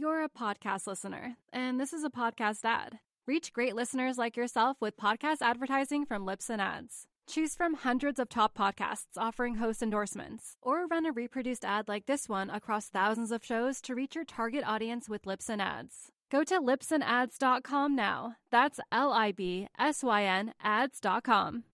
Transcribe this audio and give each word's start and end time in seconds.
You're 0.00 0.22
a 0.22 0.28
podcast 0.28 0.86
listener, 0.86 1.38
and 1.52 1.80
this 1.80 1.92
is 1.92 2.04
a 2.04 2.08
podcast 2.08 2.64
ad. 2.64 3.00
Reach 3.26 3.52
great 3.52 3.74
listeners 3.74 4.16
like 4.16 4.36
yourself 4.36 4.76
with 4.80 4.96
podcast 4.96 5.38
advertising 5.40 6.06
from 6.06 6.24
Lips 6.24 6.48
and 6.48 6.62
Ads. 6.62 7.08
Choose 7.26 7.56
from 7.56 7.74
hundreds 7.74 8.20
of 8.20 8.28
top 8.28 8.56
podcasts 8.56 9.16
offering 9.16 9.56
host 9.56 9.82
endorsements, 9.82 10.56
or 10.62 10.86
run 10.86 11.04
a 11.04 11.10
reproduced 11.10 11.64
ad 11.64 11.88
like 11.88 12.06
this 12.06 12.28
one 12.28 12.48
across 12.48 12.88
thousands 12.88 13.32
of 13.32 13.44
shows 13.44 13.80
to 13.80 13.96
reach 13.96 14.14
your 14.14 14.24
target 14.24 14.62
audience 14.64 15.08
with 15.08 15.26
Lips 15.26 15.48
and 15.48 15.60
Ads. 15.60 16.12
Go 16.30 16.44
to 16.44 16.60
lipsandads.com 16.60 17.96
now. 17.96 18.36
That's 18.52 18.78
L 18.92 19.12
I 19.12 19.32
B 19.32 19.66
S 19.80 20.04
Y 20.04 20.22
N 20.22 20.54
ads.com. 20.62 21.64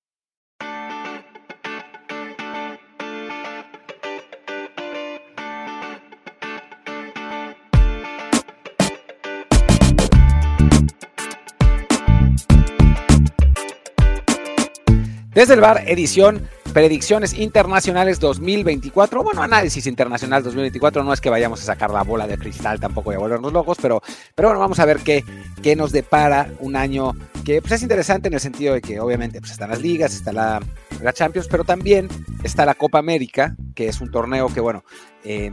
Desde 15.35 15.55
el 15.55 15.61
bar, 15.61 15.83
edición 15.89 16.49
Predicciones 16.73 17.35
Internacionales 17.35 18.21
2024. 18.21 19.25
Bueno, 19.25 19.43
análisis 19.43 19.85
internacional 19.89 20.45
2024. 20.45 21.03
No 21.03 21.13
es 21.13 21.21
que 21.21 21.29
vayamos 21.29 21.61
a 21.61 21.65
sacar 21.65 21.91
la 21.91 22.05
bola 22.05 22.29
de 22.29 22.39
cristal 22.39 22.79
tampoco 22.79 23.11
y 23.11 23.17
a 23.17 23.19
volvernos 23.19 23.53
locos, 23.53 23.77
pero, 23.83 24.01
pero 24.37 24.49
bueno, 24.49 24.61
vamos 24.61 24.79
a 24.79 24.85
ver 24.85 24.99
qué, 24.99 25.25
qué 25.61 25.75
nos 25.75 25.91
depara 25.91 26.51
un 26.61 26.77
año 26.77 27.15
que 27.45 27.61
pues, 27.61 27.73
es 27.73 27.83
interesante 27.83 28.29
en 28.29 28.35
el 28.35 28.41
sentido 28.41 28.75
de 28.75 28.81
que 28.81 29.01
obviamente 29.01 29.41
pues, 29.41 29.51
están 29.51 29.71
las 29.71 29.83
ligas, 29.83 30.15
está 30.15 30.33
la, 30.33 30.63
la 31.03 31.13
Champions, 31.13 31.49
pero 31.51 31.65
también 31.65 32.09
está 32.45 32.65
la 32.65 32.75
Copa 32.75 32.99
América, 32.99 33.57
que 33.75 33.89
es 33.89 34.01
un 34.01 34.13
torneo 34.13 34.49
que, 34.55 34.61
bueno, 34.61 34.85
eh, 35.25 35.51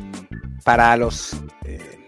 para 0.64 0.96
los... 0.96 1.36
Eh, 1.66 2.01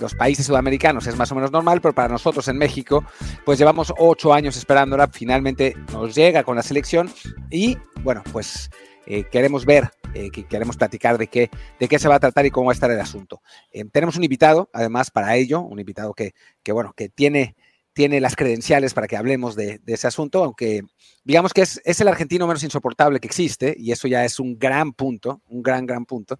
los 0.00 0.14
países 0.14 0.46
sudamericanos 0.46 1.06
es 1.06 1.16
más 1.16 1.30
o 1.32 1.34
menos 1.34 1.50
normal, 1.50 1.80
pero 1.80 1.94
para 1.94 2.08
nosotros 2.08 2.46
en 2.48 2.58
México, 2.58 3.04
pues 3.44 3.58
llevamos 3.58 3.92
ocho 3.98 4.32
años 4.32 4.56
esperándola, 4.56 5.08
finalmente 5.08 5.76
nos 5.92 6.14
llega 6.14 6.42
con 6.44 6.56
la 6.56 6.62
selección 6.62 7.10
y 7.50 7.76
bueno, 8.02 8.22
pues 8.32 8.70
eh, 9.06 9.24
queremos 9.30 9.66
ver, 9.66 9.90
eh, 10.14 10.30
que 10.30 10.44
queremos 10.44 10.76
platicar 10.76 11.18
de 11.18 11.26
qué, 11.26 11.50
de 11.78 11.88
qué 11.88 11.98
se 11.98 12.08
va 12.08 12.16
a 12.16 12.20
tratar 12.20 12.46
y 12.46 12.50
cómo 12.50 12.66
va 12.66 12.72
a 12.72 12.74
estar 12.74 12.90
el 12.90 13.00
asunto. 13.00 13.42
Eh, 13.70 13.84
tenemos 13.92 14.16
un 14.16 14.24
invitado, 14.24 14.70
además, 14.72 15.10
para 15.10 15.36
ello, 15.36 15.60
un 15.60 15.78
invitado 15.78 16.14
que, 16.14 16.34
que 16.62 16.72
bueno, 16.72 16.92
que 16.96 17.08
tiene 17.08 17.54
tiene 17.94 18.20
las 18.20 18.36
credenciales 18.36 18.92
para 18.92 19.06
que 19.06 19.16
hablemos 19.16 19.56
de, 19.56 19.78
de 19.78 19.94
ese 19.94 20.06
asunto, 20.06 20.44
aunque 20.44 20.82
digamos 21.24 21.54
que 21.54 21.62
es, 21.62 21.80
el 22.00 22.08
argentino 22.08 22.46
menos 22.46 22.62
insoportable 22.62 23.18
que 23.18 23.26
existe, 23.26 23.74
y 23.78 23.92
eso 23.92 24.06
ya 24.06 24.24
es 24.24 24.38
un 24.38 24.58
gran 24.58 24.92
punto, 24.92 25.40
un 25.48 25.62
gran, 25.62 25.86
gran 25.86 26.04
punto. 26.04 26.38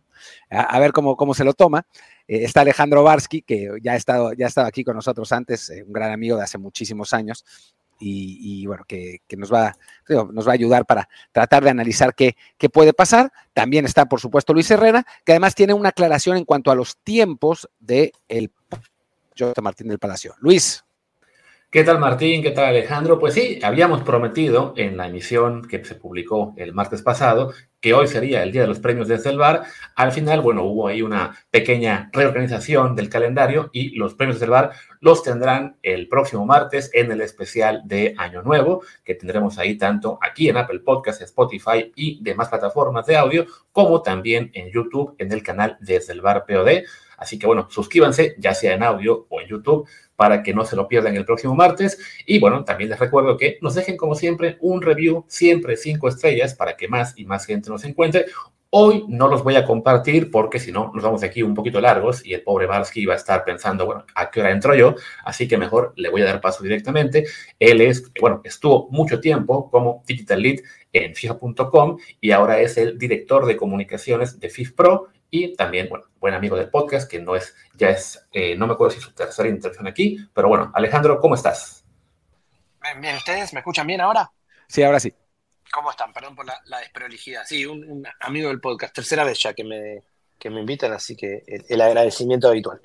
A, 0.51 0.79
ver 0.79 0.93
cómo, 0.93 1.17
cómo 1.17 1.33
se 1.33 1.45
lo 1.45 1.55
toma. 1.55 1.87
Eh, 2.29 2.45
está 2.45 2.61
Alejandro 2.61 3.03
Barsky, 3.03 3.43
que 3.43 3.71
ya 3.83 3.93
ha, 3.93 3.97
estado, 3.97 4.33
ya 4.35 4.49
ha 4.55 4.67
aquí 4.67 4.85
con 4.85 4.95
nosotros 4.95 5.33
antes, 5.33 5.71
eh, 5.71 5.83
un 5.85 5.93
gran 5.93 6.13
amigo 6.13 6.37
de 6.37 6.43
hace 6.43 6.59
muchísimos 6.59 7.15
años, 7.15 7.45
y, 7.99 8.63
y 8.63 8.67
bueno, 8.67 8.85
que, 8.87 9.21
nos, 9.37 9.53
va, 9.53 9.77
nos 10.09 10.47
va 10.47 10.51
a 10.51 10.55
ayudar 10.55 10.85
para 10.85 11.09
tratar 11.33 11.63
de 11.64 11.70
analizar 11.70 12.14
qué, 12.14 12.37
qué 12.59 12.69
puede 12.69 12.93
pasar. 12.93 13.33
También 13.55 13.85
está, 13.85 14.07
por 14.07 14.20
supuesto, 14.20 14.53
Luis 14.53 14.70
Herrera, 14.70 15.07
que 15.25 15.33
además 15.33 15.55
tiene 15.55 15.73
una 15.75 15.91
aclaración 15.91 16.37
en 16.37 16.45
cuanto 16.45 16.70
a 16.70 16.75
los 16.75 16.98
tiempos 16.98 17.69
de 17.79 18.13
el 18.29 18.51
Jota 19.39 19.63
Martín 19.63 19.89
del 19.89 19.98
Palacio. 20.01 20.35
Luis. 20.41 20.85
¿Qué 21.74 21.83
tal 21.83 21.98
Martín? 21.98 22.40
¿Qué 22.40 22.52
tal 22.52 22.67
Alejandro? 22.67 23.18
Pues 23.18 23.35
sí, 23.35 23.58
habíamos 23.61 24.05
prometido 24.05 24.74
en 24.77 24.96
la 24.96 25.08
emisión 25.08 25.67
que 25.67 25.85
se 25.85 25.96
publicó 25.96 26.55
el 26.57 26.73
martes 26.73 27.02
pasado 27.02 27.52
que 27.80 27.92
hoy 27.92 28.07
sería 28.07 28.45
el 28.45 28.52
día 28.52 28.62
de 28.62 28.68
los 28.68 28.79
premios 28.79 29.08
desde 29.08 29.29
el 29.29 29.36
bar. 29.36 29.64
Al 29.96 30.13
final, 30.13 30.40
bueno, 30.40 30.63
hubo 30.63 30.86
ahí 30.86 31.02
una 31.02 31.36
pequeña 31.51 32.08
reorganización 32.13 32.95
del 32.95 33.11
calendario 33.11 33.70
y 33.73 33.90
los 33.96 34.14
premios 34.14 34.39
del 34.39 34.51
bar 34.51 34.70
los 35.01 35.23
tendrán 35.23 35.77
el 35.83 36.08
próximo 36.08 36.46
martes 36.46 36.90
en 36.95 37.11
el 37.11 37.20
especial 37.20 37.83
de 37.84 38.14
Año 38.18 38.42
Nuevo, 38.42 38.83
que 39.05 39.17
tendremos 39.17 39.58
ahí 39.58 39.77
tanto 39.77 40.18
aquí 40.23 40.48
en 40.48 40.57
Apple 40.57 40.79
Podcasts, 40.79 41.24
Spotify 41.24 41.92
y 41.96 42.23
demás 42.23 42.48
plataformas 42.51 43.05
de 43.05 43.17
audio, 43.17 43.46
como 43.73 44.01
también 44.01 44.51
en 44.55 44.70
YouTube 44.70 45.17
en 45.18 45.33
el 45.33 45.42
canal 45.42 45.77
Desde 45.80 46.13
el 46.13 46.23
Bar 46.23 46.46
POD. 46.46 46.84
Así 47.18 47.39
que 47.39 47.46
bueno, 47.46 47.68
suscríbanse, 47.70 48.34
ya 48.39 48.55
sea 48.55 48.74
en 48.74 48.83
audio 48.83 49.27
o 49.29 49.40
en 49.40 49.48
YouTube, 49.48 49.86
para 50.17 50.42
que 50.42 50.55
no 50.55 50.64
se 50.64 50.77
lo 50.77 50.89
pierdan 50.89 51.17
el 51.17 51.25
próximo 51.25 51.55
martes. 51.55 51.98
Y 52.27 52.39
bueno, 52.39 52.64
también 52.64 52.91
les 52.91 52.98
recuerdo 52.98 53.36
que 53.36 53.58
nos 53.61 53.75
dejen 53.75 53.97
como 53.97 54.14
siempre 54.14 54.58
un 54.61 54.83
review, 54.83 55.25
siempre 55.29 55.77
cinco 55.77 56.08
estrellas, 56.08 56.55
para 56.55 56.77
que 56.77 56.89
más 56.89 57.14
y 57.17 57.25
más 57.25 57.47
gente 57.47 57.70
nos 57.70 57.85
encuentre. 57.85 58.27
Hoy 58.77 59.05
no 59.07 59.29
los 59.29 59.45
voy 59.45 59.55
a 59.55 59.64
compartir 59.64 60.33
porque 60.33 60.58
si 60.58 60.73
no 60.73 60.91
nos 60.92 61.05
vamos 61.05 61.23
aquí 61.23 61.45
un 61.45 61.55
poquito 61.55 61.80
largos 61.80 62.27
y 62.27 62.35
el 62.35 62.42
pobre 62.42 62.67
Barsky 62.67 63.07
va 63.07 63.14
a 63.14 63.19
estar 63.19 63.45
pensando, 63.45 63.86
bueno, 63.86 64.05
¿a 64.17 64.33
qué 64.33 64.41
hora 64.41 64.51
entro 64.51 64.75
yo? 64.75 64.97
Así 65.25 65.47
que 65.47 65.57
mejor 65.57 65.92
le 65.95 66.08
voy 66.08 66.23
a 66.23 66.25
dar 66.25 66.41
paso 66.41 66.64
directamente. 66.64 67.25
Él 67.61 67.81
es, 67.81 68.11
bueno, 68.20 68.41
estuvo 68.42 68.89
mucho 68.91 69.20
tiempo 69.20 69.70
como 69.70 70.02
Digital 70.08 70.42
Lead 70.42 70.58
en 70.92 71.14
FIFA.com 71.14 71.98
y 72.20 72.33
ahora 72.33 72.61
es 72.61 72.77
el 72.77 72.98
director 72.98 73.46
de 73.46 73.57
comunicaciones 73.57 74.41
de 74.41 74.51
FIFPro 74.51 75.07
y 75.34 75.56
también, 75.56 75.89
bueno, 75.89 76.05
buen 76.20 76.33
amigo 76.33 76.56
del 76.56 76.70
podcast, 76.70 77.11
que 77.11 77.18
no 77.18 77.34
es, 77.34 77.56
ya 77.74 77.90
es, 77.90 78.24
eh, 78.30 78.55
no 78.55 78.68
me 78.68 78.74
acuerdo 78.74 78.92
si 78.92 78.98
es 78.98 79.05
su 79.05 79.12
tercera 79.12 79.48
intervención 79.48 79.89
aquí, 79.89 80.17
pero 80.33 80.46
bueno, 80.46 80.70
Alejandro, 80.72 81.18
¿cómo 81.18 81.34
estás? 81.34 81.84
Bien, 82.80 83.00
bien, 83.00 83.17
¿ustedes 83.17 83.52
me 83.52 83.58
escuchan 83.58 83.84
bien 83.84 84.00
ahora? 84.00 84.30
Sí, 84.68 84.84
ahora 84.84 85.00
sí. 85.00 85.12
¿Cómo 85.72 85.90
están? 85.90 86.12
Perdón 86.12 86.36
por 86.36 86.46
la, 86.46 86.61
la 86.67 86.78
desprolijidad. 86.78 87.42
Sí, 87.46 87.67
un, 87.67 87.83
un, 87.83 88.06
amigo 88.20 88.48
del 88.48 88.61
podcast, 88.61 88.95
tercera 88.95 89.24
vez 89.24 89.40
ya 89.40 89.55
que 89.55 89.64
me, 89.64 90.05
que 90.39 90.50
me 90.50 90.61
invitan, 90.61 90.92
así 90.92 91.17
que 91.17 91.42
el, 91.48 91.64
el 91.68 91.80
agradecimiento 91.80 92.46
habitual. 92.46 92.80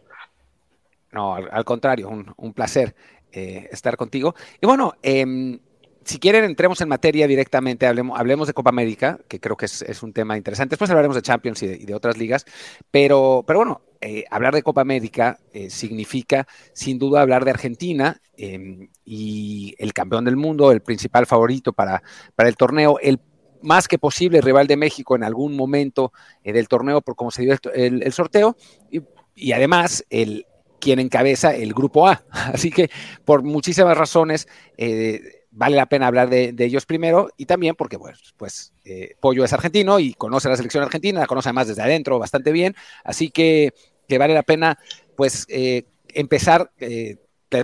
No, 1.12 1.36
al, 1.36 1.50
al 1.52 1.66
contrario, 1.66 2.10
un, 2.10 2.34
un 2.36 2.54
placer 2.56 2.96
eh, 3.32 3.70
estar 3.72 3.96
contigo. 3.96 4.34
Y 4.60 4.66
bueno, 4.66 4.96
eh, 5.04 5.60
si 6.04 6.20
quieren, 6.20 6.44
entremos 6.44 6.82
en 6.82 6.90
materia 6.90 7.28
directamente, 7.28 7.86
hablemos, 7.86 8.20
hablemos 8.20 8.48
de 8.48 8.54
Copa 8.54 8.70
América, 8.70 9.20
que 9.28 9.40
creo 9.40 9.58
que 9.58 9.66
es, 9.66 9.82
es, 9.82 10.02
un 10.04 10.14
tema 10.14 10.38
interesante. 10.38 10.74
Después 10.74 10.90
hablaremos 10.90 11.16
de 11.16 11.22
Champions 11.22 11.62
y 11.64 11.68
de, 11.68 11.76
y 11.76 11.86
de 11.86 11.94
otras 11.94 12.18
ligas, 12.18 12.46
pero, 12.92 13.44
pero 13.46 13.60
bueno, 13.60 13.82
eh, 14.02 14.24
hablar 14.32 14.54
de 14.54 14.64
Copa 14.64 14.82
América 14.82 15.40
eh, 15.52 15.70
significa 15.70 16.48
sin 16.74 16.98
duda 16.98 17.22
hablar 17.22 17.46
de 17.46 17.52
Argentina 17.52 18.22
eh, 18.38 18.90
y 19.04 19.76
el 19.78 19.94
campeón 19.94 20.26
del 20.26 20.38
mundo, 20.38 20.72
el 20.72 20.82
principal 20.82 21.26
favorito 21.26 21.74
para, 21.74 22.02
para 22.36 22.50
el 22.50 22.56
torneo, 22.56 22.98
el 23.02 23.20
más 23.62 23.88
que 23.88 24.00
posible 24.00 24.42
rival 24.42 24.68
de 24.68 24.78
México 24.78 25.16
en 25.16 25.24
algún 25.24 25.56
momento 25.56 26.14
eh, 26.44 26.54
del 26.54 26.68
torneo 26.68 27.02
por 27.02 27.16
cómo 27.16 27.32
se 27.32 27.44
dio 27.44 27.54
el, 27.54 27.60
el, 27.74 28.04
el 28.04 28.14
sorteo 28.14 28.56
y, 28.90 29.02
y 29.36 29.52
además 29.52 30.06
el 30.10 30.46
quien 30.80 31.00
encabeza 31.00 31.54
el 31.54 31.74
grupo 31.74 32.08
A. 32.08 32.24
Así 32.32 32.72
que 32.72 32.90
por 33.26 33.44
muchísimas 33.44 33.98
razones 33.98 34.48
eh, 34.78 35.39
vale 35.52 35.76
la 35.76 35.88
pena 35.88 36.08
hablar 36.08 36.30
de, 36.30 36.54
ellos 36.58 36.86
primero 36.86 37.30
y 37.38 37.46
también 37.46 37.76
porque 37.76 37.98
pues, 37.98 38.34
pues 38.38 38.74
Pollo 39.20 39.44
es 39.44 39.54
argentino 39.54 40.00
y 40.00 40.14
conoce 40.14 40.50
la 40.50 40.58
selección 40.58 40.84
argentina, 40.84 41.20
la 41.20 41.28
conoce 41.28 41.50
además 41.50 41.68
desde 41.68 41.82
adentro 41.82 42.20
bastante 42.20 42.52
bien, 42.52 42.76
así 43.04 43.30
que, 43.30 43.74
que 44.08 44.18
vale 44.18 44.34
la 44.34 44.44
pena 44.44 44.78
pues 45.16 45.46
eh, 45.50 45.84
empezar 46.10 46.72
eh, 46.80 47.18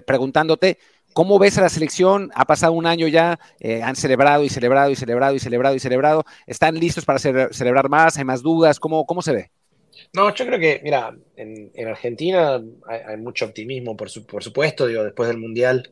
preguntándote 0.05 0.77
¿Cómo 1.13 1.39
ves 1.39 1.57
a 1.57 1.61
la 1.61 1.69
selección? 1.69 2.29
Ha 2.35 2.43
pasado 2.43 2.73
un 2.73 2.85
año 2.85 3.07
ya, 3.07 3.39
han 3.81 3.95
celebrado 3.95 4.43
y 4.43 4.49
celebrado 4.49 4.91
y 4.91 4.97
celebrado 4.97 5.33
y 5.33 5.39
celebrado 5.39 5.73
y 5.73 5.79
celebrado. 5.79 6.25
¿Están 6.45 6.75
listos 6.75 7.05
para 7.05 7.19
ce 7.19 7.53
celebrar 7.53 7.88
más? 7.88 8.17
¿Hay 8.17 8.25
más 8.25 8.41
dudas? 8.41 8.81
¿Cómo, 8.81 9.05
cómo 9.05 9.21
se 9.21 9.31
ve? 9.31 9.51
No, 10.13 10.35
yo 10.35 10.45
creo 10.45 10.59
que, 10.59 10.81
mira, 10.83 11.15
en, 11.38 11.71
en 11.73 11.88
Argentina 11.88 12.61
hay, 12.85 12.99
hay, 13.07 13.15
mucho 13.15 13.45
optimismo, 13.45 13.95
por, 13.95 14.09
su, 14.09 14.25
por 14.25 14.43
supuesto, 14.43 14.88
digo, 14.88 15.05
después 15.05 15.29
del 15.29 15.38
Mundial 15.38 15.89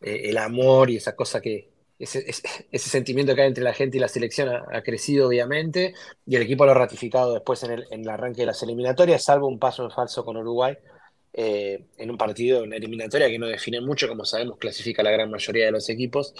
eh, 0.00 0.22
el 0.24 0.38
amor 0.38 0.90
y 0.90 0.96
esa 0.96 1.14
cosa 1.14 1.40
que, 1.40 1.68
ese, 1.98 2.24
ese, 2.72 2.88
sentimiento 2.88 3.34
que 3.34 3.42
hay 3.42 3.48
entre 3.48 3.64
la 3.64 3.74
gente 3.74 3.96
y 3.96 4.00
la 4.00 4.08
selección 4.08 4.48
ha, 4.48 4.82
crecido 4.82 5.28
obviamente, 5.28 5.94
y 6.26 6.36
el 6.36 6.42
equipo 6.42 6.64
lo 6.64 6.72
ha 6.72 6.74
ratificado 6.74 7.34
después 7.34 7.62
en 7.62 7.84
el, 7.90 8.08
arranque 8.08 8.42
de 8.42 8.46
las 8.46 8.62
eliminatorias, 8.62 9.22
salvo 9.22 9.46
un 9.46 9.58
paso 9.58 9.84
en 9.84 9.90
falso 9.90 10.24
con 10.24 10.36
Uruguay, 10.36 10.76
eh, 11.32 11.86
en 11.96 12.10
un 12.10 12.16
partido, 12.16 12.64
una 12.64 12.76
eliminatoria 12.76 13.28
que 13.28 13.38
no 13.38 13.46
define 13.46 13.80
mucho, 13.80 14.08
como 14.08 14.24
sabemos, 14.24 14.58
clasifica 14.58 15.02
la 15.02 15.10
gran 15.10 15.30
mayoría 15.30 15.66
de 15.66 15.72
los 15.72 15.88
equipos. 15.88 16.34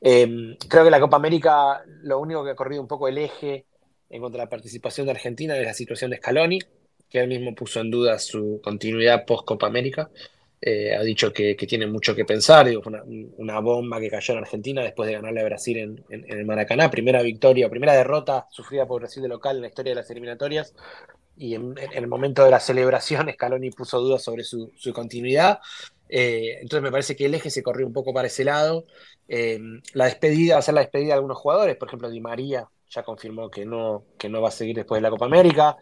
Eh, 0.00 0.56
creo 0.68 0.84
que 0.84 0.90
la 0.90 1.00
Copa 1.00 1.16
América, 1.16 1.82
lo 2.02 2.18
único 2.18 2.44
que 2.44 2.50
ha 2.50 2.54
corrido 2.54 2.82
un 2.82 2.88
poco 2.88 3.08
el 3.08 3.16
eje 3.16 3.64
en 4.10 4.20
cuanto 4.20 4.38
a 4.38 4.44
la 4.44 4.50
participación 4.50 5.06
de 5.06 5.12
Argentina 5.12 5.56
es 5.56 5.64
la 5.64 5.72
situación 5.72 6.10
de 6.10 6.18
Scaloni, 6.18 6.58
que 7.08 7.20
él 7.20 7.28
mismo 7.28 7.54
puso 7.54 7.80
en 7.80 7.90
duda 7.90 8.18
su 8.18 8.60
continuidad 8.62 9.24
post 9.24 9.46
Copa 9.46 9.66
América. 9.66 10.10
Eh, 10.60 10.94
ha 10.94 11.02
dicho 11.02 11.32
que, 11.32 11.54
tiene 11.56 11.86
mucho 11.86 12.14
que 12.14 12.24
pensar, 12.24 12.66
digo, 12.66 12.82
una, 13.36 13.60
bomba 13.60 14.00
que 14.00 14.08
cayó 14.08 14.32
en 14.32 14.40
Argentina 14.40 14.82
después 14.82 15.06
de 15.06 15.14
ganarle 15.14 15.42
a 15.42 15.44
Brasil 15.44 15.76
en, 16.08 16.24
el 16.26 16.46
Maracaná, 16.46 16.90
primera 16.90 17.20
victoria, 17.20 17.68
primera 17.68 17.92
derrota 17.92 18.46
sufrida 18.50 18.86
por 18.86 19.02
Brasil 19.02 19.22
de 19.22 19.28
local 19.28 19.56
en 19.56 19.62
la 19.62 19.68
historia 19.68 19.90
de 19.90 19.96
las 19.96 20.10
eliminatorias, 20.10 20.74
y 21.36 21.54
en, 21.54 21.74
el 21.92 22.06
momento 22.06 22.44
de 22.44 22.50
la 22.50 22.60
celebración 22.60 23.30
Scaloni 23.30 23.70
puso 23.72 24.00
dudas 24.00 24.22
sobre 24.22 24.42
su, 24.44 24.72
continuidad, 24.94 25.58
eh, 26.08 26.58
entonces 26.62 26.82
me 26.82 26.90
parece 26.90 27.14
que 27.14 27.26
el 27.26 27.34
eje 27.34 27.50
se 27.50 27.62
corrió 27.62 27.86
un 27.86 27.92
poco 27.92 28.14
para 28.14 28.28
ese 28.28 28.44
lado, 28.44 28.86
eh, 29.28 29.60
la 29.92 30.06
despedida, 30.06 30.54
va 30.54 30.60
a 30.60 30.62
ser 30.62 30.74
la 30.74 30.80
despedida 30.80 31.08
de 31.08 31.14
algunos 31.14 31.36
jugadores, 31.36 31.76
por 31.76 31.88
ejemplo 31.88 32.08
Di 32.08 32.20
María 32.20 32.68
ya 32.94 33.02
confirmó 33.02 33.50
que 33.50 33.64
no, 33.64 34.04
que 34.18 34.28
no 34.28 34.40
va 34.40 34.48
a 34.48 34.52
seguir 34.52 34.76
después 34.76 34.98
de 34.98 35.02
la 35.02 35.10
Copa 35.10 35.26
América, 35.26 35.76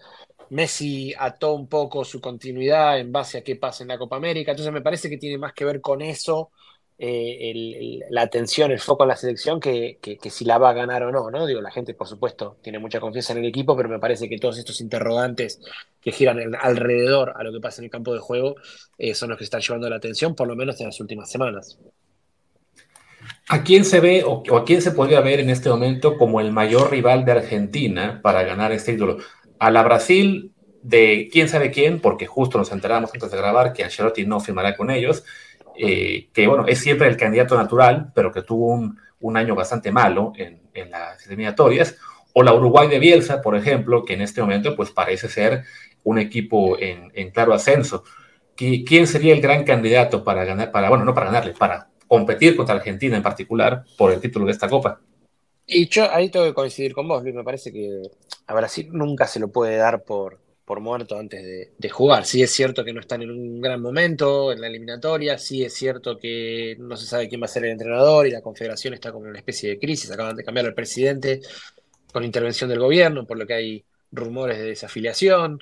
Messi 0.51 1.15
ató 1.19 1.55
un 1.55 1.69
poco 1.69 2.05
su 2.05 2.21
continuidad 2.21 2.99
en 2.99 3.13
base 3.13 3.39
a 3.39 3.45
qué 3.45 3.57
pasa 3.57 3.85
en 3.85 3.89
la 3.89 3.99
Copa 3.99 4.17
América, 4.17 4.53
entonces 4.53 4.73
me 4.73 4.83
parece 4.83 5.09
que 5.09 5.19
tiene 5.19 5.39
más 5.39 5.53
que 5.53 5.65
ver 5.65 5.81
con 5.81 6.03
eso, 6.03 6.51
eh, 7.05 7.99
la 8.11 8.23
atención, 8.23 8.71
el 8.71 8.79
foco 8.79 9.03
en 9.03 9.09
la 9.09 9.17
selección, 9.17 9.59
que, 9.59 9.99
si 10.31 10.45
la 10.45 10.59
va 10.59 10.71
a 10.71 10.73
ganar 10.73 11.03
o 11.03 11.11
no, 11.11 11.33
¿no? 11.33 11.47
Digo, 11.47 11.61
la 11.61 11.73
gente, 11.73 11.95
por 11.95 12.07
supuesto, 12.07 12.59
tiene 12.63 12.79
mucha 12.79 13.01
confianza 13.01 13.33
en 13.33 13.41
el 13.41 13.47
equipo, 13.47 13.77
pero 13.77 13.89
me 13.89 13.99
parece 13.99 14.29
que 14.29 14.39
todos 14.39 14.57
estos 14.59 14.81
interrogantes 14.81 15.61
que 16.01 16.13
giran 16.13 16.55
alrededor 16.61 17.33
a 17.37 17.43
lo 17.43 17.53
que 17.53 17.59
pasa 17.59 17.81
en 17.81 17.87
el 17.87 17.91
campo 17.91 18.13
de 18.15 18.21
juego 18.21 18.55
eh, 18.99 19.15
son 19.15 19.31
los 19.31 19.39
que 19.39 19.45
están 19.45 19.61
llevando 19.61 19.91
la 19.91 19.97
atención, 19.97 20.37
por 20.37 20.47
lo 20.47 20.55
menos 20.55 20.81
en 20.81 20.87
las 20.87 21.01
últimas 21.01 21.29
semanas. 21.29 21.77
¿A 23.49 23.65
quién 23.65 23.85
se 23.85 23.99
ve 23.99 24.23
o, 24.25 24.43
o 24.49 24.57
a 24.57 24.65
quién 24.65 24.81
se 24.81 24.93
podría 24.93 25.21
ver 25.21 25.41
en 25.41 25.51
este 25.51 25.69
momento 25.69 26.17
como 26.17 26.41
el 26.41 26.53
mayor 26.53 26.91
rival 26.91 27.25
de 27.25 27.33
Argentina 27.33 28.21
para 28.23 28.45
ganar 28.45 28.71
este 28.71 28.93
título? 28.93 29.19
A 29.63 29.71
la 29.71 29.85
Brasil 29.85 30.53
de 30.83 31.29
quién 31.31 31.49
sabe 31.49 31.71
quién, 31.71 32.01
porque 32.01 32.27
justo 32.27 32.59
nos 32.59 32.73
enteramos 32.73 33.13
antes 33.15 33.31
de 33.31 33.37
grabar 33.37 33.73
que 33.73 33.85
Ancelotti 33.85 34.27
no 34.27 34.41
firmará 34.41 34.77
con 34.77 34.91
ellos, 34.91 35.23
eh, 35.79 36.31
que 36.33 36.49
bueno, 36.49 36.67
es 36.67 36.81
siempre 36.81 37.07
el 37.07 37.17
candidato 37.17 37.57
natural, 37.57 38.11
pero 38.13 38.33
que 38.33 38.43
tuvo 38.43 38.73
un, 39.21 39.37
año 39.37 39.55
bastante 39.55 39.93
malo 39.93 40.33
en, 40.37 40.91
las 40.91 41.25
eliminatorias, 41.29 41.97
o 42.33 42.43
la 42.43 42.53
Uruguay 42.53 42.89
de 42.89 42.99
Bielsa, 42.99 43.41
por 43.41 43.55
ejemplo, 43.55 44.05
que 44.05 44.15
en 44.15 44.23
este 44.23 44.41
momento 44.41 44.75
pues 44.75 44.91
parece 44.91 45.29
ser 45.29 45.63
un 46.03 46.19
equipo 46.19 46.77
en, 46.77 47.31
claro 47.31 47.55
ascenso. 47.55 48.03
¿Quién 48.57 49.07
sería 49.07 49.33
el 49.33 49.41
gran 49.41 49.63
candidato 49.63 50.25
para 50.25 50.45
ganar, 50.45 50.73
para, 50.73 50.89
bueno, 50.89 51.05
no 51.05 51.15
para 51.15 51.27
ganarle, 51.27 51.53
para 51.53 51.89
competir 52.09 52.57
contra 52.57 52.75
Argentina 52.75 53.17
en 53.17 53.23
particular 53.23 53.85
por 53.97 54.11
el 54.11 54.21
título 54.21 54.45
de 54.45 54.51
esta 54.51 54.69
Copa? 54.69 54.99
Y 55.67 55.89
yo 55.89 56.11
ahí 56.11 56.31
tengo 56.31 56.47
que 56.47 56.55
coincidir 56.55 56.95
con 56.95 57.09
vos. 57.09 57.23
Me 57.23 57.45
parece 57.45 57.73
que 57.73 58.03
a 58.47 58.55
Brasil 58.55 58.89
nunca 58.93 59.27
se 59.27 59.41
lo 59.41 59.49
puede 59.49 59.77
dar 59.77 60.05
por, 60.05 60.41
por 60.65 60.81
muerto 60.81 61.19
antes 61.19 61.43
de, 61.79 61.91
jugar. 61.91 62.25
Sí 62.25 62.43
es 62.43 62.51
cierto 62.51 62.85
que 62.85 62.93
no 62.93 63.01
están 63.01 63.23
en 63.23 63.31
un 63.31 63.61
gran 63.61 63.81
momento 63.81 64.53
en 64.53 64.61
la 64.61 64.69
eliminatoria, 64.69 65.39
sí 65.39 65.65
es 65.65 65.75
cierto 65.75 66.19
que 66.19 66.77
no 66.79 66.97
se 66.97 67.07
sabe 67.07 67.29
quién 67.29 67.41
va 67.43 67.47
a 67.47 67.49
ser 67.49 67.65
el 67.65 67.73
entrenador 67.73 68.27
y 68.27 68.31
la 68.31 68.41
confederación 68.41 68.95
está 68.95 69.13
como 69.13 69.27
una 69.27 69.39
especie 69.39 69.71
de 69.71 69.79
crisis. 69.79 70.11
Acaban 70.11 70.37
de 70.37 70.45
cambiar 70.45 70.67
al 70.67 70.75
presidente 70.75 71.41
con 72.13 72.25
intervención 72.25 72.71
del 72.71 72.79
gobierno, 72.79 73.27
por 73.27 73.39
lo 73.39 73.47
que 73.47 73.55
hay 73.55 73.85
rumores 74.13 74.59
de 74.59 74.65
desafiliación. 74.65 75.61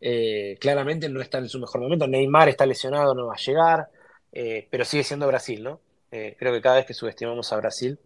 Eh, 0.00 0.56
claramente 0.60 1.08
no 1.08 1.20
están 1.20 1.44
en 1.44 1.48
su 1.48 1.58
mejor 1.58 1.80
momento. 1.80 2.06
Neymar 2.06 2.48
está 2.48 2.66
lesionado, 2.66 3.14
no 3.14 3.26
va 3.26 3.34
a 3.34 3.44
llegar, 3.44 3.88
eh, 4.32 4.68
pero 4.70 4.84
sigue 4.84 5.04
siendo 5.04 5.26
Brasil, 5.26 5.62
¿no? 5.62 5.80
Eh, 6.10 6.36
creo 6.38 6.52
que 6.52 6.60
cada 6.60 6.76
vez 6.76 6.86
que 6.86 6.94
subestimamos 6.94 7.52
a 7.52 7.56
Brasil 7.56 7.98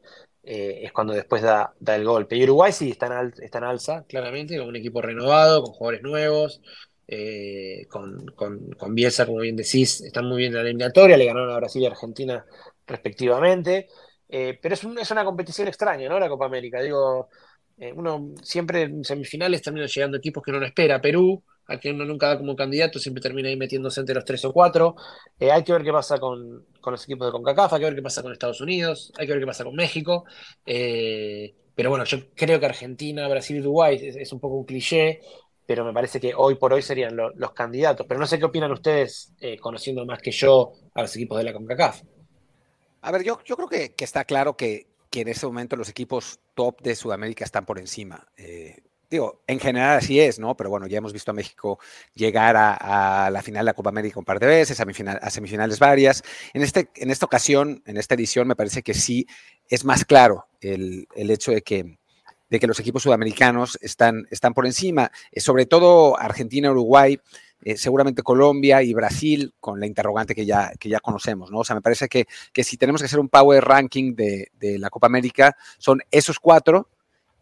eh, 0.49 0.85
es 0.85 0.93
cuando 0.93 1.13
después 1.13 1.43
da, 1.43 1.75
el 1.87 2.05
golpe. 2.05 2.37
Y 2.37 2.45
Uruguay 2.45 2.73
sí 2.73 2.91
está 2.91 3.07
en, 3.07 3.33
está 3.43 3.59
en, 3.59 3.65
alza, 3.65 4.05
claramente, 4.09 4.57
con 4.57 4.69
un 4.69 4.77
equipo 4.77 5.03
renovado, 5.03 5.65
con 5.65 5.73
jugadores 5.73 6.03
nuevos, 6.03 6.63
eh, 7.09 7.87
con, 7.91 8.25
con, 8.37 8.95
Bielsa, 8.95 9.27
como 9.27 9.41
bien 9.41 9.57
decís, 9.57 10.01
están 10.03 10.27
muy 10.27 10.39
bien 10.39 10.53
en 10.53 10.57
la 10.57 10.61
eliminatoria, 10.63 11.17
le 11.17 11.27
ganaron 11.27 11.51
a 11.51 11.57
Brasil 11.57 11.83
y 11.83 11.87
Argentina 11.87 12.47
respectivamente. 12.87 13.89
Eh, 14.29 14.59
pero 14.63 14.75
es, 14.75 14.85
es, 14.85 15.11
una 15.11 15.25
competición 15.25 15.67
extraña, 15.67 16.09
¿no? 16.09 16.21
La 16.21 16.29
Copa 16.29 16.47
América. 16.47 16.81
Digo, 16.81 17.29
uno 17.97 18.35
siempre 18.43 18.83
en 18.83 19.05
semifinales 19.05 19.63
termina 19.63 19.87
llegando 19.87 20.17
equipos 20.19 20.45
que 20.45 20.53
no 20.53 20.61
lo 20.61 20.67
espera. 20.67 21.01
Perú, 21.01 21.43
a 21.69 21.79
quien 21.79 21.97
uno 21.97 22.05
nunca 22.05 22.29
da 22.29 22.39
como 22.39 22.55
candidato, 22.55 22.99
siempre 22.99 23.23
termina 23.23 23.49
ahí 23.49 23.57
metiéndose 23.57 24.01
entre 24.01 24.15
los 24.15 24.25
tres 24.25 24.45
o 24.45 24.53
cuatro. 24.53 24.97
Eh, 25.39 25.51
hay 25.51 25.65
que 25.65 25.73
ver 25.73 25.83
qué 25.83 25.93
pasa 25.93 26.19
con, 26.19 26.65
los 26.85 27.05
equipos 27.05 27.27
de 27.27 27.33
CONCACAF, 27.33 27.73
hay 27.73 27.81
que 27.81 27.85
ver 27.87 27.95
qué 27.97 28.03
pasa 28.03 28.23
con 28.23 28.33
Estados 28.33 28.61
Unidos, 28.61 29.13
hay 29.17 29.27
que 29.27 29.33
ver 29.33 29.41
qué 29.41 29.47
pasa 29.47 29.65
con 29.65 29.75
México. 29.75 30.25
Eh, 30.65 31.55
pero 31.75 31.91
bueno, 31.91 32.05
yo 32.05 32.19
creo 32.35 32.61
que 32.61 32.67
Argentina, 32.67 33.29
Brasil 33.29 33.57
y 33.57 33.61
Uruguay 33.61 33.99
es, 34.01 34.33
un 34.33 34.41
poco 34.41 34.55
un 34.55 34.65
cliché, 34.65 35.21
pero 35.67 35.85
me 35.85 35.93
parece 35.93 36.21
que 36.21 36.33
hoy 36.35 36.55
por 36.55 36.73
hoy 36.73 36.83
serían 36.83 37.17
los 37.17 37.53
candidatos. 37.53 38.07
Pero 38.07 38.21
no 38.21 38.27
sé 38.27 38.39
qué 38.39 38.45
opinan 38.45 38.71
ustedes, 38.73 39.35
eh, 39.41 39.59
conociendo 39.59 40.07
más 40.07 40.21
que 40.23 40.31
yo 40.31 40.73
a 40.95 41.03
los 41.03 41.15
equipos 41.17 41.39
de 41.39 41.45
la 41.45 41.53
CONCACAF. 41.53 42.03
A 43.03 43.13
ver, 43.13 43.25
yo, 43.25 43.41
yo 43.45 43.57
creo 43.57 43.69
que, 43.69 44.05
está 44.05 44.25
claro 44.25 44.57
que, 44.57 44.87
en 45.13 45.29
ese 45.29 45.47
momento 45.47 45.77
los 45.77 45.89
equipos 45.89 46.41
top 46.55 46.83
de 46.83 46.95
Sudamérica 46.95 47.43
están 47.43 47.65
por 47.65 47.79
encima. 47.79 48.27
Digo, 49.09 49.43
en 49.47 49.61
general 49.61 49.99
así 49.99 50.19
es, 50.19 50.39
¿no? 50.41 50.57
Pero 50.57 50.69
bueno, 50.69 50.89
ya 50.89 50.99
hemos 50.99 51.13
visto 51.13 51.31
a 51.31 51.35
México 51.35 51.79
llegar 52.15 52.57
a, 52.57 53.31
la 53.31 53.43
final 53.43 53.65
de 53.65 53.71
la 53.71 53.75
Copa 53.75 53.91
América 53.91 54.19
un 54.19 54.25
par 54.25 54.41
de 54.41 54.47
veces, 54.47 54.81
a, 54.81 55.31
semifinales 55.31 55.79
varias. 55.79 56.25
En, 56.53 56.63
este, 56.63 56.91
en 56.97 57.11
esta 57.11 57.27
ocasión, 57.27 57.83
en 57.87 57.97
esta 57.99 58.15
edición, 58.15 58.49
me 58.49 58.57
parece 58.57 58.83
que 58.83 58.95
sí 58.95 59.27
es 59.69 59.85
más 59.85 60.05
claro 60.05 60.49
el, 60.61 61.07
hecho 61.15 61.53
de 61.53 61.63
que, 61.63 61.99
de 62.51 62.59
que 62.59 62.67
los 62.67 62.81
equipos 62.81 63.05
sudamericanos 63.05 63.79
están, 63.81 64.27
están 64.31 64.55
por 64.55 64.67
encima, 64.67 65.13
eh, 65.31 65.41
sobre 65.41 65.67
todo 65.67 66.19
Argentina, 66.19 66.73
Uruguay, 66.73 67.21
eh, 67.63 67.77
seguramente 67.77 68.25
Colombia 68.25 68.83
y 68.83 68.93
Brasil, 68.93 69.55
con 69.61 69.79
la 69.79 69.87
interrogante 69.87 70.35
que 70.35 70.47
ya, 70.47 70.73
que 70.81 70.89
ya 70.89 70.99
conocemos, 70.99 71.53
¿no? 71.53 71.61
O 71.61 71.65
sea, 71.65 71.77
me 71.77 71.83
parece 71.83 72.09
que, 72.09 72.27
que 72.53 72.65
si 72.65 72.77
tenemos 72.77 73.01
que 73.01 73.07
hacer 73.07 73.21
un 73.21 73.29
power 73.29 73.65
ranking 73.65 74.17
de, 74.17 74.51
de 74.59 74.81
la 74.81 74.91
Copa 74.91 75.07
América, 75.07 75.57
son 75.79 76.01
esos 76.11 76.41
cuatro, 76.41 76.89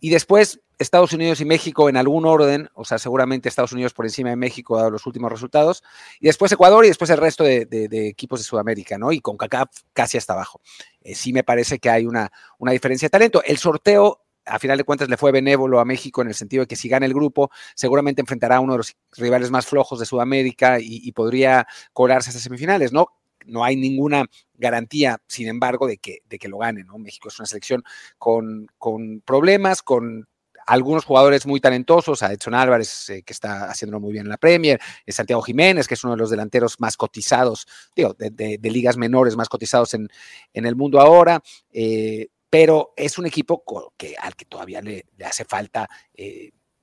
y 0.01 0.11
después 0.11 0.61
Estados 0.79 1.13
Unidos 1.13 1.41
y 1.41 1.45
México 1.45 1.89
en 1.89 1.97
algún 1.97 2.27
orden, 2.27 2.69
o 2.75 2.85
sea, 2.85 2.99
seguramente 2.99 3.49
Estados 3.49 3.73
Unidos 3.73 3.93
por 3.93 4.07
encima 4.07 4.31
de 4.31 4.37
México 4.37 4.77
dado 4.77 4.91
los 4.91 5.07
últimos 5.07 5.31
resultados, 5.31 5.83
y 6.21 6.27
después 6.27 6.51
Ecuador 6.53 6.85
y 6.85 6.89
después 6.89 7.11
el 7.11 7.19
resto 7.19 7.45
de, 7.45 7.69
equipos 8.09 8.41
de 8.41 8.45
Sudamérica, 8.45 8.99
¿no? 8.99 9.13
Y 9.13 9.21
con 9.21 9.37
CACAF 9.37 9.71
casi 9.93 10.19
hasta 10.19 10.33
abajo. 10.33 10.61
Eh, 11.03 11.15
sí 11.15 11.33
me 11.33 11.45
parece 11.45 11.79
que 11.79 11.91
hay 11.91 12.07
una, 12.07 12.31
diferencia 12.59 13.07
de 13.07 13.11
talento. 13.11 13.43
El 13.45 13.59
sorteo 13.59 14.21
a 14.47 14.59
final 14.59 14.77
de 14.77 14.85
cuentas 14.85 15.09
le 15.09 15.17
fue 15.17 15.33
benévolo 15.33 15.81
a 15.81 15.85
México 15.85 16.21
en 16.21 16.29
el 16.29 16.35
sentido 16.35 16.63
de 16.63 16.67
que 16.67 16.77
si 16.77 16.89
gana 16.89 17.07
el 17.07 17.15
grupo, 17.15 17.51
seguramente 17.75 18.21
enfrentará 18.21 18.57
a 18.57 18.61
uno 18.61 18.75
de 18.75 18.79
los 18.79 18.97
rivales 19.17 19.51
más 19.51 19.65
flojos 19.65 19.99
de 19.99 20.07
Sudamérica 20.07 20.79
y, 20.81 21.11
podría 21.13 21.67
colarse 21.93 22.29
a 22.29 22.33
esas 22.33 22.43
semifinales, 22.43 22.93
¿no? 22.93 23.09
No 23.47 23.65
hay 23.65 23.77
ninguna 23.77 24.25
garantía, 24.55 25.19
sin 25.27 25.49
embargo, 25.49 25.87
de 25.87 25.99
que, 25.99 26.21
de 26.29 26.39
que 26.39 26.49
lo 26.49 26.59
gane, 26.59 26.85
¿no? 26.85 26.99
México 26.99 27.29
es 27.29 27.39
una 27.39 27.47
selección 27.47 27.85
con, 28.19 28.69
con 28.79 29.21
problemas, 29.21 29.83
con 29.83 30.29
algunos 30.67 31.05
jugadores 31.05 31.47
muy 31.47 31.61
talentosos, 31.61 32.23
a 32.23 32.33
Edson 32.33 32.55
Álvarez, 32.55 33.11
eh, 33.11 33.23
que 33.23 33.33
está 33.33 33.71
haciéndolo 33.71 34.01
muy 34.01 34.13
bien 34.13 34.27
en 34.27 34.31
la 34.31 34.37
Premier, 34.37 34.81
eh, 35.05 35.13
Santiago 35.13 35.43
Jiménez, 35.43 35.87
que 35.87 35.95
es 35.95 36.05
uno 36.05 36.15
de 36.15 36.19
los 36.19 36.31
delanteros 36.31 36.81
más 36.81 36.97
cotizados, 36.97 37.67
digo, 37.95 38.15
de, 38.19 38.59
ligas 38.63 38.97
menores 38.97 39.37
más 39.37 39.49
cotizados 39.49 39.95
en, 39.95 40.09
en 40.53 40.67
el 40.67 40.77
mundo 40.77 41.01
ahora. 41.01 41.43
Eh, 41.73 42.29
pero 42.51 42.93
es 42.97 43.19
un 43.19 43.27
equipo 43.27 43.65
que, 43.97 44.15
al 44.17 44.37
que 44.37 44.45
todavía 44.45 44.81
le, 44.81 45.07
hace 45.25 45.45
falta 45.45 45.89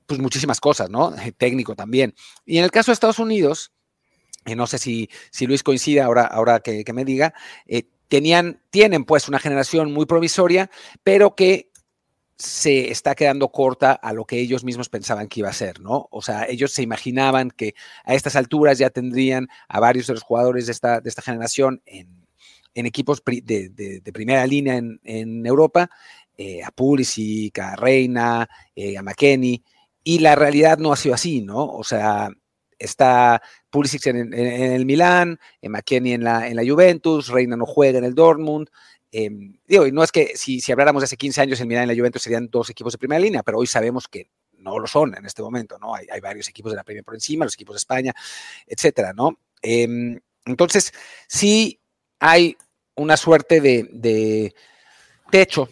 pues 0.06 0.20
muchísimas 0.20 0.60
cosas, 0.60 0.90
¿no? 0.90 1.14
Técnico 1.38 1.76
también. 1.76 2.14
Y 2.46 2.58
en 2.58 2.66
el 2.66 2.72
caso 2.72 2.92
de 2.92 2.94
Estados 2.94 3.20
Unidos, 3.20 3.72
no 4.46 4.68
sé 4.68 4.78
si, 4.78 5.10
si 5.32 5.48
Luis 5.48 5.64
coincide 5.64 6.02
ahora, 6.02 6.24
ahora 6.24 6.60
que, 6.60 6.84
que 6.84 6.92
me 6.92 7.06
diga, 7.06 7.34
tenían, 8.12 8.62
tienen 8.70 9.06
pues 9.06 9.30
una 9.30 9.40
generación 9.40 9.94
muy 9.94 10.06
provisoria, 10.06 10.70
pero 11.04 11.34
que 11.34 11.71
se 12.41 12.91
está 12.91 13.13
quedando 13.13 13.50
corta 13.50 13.91
a 13.91 14.13
lo 14.13 14.25
que 14.25 14.39
ellos 14.39 14.63
mismos 14.63 14.89
pensaban 14.89 15.27
que 15.27 15.41
iba 15.41 15.50
a 15.50 15.53
ser, 15.53 15.79
¿no? 15.79 16.07
O 16.10 16.24
sea, 16.24 16.45
ellos 16.50 16.71
se 16.71 16.81
imaginaban 16.81 17.51
que 17.51 17.75
a 18.03 18.15
estas 18.15 18.36
alturas 18.36 18.79
ya 18.79 18.89
tendrían 18.89 19.48
a 19.67 19.79
varios 19.79 20.07
de 20.07 20.13
los 20.15 20.24
jugadores 20.24 20.65
de 20.65 20.71
esta, 20.71 21.01
de 21.01 21.10
esta 21.10 21.21
generación 21.21 21.83
en, 21.86 22.07
equipos 22.74 23.21
de, 23.24 24.01
primera 24.12 24.48
línea 24.48 24.75
en, 24.77 25.45
Europa, 25.45 25.89
eh, 26.36 26.63
a 26.63 26.71
Pulisic, 26.71 27.60
a 27.60 27.75
Reina, 27.75 28.50
eh, 28.75 28.98
a 28.98 29.03
McKenny, 29.03 29.63
y 30.03 30.19
la 30.19 30.36
realidad 30.36 30.79
no 30.79 30.91
ha 30.91 30.95
sido 30.95 31.13
así, 31.13 31.41
¿no? 31.41 31.63
O 31.63 31.83
sea, 31.83 32.31
está 32.79 33.39
Pulisic 33.69 34.07
en, 34.07 34.33
el 34.33 34.86
Milán, 34.88 35.39
eh, 35.62 35.69
McKenny 35.69 36.13
en 36.13 36.24
la, 36.24 36.48
en 36.48 36.55
la 36.55 36.63
Juventus, 36.65 37.27
Reina 37.27 37.55
no 37.55 37.67
juega 37.67 38.00
en 38.00 38.05
el 38.05 38.15
Dortmund, 38.15 38.69
Em, 39.12 39.58
digo, 39.68 39.86
y 39.86 39.91
no 39.91 40.03
es 40.03 40.12
que 40.12 40.38
si, 40.38 40.62
si 40.62 40.72
habláramos 40.72 41.01
de 41.01 41.06
hace 41.06 41.18
15 41.18 41.41
años, 41.41 41.60
el 41.60 41.68
Milan 41.68 41.84
y 41.84 41.88
la 41.94 42.00
Juventus 42.00 42.22
serían 42.22 42.48
dos 42.50 42.70
equipos 42.70 42.94
de 42.94 43.00
primera 43.00 43.20
línea, 43.20 43.44
pero 43.44 43.58
hoy 43.58 43.68
sabemos 43.68 44.08
que 44.08 44.30
no 44.58 44.80
lo 44.80 44.88
son 44.88 45.15
en 45.15 45.25
este 45.25 45.41
momento, 45.41 45.77
¿no? 45.80 45.94
Hay, 45.96 46.20
varios 46.22 46.48
equipos 46.48 46.72
de 46.72 46.77
la 46.77 46.84
Premier 46.84 47.03
por 47.03 47.15
encima, 47.15 47.46
los 47.46 47.56
equipos 47.56 47.75
de 47.75 47.80
España, 47.80 48.13
etcétera, 48.65 49.12
¿no? 49.13 49.39
Em, 49.62 50.20
entonces, 50.46 50.94
sí 51.27 51.80
hay 52.20 52.56
una 52.96 53.18
suerte 53.18 53.60
de, 53.60 54.53
techo 55.30 55.70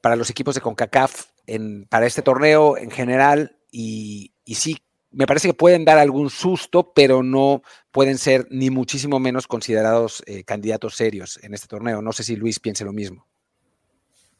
para 0.00 0.16
los 0.16 0.30
equipos 0.30 0.54
de 0.54 0.60
CONCACAF 0.60 1.26
en, 1.46 1.86
para 1.86 2.06
este 2.06 2.22
torneo 2.22 2.76
en 2.76 2.90
general 2.90 3.58
y, 3.70 4.32
y 4.44 4.54
sí 4.54 4.82
me 5.12 5.26
parece 5.26 5.48
que 5.48 5.54
pueden 5.54 5.84
dar 5.84 5.98
algún 5.98 6.30
susto, 6.30 6.92
pero 6.94 7.22
no 7.22 7.62
pueden 7.90 8.18
ser 8.18 8.46
ni 8.50 8.70
muchísimo 8.70 9.18
menos 9.20 9.46
considerados 9.46 10.22
eh, 10.26 10.44
candidatos 10.44 10.96
serios 10.96 11.38
en 11.42 11.54
este 11.54 11.68
torneo. 11.68 12.02
No 12.02 12.12
sé 12.12 12.24
si 12.24 12.36
Luis 12.36 12.58
piense 12.58 12.84
lo 12.84 12.92
mismo. 12.92 13.26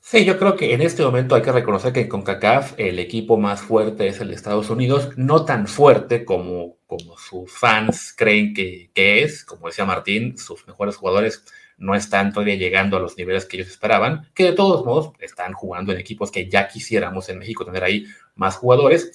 Sí, 0.04 0.24
yo 0.24 0.36
creo 0.36 0.56
que 0.56 0.74
en 0.74 0.82
este 0.82 1.04
momento 1.04 1.36
hay 1.36 1.42
que 1.42 1.52
reconocer 1.52 1.92
que 1.92 2.08
con 2.08 2.22
CACAF 2.22 2.74
el 2.76 2.98
equipo 2.98 3.36
más 3.36 3.60
fuerte 3.60 4.08
es 4.08 4.20
el 4.20 4.28
de 4.28 4.34
Estados 4.34 4.68
Unidos, 4.68 5.10
no 5.16 5.44
tan 5.44 5.68
fuerte 5.68 6.24
como, 6.24 6.78
como 6.88 7.16
sus 7.16 7.52
fans 7.52 8.12
creen 8.16 8.52
que, 8.52 8.90
que 8.92 9.22
es, 9.22 9.44
como 9.44 9.68
decía 9.68 9.84
Martín, 9.84 10.36
sus 10.38 10.66
mejores 10.66 10.96
jugadores 10.96 11.44
no 11.78 11.94
están 11.94 12.32
todavía 12.32 12.56
llegando 12.56 12.96
a 12.96 13.00
los 13.00 13.16
niveles 13.16 13.44
que 13.46 13.58
ellos 13.58 13.68
esperaban, 13.68 14.28
que 14.34 14.44
de 14.44 14.52
todos 14.52 14.84
modos 14.84 15.12
están 15.20 15.52
jugando 15.52 15.92
en 15.92 15.98
equipos 15.98 16.32
que 16.32 16.48
ya 16.48 16.66
quisiéramos 16.66 17.28
en 17.28 17.38
México 17.38 17.64
tener 17.64 17.84
ahí 17.84 18.06
más 18.34 18.56
jugadores. 18.56 19.12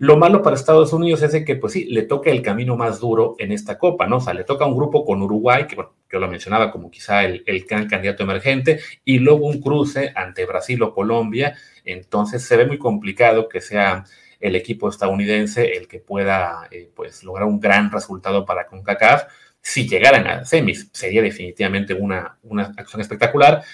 Lo 0.00 0.16
malo 0.16 0.42
para 0.42 0.54
Estados 0.54 0.92
Unidos 0.92 1.22
es 1.22 1.44
que, 1.44 1.56
pues 1.56 1.72
sí, 1.72 1.86
le 1.86 2.02
toca 2.02 2.30
el 2.30 2.40
camino 2.40 2.76
más 2.76 3.00
duro 3.00 3.34
en 3.38 3.50
esta 3.50 3.78
Copa, 3.78 4.06
¿no? 4.06 4.18
O 4.18 4.20
sea, 4.20 4.32
le 4.32 4.44
toca 4.44 4.64
un 4.64 4.76
grupo 4.76 5.04
con 5.04 5.20
Uruguay, 5.20 5.66
que 5.66 5.74
bueno, 5.74 5.94
yo 6.10 6.20
lo 6.20 6.28
mencionaba 6.28 6.70
como 6.70 6.88
quizá 6.88 7.24
el, 7.24 7.42
el 7.46 7.64
gran 7.64 7.88
candidato 7.88 8.22
emergente, 8.22 8.78
y 9.04 9.18
luego 9.18 9.46
un 9.46 9.60
cruce 9.60 10.12
ante 10.14 10.46
Brasil 10.46 10.80
o 10.84 10.94
Colombia. 10.94 11.56
Entonces 11.84 12.44
se 12.44 12.56
ve 12.56 12.66
muy 12.66 12.78
complicado 12.78 13.48
que 13.48 13.60
sea 13.60 14.04
el 14.38 14.54
equipo 14.54 14.88
estadounidense 14.88 15.76
el 15.76 15.88
que 15.88 15.98
pueda, 15.98 16.68
eh, 16.70 16.90
pues, 16.94 17.24
lograr 17.24 17.48
un 17.48 17.58
gran 17.58 17.90
resultado 17.90 18.44
para 18.44 18.66
CONCACAF. 18.66 19.24
Si 19.60 19.88
llegaran 19.88 20.28
a 20.28 20.44
semis, 20.44 20.90
sería 20.92 21.22
definitivamente 21.22 21.92
una, 21.92 22.38
una 22.44 22.72
acción 22.76 23.00
espectacular. 23.00 23.64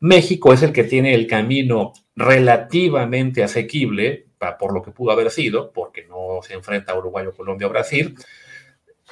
México 0.00 0.52
es 0.52 0.62
el 0.62 0.72
que 0.72 0.84
tiene 0.84 1.14
el 1.14 1.26
camino 1.26 1.94
relativamente 2.14 3.42
asequible 3.42 4.26
por 4.58 4.74
lo 4.74 4.82
que 4.82 4.90
pudo 4.90 5.12
haber 5.12 5.30
sido, 5.30 5.72
porque 5.72 6.04
no 6.04 6.40
se 6.42 6.54
enfrenta 6.54 6.92
a 6.92 6.98
Uruguay 6.98 7.26
o 7.26 7.34
Colombia 7.34 7.66
o 7.66 7.70
Brasil. 7.70 8.16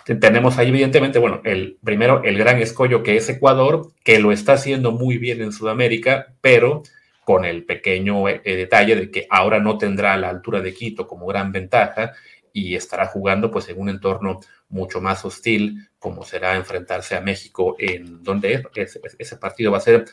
Tenemos 0.04 0.58
ahí, 0.58 0.68
evidentemente, 0.68 1.18
bueno, 1.18 1.40
el 1.44 1.78
primero, 1.84 2.22
el 2.24 2.38
gran 2.38 2.58
escollo 2.58 3.02
que 3.02 3.16
es 3.16 3.28
Ecuador, 3.28 3.92
que 4.02 4.18
lo 4.18 4.32
está 4.32 4.54
haciendo 4.54 4.92
muy 4.92 5.18
bien 5.18 5.42
en 5.42 5.52
Sudamérica, 5.52 6.34
pero 6.40 6.82
con 7.24 7.44
el 7.44 7.64
pequeño 7.64 8.28
eh, 8.28 8.40
detalle 8.44 8.96
de 8.96 9.10
que 9.10 9.26
ahora 9.30 9.60
no 9.60 9.78
tendrá 9.78 10.16
la 10.16 10.30
altura 10.30 10.60
de 10.60 10.74
Quito 10.74 11.06
como 11.06 11.26
gran 11.26 11.52
ventaja 11.52 12.12
y 12.52 12.74
estará 12.74 13.06
jugando 13.06 13.50
pues 13.50 13.68
en 13.68 13.78
un 13.78 13.88
entorno 13.88 14.40
mucho 14.68 15.00
más 15.00 15.24
hostil, 15.24 15.88
como 15.98 16.24
será 16.24 16.56
enfrentarse 16.56 17.14
a 17.14 17.20
México 17.20 17.76
en 17.78 18.24
donde 18.24 18.64
ese, 18.74 19.00
ese 19.18 19.36
partido 19.36 19.70
va 19.70 19.78
a 19.78 19.82
ser 19.82 20.06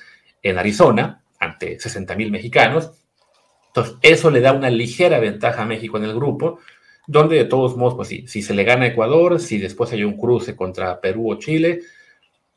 en 0.44 0.58
Arizona, 0.58 1.24
ante 1.40 1.80
60 1.80 2.16
mil 2.16 2.32
mexicanos, 2.32 2.92
entonces, 3.78 3.98
eso 4.02 4.32
le 4.32 4.42
da 4.42 4.54
una 4.54 4.70
ligera 4.70 5.20
ventaja 5.20 5.62
a 5.62 5.66
México 5.66 5.98
en 5.98 6.06
el 6.06 6.16
grupo, 6.16 6.60
donde 7.06 7.38
de 7.38 7.46
todos 7.46 7.78
modos, 7.78 7.94
pues 7.94 8.08
si 8.08 8.42
se 8.42 8.54
le 8.54 8.64
gana 8.64 8.86
a 8.86 8.88
Ecuador, 8.88 9.40
si 9.40 9.60
después 9.60 9.92
hay 9.94 10.04
un 10.04 10.18
cruce 10.18 10.56
contra 10.56 11.00
Perú 11.00 11.32
o 11.32 11.36
Chile, 11.36 11.82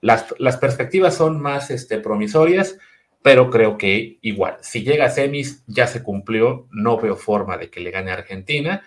las, 0.00 0.56
perspectivas 0.56 1.14
son 1.14 1.40
más 1.40 1.70
este, 1.70 1.98
promisorias, 1.98 2.78
pero 3.22 3.50
creo 3.50 3.76
que 3.76 4.18
igual, 4.22 4.56
si 4.62 4.82
llega 4.82 5.04
a 5.04 5.10
semis, 5.10 5.62
ya 5.66 5.86
se 5.86 6.02
cumplió, 6.02 6.66
no 6.70 6.98
veo 6.98 7.16
forma 7.16 7.58
de 7.58 7.68
que 7.68 7.80
le 7.80 7.90
gane 7.90 8.10
a 8.10 8.14
Argentina, 8.14 8.82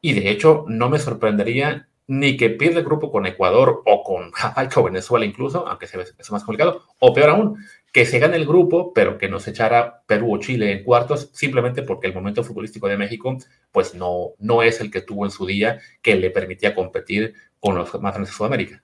y 0.00 0.12
de 0.12 0.30
hecho 0.30 0.64
no 0.68 0.88
me 0.88 1.00
sorprendería 1.00 1.88
ni 2.06 2.36
que 2.36 2.50
pierda 2.50 2.78
el 2.78 2.84
grupo 2.84 3.10
con 3.10 3.26
Ecuador 3.26 3.82
o 3.84 4.04
con 4.04 4.30
Jamaica 4.30 4.78
o 4.78 4.84
Venezuela 4.84 5.24
incluso, 5.24 5.66
aunque 5.66 5.88
sea 5.88 6.04
más 6.30 6.44
complicado, 6.44 6.84
o 7.00 7.12
peor 7.12 7.30
aún, 7.30 7.58
que 7.94 8.06
se 8.06 8.18
gane 8.18 8.36
el 8.36 8.44
grupo, 8.44 8.92
pero 8.92 9.18
que 9.18 9.28
nos 9.28 9.46
echara 9.46 10.02
Perú 10.04 10.34
o 10.34 10.40
Chile 10.40 10.72
en 10.72 10.82
cuartos, 10.82 11.30
simplemente 11.32 11.84
porque 11.84 12.08
el 12.08 12.12
momento 12.12 12.42
futbolístico 12.42 12.88
de 12.88 12.96
México, 12.96 13.38
pues 13.70 13.94
no, 13.94 14.32
no 14.40 14.64
es 14.64 14.80
el 14.80 14.90
que 14.90 15.00
tuvo 15.00 15.24
en 15.24 15.30
su 15.30 15.46
día 15.46 15.78
que 16.02 16.16
le 16.16 16.30
permitía 16.30 16.74
competir 16.74 17.34
con 17.60 17.76
los 17.76 17.94
más 18.00 18.12
grandes 18.12 18.30
de 18.30 18.36
Sudamérica. 18.36 18.82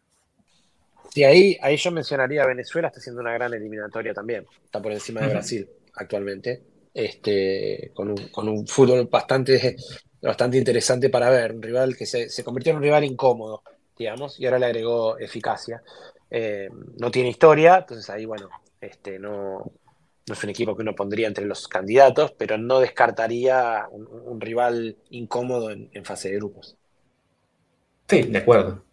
Sí, 1.12 1.24
ahí, 1.24 1.58
ahí 1.60 1.76
yo 1.76 1.90
mencionaría 1.90 2.46
Venezuela, 2.46 2.86
está 2.86 3.00
haciendo 3.00 3.20
una 3.20 3.32
gran 3.32 3.52
eliminatoria 3.52 4.14
también, 4.14 4.46
está 4.64 4.80
por 4.80 4.92
encima 4.92 5.22
de 5.22 5.26
Brasil 5.26 5.68
actualmente, 5.94 6.62
este, 6.94 7.90
con, 7.92 8.10
un, 8.10 8.28
con 8.28 8.48
un 8.48 8.64
fútbol 8.64 9.08
bastante, 9.10 9.74
bastante 10.22 10.56
interesante 10.56 11.10
para 11.10 11.30
ver, 11.30 11.52
un 11.52 11.62
rival 11.62 11.96
que 11.96 12.06
se, 12.06 12.28
se 12.28 12.44
convirtió 12.44 12.70
en 12.70 12.76
un 12.76 12.84
rival 12.84 13.02
incómodo, 13.02 13.64
digamos, 13.98 14.38
y 14.38 14.46
ahora 14.46 14.60
le 14.60 14.66
agregó 14.66 15.18
eficacia. 15.18 15.82
Eh, 16.30 16.68
no 17.00 17.10
tiene 17.10 17.30
historia, 17.30 17.78
entonces 17.78 18.08
ahí, 18.08 18.24
bueno, 18.24 18.48
este, 18.80 19.18
no, 19.18 19.72
no 20.26 20.34
es 20.34 20.44
un 20.44 20.50
equipo 20.50 20.76
que 20.76 20.82
uno 20.82 20.94
pondría 20.94 21.28
entre 21.28 21.44
los 21.44 21.68
candidatos, 21.68 22.32
pero 22.32 22.58
no 22.58 22.80
descartaría 22.80 23.86
un, 23.90 24.40
rival 24.40 24.96
incómodo 25.10 25.70
en, 25.70 26.04
fase 26.04 26.30
de 26.30 26.36
grupos. 26.36 26.76
Sí, 28.08 28.22
de 28.22 28.38
acuerdo. 28.38 28.84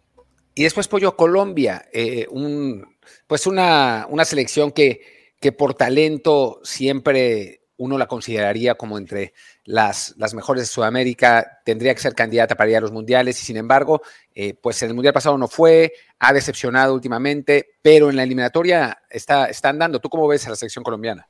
Y 0.54 0.64
después 0.64 0.88
Pollo 0.88 1.16
Colombia, 1.16 1.88
eh, 1.92 2.26
un, 2.30 2.96
pues 3.26 3.46
una, 3.46 4.06
una 4.10 4.24
selección 4.24 4.72
que, 4.72 5.32
que 5.40 5.52
por 5.52 5.74
talento 5.74 6.60
siempre 6.64 7.62
uno 7.78 7.96
la 7.96 8.06
consideraría 8.06 8.74
como 8.74 8.98
entre 8.98 9.32
las, 9.64 10.14
las, 10.18 10.34
mejores 10.34 10.64
de 10.64 10.66
Sudamérica, 10.66 11.60
tendría 11.64 11.94
que 11.94 12.00
ser 12.00 12.14
candidata 12.14 12.54
para 12.54 12.70
ir 12.70 12.76
a 12.76 12.80
los 12.80 12.92
mundiales 12.92 13.40
y 13.40 13.46
sin 13.46 13.56
embargo, 13.56 14.02
eh, 14.34 14.54
pues 14.54 14.82
en 14.82 14.88
el 14.88 14.94
mundial 14.94 15.14
pasado 15.14 15.38
no 15.38 15.48
fue, 15.48 15.92
ha 16.18 16.32
decepcionado 16.32 16.94
últimamente, 16.94 17.70
pero 17.80 18.10
en 18.10 18.16
la 18.16 18.24
eliminatoria 18.24 18.98
está, 19.08 19.46
está 19.46 19.70
andando. 19.70 20.00
¿Tú 20.00 20.08
cómo 20.08 20.28
ves 20.28 20.46
a 20.46 20.50
la 20.50 20.56
selección 20.56 20.84
colombiana? 20.84 21.28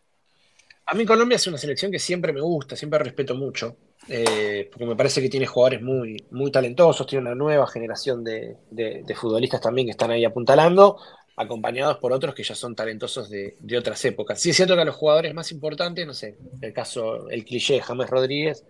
A 0.86 0.94
mí 0.94 1.04
Colombia 1.04 1.36
es 1.36 1.46
una 1.46 1.58
selección 1.58 1.92
que 1.92 1.98
siempre 1.98 2.32
me 2.32 2.40
gusta, 2.40 2.74
siempre 2.74 2.98
respeto 2.98 3.34
mucho, 3.34 3.76
eh, 4.08 4.70
porque 4.72 4.86
me 4.86 4.96
parece 4.96 5.20
que 5.20 5.28
tiene 5.28 5.46
jugadores 5.46 5.82
muy, 5.82 6.26
muy 6.30 6.50
talentosos, 6.50 7.06
tiene 7.06 7.26
una 7.26 7.34
nueva 7.34 7.66
generación 7.66 8.24
de, 8.24 8.56
de 8.70 9.14
futbolistas 9.14 9.60
también 9.60 9.86
que 9.86 9.90
están 9.90 10.10
ahí 10.12 10.24
apuntalando, 10.24 10.96
acompañados 11.38 11.98
por 11.98 12.12
otros 12.12 12.34
que 12.34 12.42
ya 12.42 12.54
son 12.54 12.74
talentosos 12.74 13.30
de, 13.30 13.56
otras 13.78 14.04
épocas. 14.04 14.40
Sí 14.40 14.50
es 14.50 14.56
cierto 14.56 14.74
que 14.74 14.82
a 14.82 14.84
los 14.84 14.96
jugadores 14.96 15.32
más 15.34 15.52
importantes, 15.52 16.06
no 16.06 16.14
sé, 16.14 16.36
el 16.60 16.72
caso, 16.72 17.28
el 17.30 17.44
cliché 17.44 17.80
James 17.80 18.10
Rodríguez, 18.10 18.64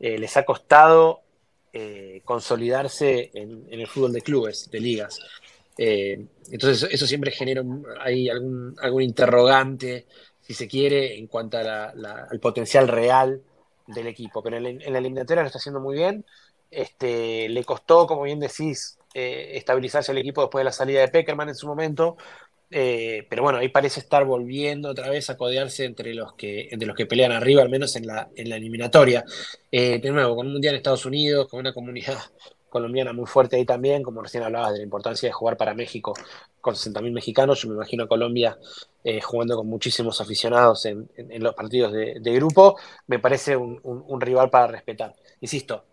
eh, 0.00 0.18
les 0.18 0.36
ha 0.36 0.44
costado 0.44 1.22
eh, 1.72 2.20
consolidarse 2.24 3.30
en, 3.34 3.66
el 3.70 3.86
fútbol 3.86 4.12
de 4.12 4.22
clubes, 4.22 4.70
de 4.70 4.80
ligas. 4.80 5.20
Eh, 5.76 6.26
entonces 6.50 6.88
eso 6.90 7.06
siempre 7.06 7.30
genera 7.30 7.60
algún, 7.60 8.74
algún 8.80 9.02
interrogante, 9.02 10.06
si 10.40 10.54
se 10.54 10.66
quiere, 10.66 11.18
en 11.18 11.28
cuanto 11.28 11.58
al 11.58 12.40
potencial 12.40 12.88
real 12.88 13.40
del 13.86 14.06
equipo. 14.08 14.42
Pero 14.42 14.56
en, 14.56 14.82
en 14.82 14.92
la 14.92 14.98
eliminatoria 14.98 15.42
lo 15.42 15.46
está 15.46 15.58
haciendo 15.58 15.80
muy 15.80 15.96
bien. 15.96 16.24
Este, 16.70 17.48
le 17.48 17.64
costó, 17.64 18.06
como 18.06 18.22
bien 18.22 18.40
decís, 18.40 18.97
eh, 19.20 19.56
estabilizarse 19.56 20.12
el 20.12 20.18
equipo 20.18 20.42
después 20.42 20.60
de 20.60 20.66
la 20.66 20.72
salida 20.72 21.00
de 21.00 21.08
Peckerman 21.08 21.48
en 21.48 21.56
su 21.56 21.66
momento. 21.66 22.16
Eh, 22.70 23.26
pero 23.28 23.42
bueno, 23.42 23.58
ahí 23.58 23.68
parece 23.68 23.98
estar 23.98 24.24
volviendo 24.24 24.90
otra 24.90 25.10
vez 25.10 25.28
a 25.28 25.36
codearse 25.36 25.84
entre 25.84 26.14
los 26.14 26.34
que, 26.34 26.68
entre 26.70 26.86
los 26.86 26.96
que 26.96 27.06
pelean 27.06 27.32
arriba, 27.32 27.62
al 27.62 27.68
menos 27.68 27.96
en 27.96 28.06
la, 28.06 28.28
en 28.36 28.48
la 28.48 28.56
eliminatoria. 28.56 29.24
Eh, 29.72 29.98
de 29.98 30.10
nuevo, 30.12 30.36
con 30.36 30.46
un 30.46 30.52
mundial 30.52 30.74
en 30.74 30.78
Estados 30.78 31.04
Unidos, 31.04 31.48
con 31.48 31.58
una 31.58 31.74
comunidad 31.74 32.16
colombiana 32.68 33.12
muy 33.12 33.26
fuerte 33.26 33.56
ahí 33.56 33.64
también, 33.64 34.04
como 34.04 34.22
recién 34.22 34.44
hablabas 34.44 34.72
de 34.74 34.78
la 34.78 34.84
importancia 34.84 35.28
de 35.28 35.32
jugar 35.32 35.56
para 35.56 35.74
México 35.74 36.14
con 36.60 36.74
60.000 36.74 37.10
mexicanos, 37.12 37.60
yo 37.60 37.68
me 37.70 37.74
imagino 37.74 38.04
a 38.04 38.08
Colombia 38.08 38.56
jugando 39.22 39.56
con 39.56 39.66
muchísimos 39.66 40.20
aficionados 40.20 40.84
en, 40.84 41.08
los 41.42 41.54
partidos 41.54 41.92
de, 41.92 42.32
grupo, 42.34 42.76
me 43.06 43.18
parece 43.18 43.56
un 43.56 44.20
rival 44.20 44.50
para 44.50 44.66
respetar. 44.66 45.14
Insisto, 45.40 45.86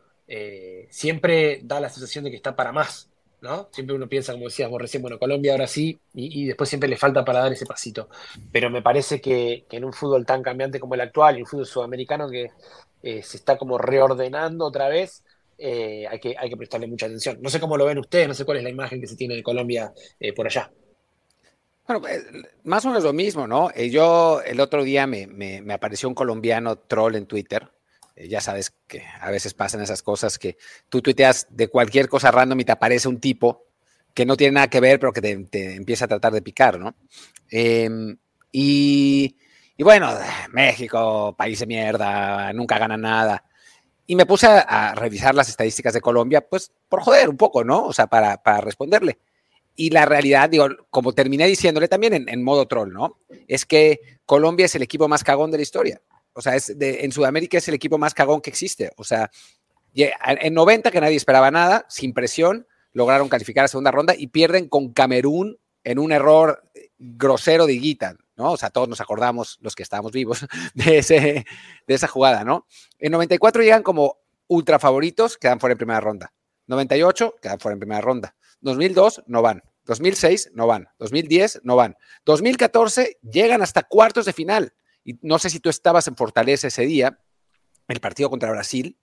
siempre 0.89 1.61
da 1.63 1.79
la 1.79 1.87
sensación 1.87 2.25
de 2.25 2.31
que 2.31 2.35
está 2.35 2.57
para 2.57 2.73
más, 2.73 3.09
Siempre 3.71 3.95
uno 3.95 4.07
piensa, 4.07 4.33
como 4.33 4.45
decías 4.45 4.69
vos 4.69 4.81
recién, 4.81 5.01
bueno, 5.01 5.19
Colombia 5.19 5.53
ahora 5.53 5.67
sí, 5.67 5.99
y, 6.13 6.45
después 6.45 6.69
siempre 6.69 6.89
le 6.89 6.97
falta 6.97 7.23
para 7.23 7.39
dar 7.39 7.51
ese 7.53 7.65
pasito. 7.65 8.09
Pero 8.51 8.69
me 8.69 8.81
parece 8.81 9.21
que, 9.21 9.65
en 9.69 9.85
un 9.85 9.93
fútbol 9.93 10.25
tan 10.25 10.43
cambiante 10.43 10.79
como 10.79 10.95
el 10.95 11.01
actual, 11.01 11.37
y 11.37 11.41
un 11.41 11.47
fútbol 11.47 11.65
sudamericano 11.65 12.29
que 12.29 12.51
eh, 13.03 13.21
se 13.23 13.37
está 13.37 13.57
como 13.57 13.77
reordenando 13.77 14.65
otra 14.65 14.89
vez, 14.89 15.23
eh, 15.57 16.05
hay, 16.09 16.19
que, 16.19 16.35
hay 16.37 16.49
que 16.49 16.57
prestarle 16.57 16.87
mucha 16.87 17.05
atención. 17.05 17.37
No 17.41 17.49
sé 17.49 17.59
cómo 17.59 17.77
lo 17.77 17.85
ven 17.85 17.99
ustedes, 17.99 18.27
no 18.27 18.33
sé 18.33 18.45
cuál 18.45 18.57
es 18.57 18.63
la 18.63 18.69
imagen 18.69 18.99
que 18.99 19.07
se 19.07 19.15
tiene 19.15 19.35
de 19.35 19.43
Colombia 19.43 19.93
por 20.35 20.47
allá. 20.47 20.71
Bueno, 21.87 22.01
más 22.63 22.83
o 22.85 22.87
menos 22.89 23.03
lo 23.03 23.13
mismo, 23.13 23.47
¿no? 23.47 23.71
yo 23.75 24.41
el 24.41 24.59
otro 24.59 24.83
día 24.83 25.05
me, 25.05 25.27
me 25.27 25.73
apareció 25.73 26.09
un 26.09 26.15
colombiano 26.15 26.77
troll 26.77 27.15
en 27.15 27.27
Twitter 27.27 27.69
eh, 28.15 28.27
ya 28.27 28.41
sabes 28.41 28.73
que 28.87 29.03
a 29.19 29.29
veces 29.29 29.53
pasan 29.53 29.81
esas 29.81 30.01
cosas 30.01 30.39
que 30.39 30.57
tú 30.89 31.01
tuiteas 31.01 31.47
de 31.49 31.67
cualquier 31.67 32.07
cosa 32.07 32.31
random 32.31 32.59
y 32.59 32.65
te 32.65 32.71
aparece 32.71 33.07
un 33.07 33.19
tipo 33.19 33.65
que 34.13 34.25
no 34.25 34.37
tiene 34.37 34.53
nada 34.53 34.69
que 34.69 34.79
ver, 34.79 34.99
pero 34.99 35.11
que 35.11 35.21
te, 35.21 35.75
empieza 35.75 36.05
a 36.05 36.07
tratar 36.07 36.31
de 36.31 36.41
picar, 36.41 36.79
¿no? 36.79 36.95
Em, 37.51 38.17
y, 38.51 39.35
bueno, 39.77 40.09
México, 40.53 41.35
país 41.37 41.59
de 41.59 41.65
mierda, 41.67 42.53
nunca 42.53 42.79
gana 42.79 42.95
nada. 42.95 43.43
Y 44.07 44.15
me 44.15 44.25
puse 44.25 44.47
a, 44.47 44.95
revisar 44.95 45.35
las 45.35 45.49
estadísticas 45.49 45.93
de 45.93 46.01
Colombia, 46.01 46.47
pues 46.47 46.71
por 46.87 47.01
joder 47.01 47.27
un 47.27 47.35
poco, 47.35 47.65
¿no? 47.65 47.85
O 47.85 47.93
sea, 47.93 48.07
para, 48.07 48.39
responderle. 48.61 49.19
Y 49.75 49.89
la 49.89 50.05
realidad, 50.05 50.49
digo, 50.49 50.69
como 50.89 51.11
terminé 51.11 51.47
diciéndole 51.47 51.89
también 51.89 52.13
en, 52.13 52.29
en, 52.29 52.41
modo 52.41 52.67
troll, 52.67 52.93
¿no? 52.93 53.19
Es 53.49 53.65
que 53.65 53.99
Colombia 54.25 54.67
es 54.67 54.75
el 54.75 54.83
equipo 54.83 55.09
más 55.09 55.25
cagón 55.25 55.51
de 55.51 55.57
la 55.57 55.63
historia. 55.63 56.01
O 56.35 56.41
sea, 56.41 56.53
en 56.57 57.11
Sudamérica 57.11 57.57
es 57.57 57.67
el 57.69 57.75
equipo 57.75 57.97
más 57.97 58.13
cagón 58.13 58.41
que 58.41 58.49
existe. 58.49 58.91
O 58.97 59.03
sea, 59.03 59.31
En 59.93 60.53
90, 60.53 60.91
que 60.91 60.99
nadie 60.99 61.15
esperaba 61.15 61.49
nada, 61.49 61.85
sin 61.87 62.13
presión, 62.13 62.67
lograron 62.91 63.29
calificar 63.29 63.63
a 63.63 63.69
segunda 63.69 63.91
ronda 63.91 64.13
y 64.17 64.27
pierden 64.27 64.67
con 64.67 64.91
Camerún 64.91 65.57
en 65.85 65.99
un 65.99 66.11
error 66.11 66.63
grosero 66.97 67.65
de 67.65 67.73
Guita, 67.73 68.17
¿no? 68.35 68.51
O 68.51 68.57
sea, 68.57 68.69
todos 68.69 68.89
nos 68.89 68.99
acordamos, 68.99 69.57
los 69.61 69.75
que 69.75 69.83
estábamos 69.83 70.11
vivos, 70.11 70.45
de, 70.73 71.45
de 71.87 71.93
esa 71.93 72.07
jugada, 72.07 72.43
¿no? 72.43 72.67
En 72.99 73.13
94 73.13 73.63
llegan 73.63 73.83
como 73.83 74.17
ultra 74.47 74.79
favoritos, 74.79 75.37
quedan 75.37 75.59
fuera 75.59 75.71
en 75.71 75.77
primera 75.77 76.01
ronda. 76.01 76.33
98 76.67 77.35
quedan 77.41 77.59
fuera 77.59 77.73
en 77.73 77.79
primera 77.79 78.01
ronda. 78.01 78.35
2002 78.61 79.23
no 79.27 79.41
van. 79.41 79.63
2006 79.85 80.51
no 80.53 80.67
van. 80.67 80.89
2010 80.99 81.61
no 81.63 81.75
van. 81.75 81.95
2014 82.25 83.19
llegan 83.21 83.61
hasta 83.61 83.83
cuartos 83.83 84.25
de 84.25 84.33
final. 84.33 84.73
Y 85.05 85.17
no 85.21 85.39
sé 85.39 85.49
si 85.49 85.59
tú 85.59 85.69
estabas 85.69 86.07
en 86.07 86.17
Fortaleza 86.17 86.67
ese 86.67 86.85
día, 86.85 87.19
el 87.87 87.99
partido 88.01 88.29
contra 88.29 88.51
Brasil, 88.51 88.97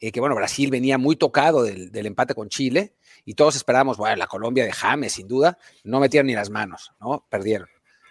eh, 0.00 0.10
que 0.10 0.18
bueno, 0.18 0.34
Brasil 0.34 0.70
venía 0.70 0.98
muy 0.98 1.14
tocado 1.14 1.62
del, 1.62 2.06
empate 2.06 2.34
con 2.34 2.48
Chile 2.48 2.94
y 3.24 3.34
todos 3.34 3.54
esperábamos, 3.54 3.98
bueno, 3.98 4.16
la 4.16 4.26
Colombia 4.26 4.64
de 4.64 4.72
James, 4.72 5.12
sin 5.12 5.28
duda, 5.28 5.58
no 5.84 6.00
metieron 6.00 6.26
ni 6.26 6.34
las 6.34 6.50
manos, 6.50 6.92
¿no? 7.00 7.24
Perdieron. 7.28 7.68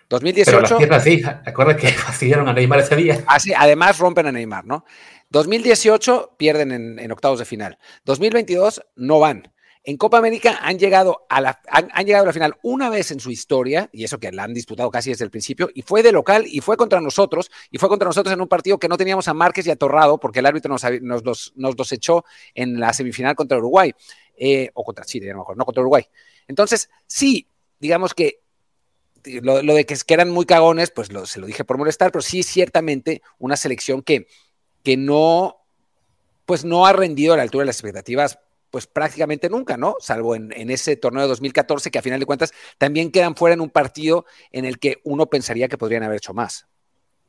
2018. 0.08 0.52
Pero 0.52 0.62
las 0.62 0.78
piernas 0.78 1.04
sí, 1.04 1.22
acuerda 1.46 1.76
que 1.76 1.88
fastidiaron 1.92 2.48
a 2.48 2.54
Neymar 2.54 2.80
ese 2.80 2.96
día. 2.96 3.24
Ah, 3.28 3.38
además 3.58 3.98
rompen 3.98 4.28
a 4.28 4.32
Neymar, 4.32 4.66
¿no? 4.66 4.86
2018 5.30 6.36
pierden 6.38 6.72
en, 6.72 7.00
en, 7.00 7.12
octavos 7.12 7.40
de 7.40 7.46
final. 7.46 7.78
2022 8.06 8.84
no 8.96 9.20
van. 9.20 9.52
En 9.84 9.98
Copa 9.98 10.20
América 10.20 10.60
han 10.62 10.78
llegado, 10.78 11.26
a 11.28 11.42
la, 11.42 11.60
han, 11.68 12.06
llegado 12.06 12.24
a 12.24 12.28
la 12.28 12.34
final 12.34 12.56
una 12.62 12.90
vez 12.92 13.10
en 13.10 13.20
su 13.20 13.32
historia, 13.32 13.90
y 13.92 14.04
eso 14.04 14.20
que 14.20 14.32
la 14.32 14.44
han 14.44 14.54
disputado 14.54 14.92
casi 14.92 15.10
desde 15.10 15.26
el 15.26 15.32
principio, 15.32 15.72
y 15.74 15.82
fue 15.82 16.04
de 16.04 16.12
local 16.12 16.46
y 16.46 16.62
fue 16.62 16.78
contra 16.78 17.02
nosotros, 17.02 17.50
y 17.72 17.80
fue 17.80 17.90
contra 17.90 18.08
nosotros 18.08 18.32
en 18.32 18.42
un 18.42 18.48
partido 18.48 18.78
que 18.78 18.88
no 18.88 18.96
teníamos 18.96 19.28
a 19.28 19.34
Márquez 19.34 19.66
y 19.66 19.72
a 19.72 19.76
Torrado, 19.76 20.20
porque 20.20 20.40
el 20.40 20.46
árbitro 20.46 20.70
nos, 20.70 20.84
los, 21.24 21.54
nos 21.56 21.92
echó 21.92 22.24
en 22.54 22.80
la 22.80 22.94
semifinal 22.94 23.36
contra 23.36 23.58
Uruguay, 23.58 23.92
eh, 24.38 24.70
o 24.76 24.84
contra 24.84 25.04
Chile, 25.04 25.32
a 25.32 25.34
lo 25.34 25.40
mejor, 25.40 25.58
no 25.58 25.66
contra 25.66 25.82
Uruguay. 25.82 26.06
Entonces, 26.48 26.92
sí, 27.08 27.48
digamos 27.80 28.14
que 28.14 28.42
lo, 29.42 29.62
de 29.62 29.86
que, 29.86 29.96
eran 30.10 30.30
muy 30.30 30.46
cagones, 30.46 30.92
pues 30.92 31.10
se 31.26 31.40
lo 31.40 31.48
dije 31.48 31.64
por 31.64 31.80
molestar, 31.80 32.12
pero 32.12 32.22
sí, 32.22 32.44
ciertamente, 32.44 33.24
una 33.40 33.58
selección 33.58 34.04
que, 34.04 34.28
que 34.84 34.96
no, 34.96 35.58
pues 36.46 36.66
no 36.66 36.86
ha 36.86 36.94
rendido 36.94 37.34
a 37.34 37.38
la 37.38 37.44
altura 37.44 37.64
de 37.64 37.68
las 37.68 37.78
expectativas 37.78 38.38
pues 38.72 38.88
prácticamente 38.88 39.50
nunca, 39.50 39.78
¿no? 39.78 39.96
Salvo 40.00 40.36
en, 40.36 40.52
ese 40.72 40.96
torneo 40.96 41.24
de 41.24 41.28
2014, 41.28 41.92
que 41.92 42.00
a 42.00 42.02
final 42.02 42.20
de 42.20 42.26
cuentas 42.26 42.54
también 42.78 43.12
quedan 43.12 43.36
fuera 43.36 43.54
en 43.54 43.62
un 43.62 43.70
partido 43.70 44.26
en 44.52 44.66
el 44.66 44.80
que 44.80 44.98
uno 45.04 45.30
pensaría 45.30 45.68
que 45.68 45.78
podrían 45.78 46.04
haber 46.04 46.18
hecho 46.18 46.34
más. 46.34 46.66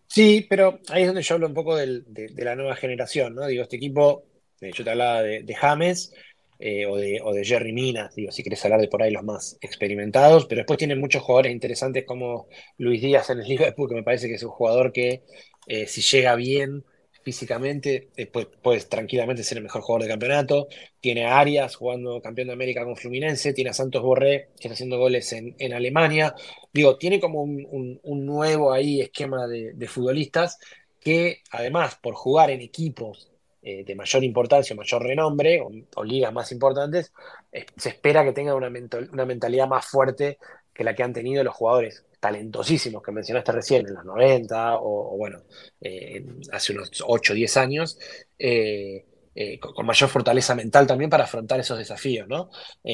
Sí, 0.07 0.47
pero 0.49 0.79
ahí 0.89 1.03
es 1.03 1.09
donde 1.09 1.23
yo 1.23 1.35
hablo 1.35 1.49
un 1.49 1.55
poco 1.55 1.77
de, 1.77 2.05
la 2.37 2.55
nueva 2.55 2.77
generación, 2.77 3.35
¿no? 3.35 3.47
Digo, 3.47 3.63
este 3.63 3.77
equipo, 3.77 4.25
yo 4.61 4.85
te 4.85 4.91
hablaba 4.91 5.23
de, 5.23 5.55
James 5.55 6.15
eh, 6.59 6.87
o, 6.87 6.97
de, 6.97 7.45
Jerry 7.45 7.73
Minas, 7.73 8.15
digo, 8.15 8.31
si 8.31 8.43
quieres 8.43 8.65
hablar 8.65 8.81
de 8.81 8.89
por 8.89 9.03
ahí 9.03 9.11
los 9.11 9.25
más 9.25 9.59
experimentados, 9.61 10.47
pero 10.47 10.61
después 10.61 10.79
tienen 10.79 11.01
muchos 11.01 11.23
jugadores 11.23 11.53
interesantes 11.53 12.05
como 12.05 12.47
Luis 12.79 13.03
Díaz 13.03 13.31
en 13.31 13.41
el 13.41 13.49
Liverpool, 13.49 13.89
que 13.89 13.97
me 13.97 14.03
parece 14.05 14.29
que 14.29 14.35
es 14.35 14.43
un 14.43 14.51
jugador 14.51 14.93
que 14.93 15.23
eh, 15.67 15.87
si 15.87 16.03
llega 16.03 16.37
bien 16.37 16.85
físicamente, 17.23 18.09
después 18.17 18.47
puede 18.63 18.81
tranquilamente 18.81 19.45
ser 19.45 19.59
el 19.59 19.65
mejor 19.65 19.83
jugador 19.83 20.03
del 20.03 20.11
campeonato. 20.11 20.69
Tiene 21.01 21.27
a 21.27 21.39
Arias 21.39 21.77
jugando 21.77 22.21
campeón 22.21 22.49
de 22.49 22.55
América 22.55 22.85
con 22.85 22.97
Fluminense, 22.97 23.53
tiene 23.53 23.71
a 23.71 23.75
Santos 23.75 24.03
Borré, 24.03 24.49
que 24.59 24.69
está 24.69 24.75
haciendo 24.75 24.99
goles 24.99 25.33
en, 25.33 25.55
en 25.59 25.73
Alemania. 25.73 26.35
Digo, 26.73 26.97
tiene 26.97 27.21
como 27.21 27.43
un, 27.43 28.01
nuevo 28.03 28.73
ahí 28.73 29.01
esquema 29.01 29.47
de, 29.47 29.89
futbolistas 29.89 30.59
que 31.01 31.43
además 31.51 31.97
por 32.01 32.15
jugar 32.15 32.51
en 32.51 32.61
equipos 32.61 33.31
eh, 33.63 33.85
de 33.85 33.95
mayor 33.95 34.25
importancia, 34.25 34.77
mayor 34.77 35.03
renombre 35.03 35.61
o, 35.95 36.05
ligas 36.05 36.33
más 36.33 36.53
importantes, 36.53 37.13
eh, 37.53 37.67
se 37.77 37.91
espera 37.91 38.25
que 38.25 38.33
tengan 38.33 38.57
una, 38.57 38.71
una 39.13 39.27
mentalidad 39.27 39.69
más 39.69 39.87
fuerte 39.87 40.39
que 40.73 40.85
la 40.85 40.95
que 40.95 41.03
han 41.03 41.13
tenido 41.13 41.45
los 41.45 41.55
jugadores 41.55 42.05
talentosísimos 42.23 43.03
que 43.03 43.11
mencionaste 43.11 43.51
recién 43.51 43.85
en 43.85 43.95
los 43.95 44.05
90 44.05 44.77
o, 44.79 45.17
bueno, 45.17 45.43
eh, 45.81 46.25
hace 46.53 46.73
unos 46.73 46.89
8 47.05 47.33
o 47.33 47.35
10 47.35 47.57
años, 47.57 47.99
eh, 48.39 49.05
eh, 49.35 49.59
con, 49.59 49.85
mayor 49.85 50.09
fortaleza 50.09 50.55
mental 50.55 50.87
también 50.87 51.11
para 51.11 51.25
afrontar 51.25 51.59
esos 51.59 51.79
desafíos, 51.79 52.29
¿no? 52.29 52.49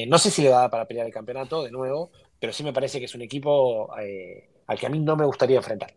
no 0.07 0.17
sé 0.17 0.31
si 0.31 0.41
le 0.41 0.49
va 0.49 0.67
para 0.67 0.87
pelear 0.87 1.05
el 1.05 1.13
campeonato 1.13 1.61
de 1.63 1.69
nuevo, 1.69 2.11
pero 2.39 2.51
sí 2.51 2.63
me 2.63 2.73
parece 2.73 2.97
que 2.97 3.05
es 3.05 3.13
un 3.13 3.21
equipo 3.21 3.93
al 3.93 4.79
que 4.79 4.87
a 4.87 4.89
mí 4.89 4.97
no 4.99 5.15
me 5.15 5.25
gustaría 5.25 5.57
enfrentar. 5.57 5.93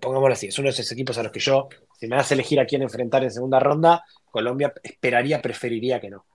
pongámoslo 0.00 0.34
así, 0.34 0.46
es 0.46 0.58
uno 0.60 0.66
de 0.66 0.70
esos 0.70 0.92
equipos 0.92 1.18
a 1.18 1.24
los 1.24 1.32
que 1.32 1.40
yo, 1.40 1.68
si 1.98 2.06
me 2.06 2.14
das 2.14 2.30
elegir 2.30 2.60
a 2.60 2.66
quién 2.66 2.82
enfrentar 2.82 3.24
en 3.24 3.32
segunda 3.32 3.58
ronda, 3.58 4.04
Colombia 4.30 4.72
esperaría, 4.84 5.42
preferiría 5.42 6.00
que 6.00 6.10
no. 6.10 6.26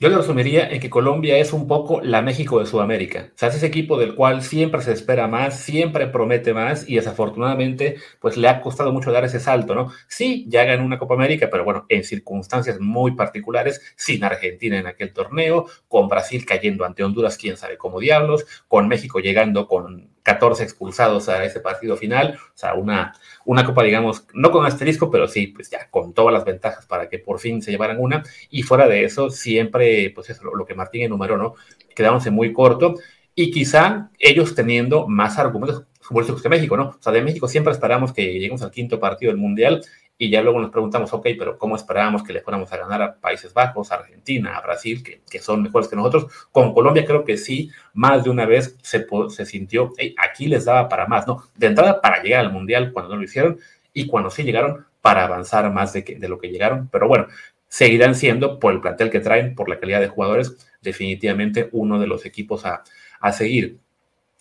Yo 0.00 0.08
lo 0.08 0.18
resumiría 0.18 0.68
en 0.70 0.78
que 0.78 0.90
Colombia 0.90 1.38
es 1.38 1.52
un 1.52 1.66
poco 1.66 2.00
la 2.00 2.22
México 2.22 2.60
de 2.60 2.66
Sudamérica. 2.66 3.30
O 3.34 3.38
sea, 3.38 3.48
es 3.48 3.56
ese 3.56 3.66
equipo 3.66 3.98
del 3.98 4.14
cual 4.14 4.42
siempre 4.42 4.80
se 4.80 4.92
espera 4.92 5.26
más, 5.26 5.58
siempre 5.58 6.06
promete 6.06 6.54
más 6.54 6.88
y 6.88 6.94
desafortunadamente 6.94 7.96
pues 8.20 8.36
le 8.36 8.48
ha 8.48 8.60
costado 8.60 8.92
mucho 8.92 9.10
dar 9.10 9.24
ese 9.24 9.40
salto, 9.40 9.74
¿no? 9.74 9.90
Sí, 10.06 10.44
ya 10.46 10.62
ganó 10.62 10.84
una 10.84 11.00
Copa 11.00 11.14
América, 11.14 11.48
pero 11.50 11.64
bueno, 11.64 11.84
en 11.88 12.04
circunstancias 12.04 12.78
muy 12.78 13.16
particulares, 13.16 13.80
sin 13.96 14.22
Argentina 14.22 14.78
en 14.78 14.86
aquel 14.86 15.12
torneo, 15.12 15.66
con 15.88 16.06
Brasil 16.08 16.46
cayendo 16.46 16.84
ante 16.84 17.02
Honduras, 17.02 17.36
quién 17.36 17.56
sabe 17.56 17.76
cómo 17.76 17.98
diablos, 17.98 18.46
con 18.68 18.86
México 18.86 19.18
llegando 19.18 19.66
con 19.66 20.10
14 20.28 20.62
expulsados 20.62 21.30
a 21.30 21.42
ese 21.42 21.60
partido 21.60 21.96
final, 21.96 22.38
o 22.54 22.58
sea, 22.58 22.74
una, 22.74 23.14
una 23.46 23.64
copa, 23.64 23.82
digamos, 23.82 24.26
no 24.34 24.50
con 24.50 24.66
asterisco, 24.66 25.10
pero 25.10 25.26
sí, 25.26 25.46
pues 25.46 25.70
ya 25.70 25.88
con 25.90 26.12
todas 26.12 26.34
las 26.34 26.44
ventajas 26.44 26.84
para 26.84 27.08
que 27.08 27.18
por 27.18 27.38
fin 27.38 27.62
se 27.62 27.70
llevaran 27.70 27.96
una, 27.98 28.22
y 28.50 28.62
fuera 28.62 28.86
de 28.86 29.04
eso, 29.04 29.30
siempre, 29.30 30.10
pues 30.14 30.28
eso, 30.28 30.44
lo, 30.44 30.66
que 30.66 30.74
Martín 30.74 31.00
enumeró, 31.00 31.38
¿no? 31.38 31.54
Quedándose 31.96 32.30
muy 32.30 32.52
corto, 32.52 32.96
y 33.34 33.50
quizá 33.50 34.10
ellos 34.18 34.54
teniendo 34.54 35.08
más 35.08 35.38
argumentos 35.38 35.84
futbolísticos 36.02 36.42
que 36.42 36.50
México, 36.50 36.76
¿no? 36.76 36.88
O 36.88 36.96
sea, 37.00 37.10
de 37.10 37.22
México 37.22 37.48
siempre 37.48 37.72
esperamos 37.72 38.12
que 38.12 38.30
lleguemos 38.30 38.60
al 38.60 38.70
quinto 38.70 39.00
partido 39.00 39.32
del 39.32 39.40
Mundial 39.40 39.82
y 40.20 40.30
ya 40.30 40.42
luego 40.42 40.58
nos 40.58 40.70
preguntamos, 40.70 41.12
ok, 41.12 41.28
pero 41.38 41.56
¿cómo 41.56 41.76
esperábamos 41.76 42.24
que 42.24 42.32
le 42.32 42.40
fuéramos 42.40 42.72
a 42.72 42.76
ganar 42.76 43.00
a 43.02 43.14
Países 43.14 43.54
Bajos, 43.54 43.92
a 43.92 43.96
Argentina, 43.96 44.56
a 44.56 44.60
Brasil, 44.60 45.00
que, 45.04 45.22
que 45.30 45.38
son 45.38 45.62
mejores 45.62 45.86
que 45.86 45.94
nosotros? 45.94 46.26
Con 46.50 46.74
Colombia 46.74 47.06
creo 47.06 47.24
que 47.24 47.36
sí, 47.36 47.70
más 47.94 48.24
de 48.24 48.30
una 48.30 48.44
vez 48.44 48.76
se, 48.82 49.06
se 49.28 49.46
sintió, 49.46 49.92
hey, 49.96 50.16
aquí 50.18 50.48
les 50.48 50.64
daba 50.64 50.88
para 50.88 51.06
más, 51.06 51.28
¿no? 51.28 51.44
De 51.54 51.68
entrada 51.68 52.00
para 52.00 52.20
llegar 52.20 52.44
al 52.44 52.52
Mundial 52.52 52.92
cuando 52.92 53.10
no 53.10 53.16
lo 53.18 53.22
hicieron 53.22 53.60
y 53.92 54.08
cuando 54.08 54.28
sí 54.30 54.42
llegaron 54.42 54.86
para 55.00 55.24
avanzar 55.24 55.72
más 55.72 55.92
de, 55.92 56.02
que, 56.02 56.16
de 56.16 56.28
lo 56.28 56.38
que 56.38 56.48
llegaron, 56.48 56.88
pero 56.90 57.06
bueno, 57.06 57.28
seguirán 57.68 58.16
siendo, 58.16 58.58
por 58.58 58.72
el 58.72 58.80
plantel 58.80 59.10
que 59.10 59.20
traen, 59.20 59.54
por 59.54 59.68
la 59.68 59.78
calidad 59.78 60.00
de 60.00 60.08
jugadores, 60.08 60.68
definitivamente 60.82 61.68
uno 61.70 62.00
de 62.00 62.08
los 62.08 62.26
equipos 62.26 62.66
a, 62.66 62.82
a 63.20 63.32
seguir. 63.32 63.78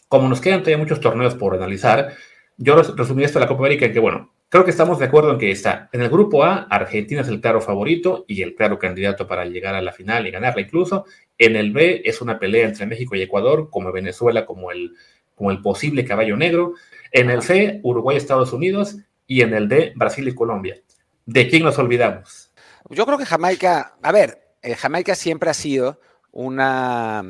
Como 0.07 0.27
nos 0.27 0.41
quedan 0.41 0.61
todavía 0.61 0.79
muchos 0.79 1.01
torneos 1.01 1.35
por 1.35 1.53
analizar, 1.53 2.13
yo 2.57 2.81
resumí 2.81 3.23
esto 3.23 3.37
de 3.37 3.45
la 3.45 3.49
Copa 3.49 3.61
América 3.61 3.85
en 3.85 3.93
que, 3.93 3.99
bueno, 3.99 4.31
Creo 4.49 4.63
que 4.63 4.71
estamos 4.71 4.97
de 4.97 5.05
acuerdo 5.05 5.31
en 5.31 5.39
que 5.39 5.51
está 5.51 5.89
en 5.91 6.01
el 6.01 6.09
grupo 6.09 6.45
A, 6.45 6.67
Argentina 6.69 7.19
es 7.19 7.27
el 7.27 7.41
claro 7.41 7.59
favorito 7.59 8.23
y 8.29 8.43
el 8.43 8.55
claro 8.55 8.79
candidato 8.79 9.27
para 9.27 9.43
llegar 9.43 9.75
a 9.75 9.81
la 9.81 9.91
final 9.91 10.25
y 10.25 10.31
ganarla 10.31 10.61
incluso. 10.61 11.05
En 11.37 11.57
el 11.57 11.73
B 11.73 12.01
es 12.05 12.21
una 12.21 12.39
pelea 12.39 12.65
entre 12.65 12.85
México 12.85 13.15
y 13.15 13.21
Ecuador, 13.21 13.69
como 13.69 13.91
Venezuela, 13.91 14.45
como 14.45 14.71
el, 14.71 14.93
como 15.35 15.51
el 15.51 15.61
posible 15.61 16.05
caballo 16.05 16.37
negro. 16.37 16.75
En 17.11 17.29
el 17.29 17.41
C, 17.41 17.81
Uruguay, 17.83 18.15
Estados 18.15 18.53
Unidos 18.53 18.95
y 19.27 19.41
en 19.41 19.53
el 19.53 19.67
D, 19.67 19.91
Brasil 19.97 20.25
y 20.25 20.33
Colombia. 20.33 20.81
¿De 21.25 21.49
quién 21.49 21.63
nos 21.63 21.77
olvidamos? 21.77 22.49
Yo 22.89 23.05
creo 23.05 23.17
que 23.17 23.25
Jamaica, 23.25 23.97
a 24.01 24.11
ver, 24.13 24.53
eh, 24.61 24.75
Jamaica 24.75 25.13
siempre 25.15 25.49
ha 25.49 25.53
sido 25.53 25.99
una, 26.31 27.21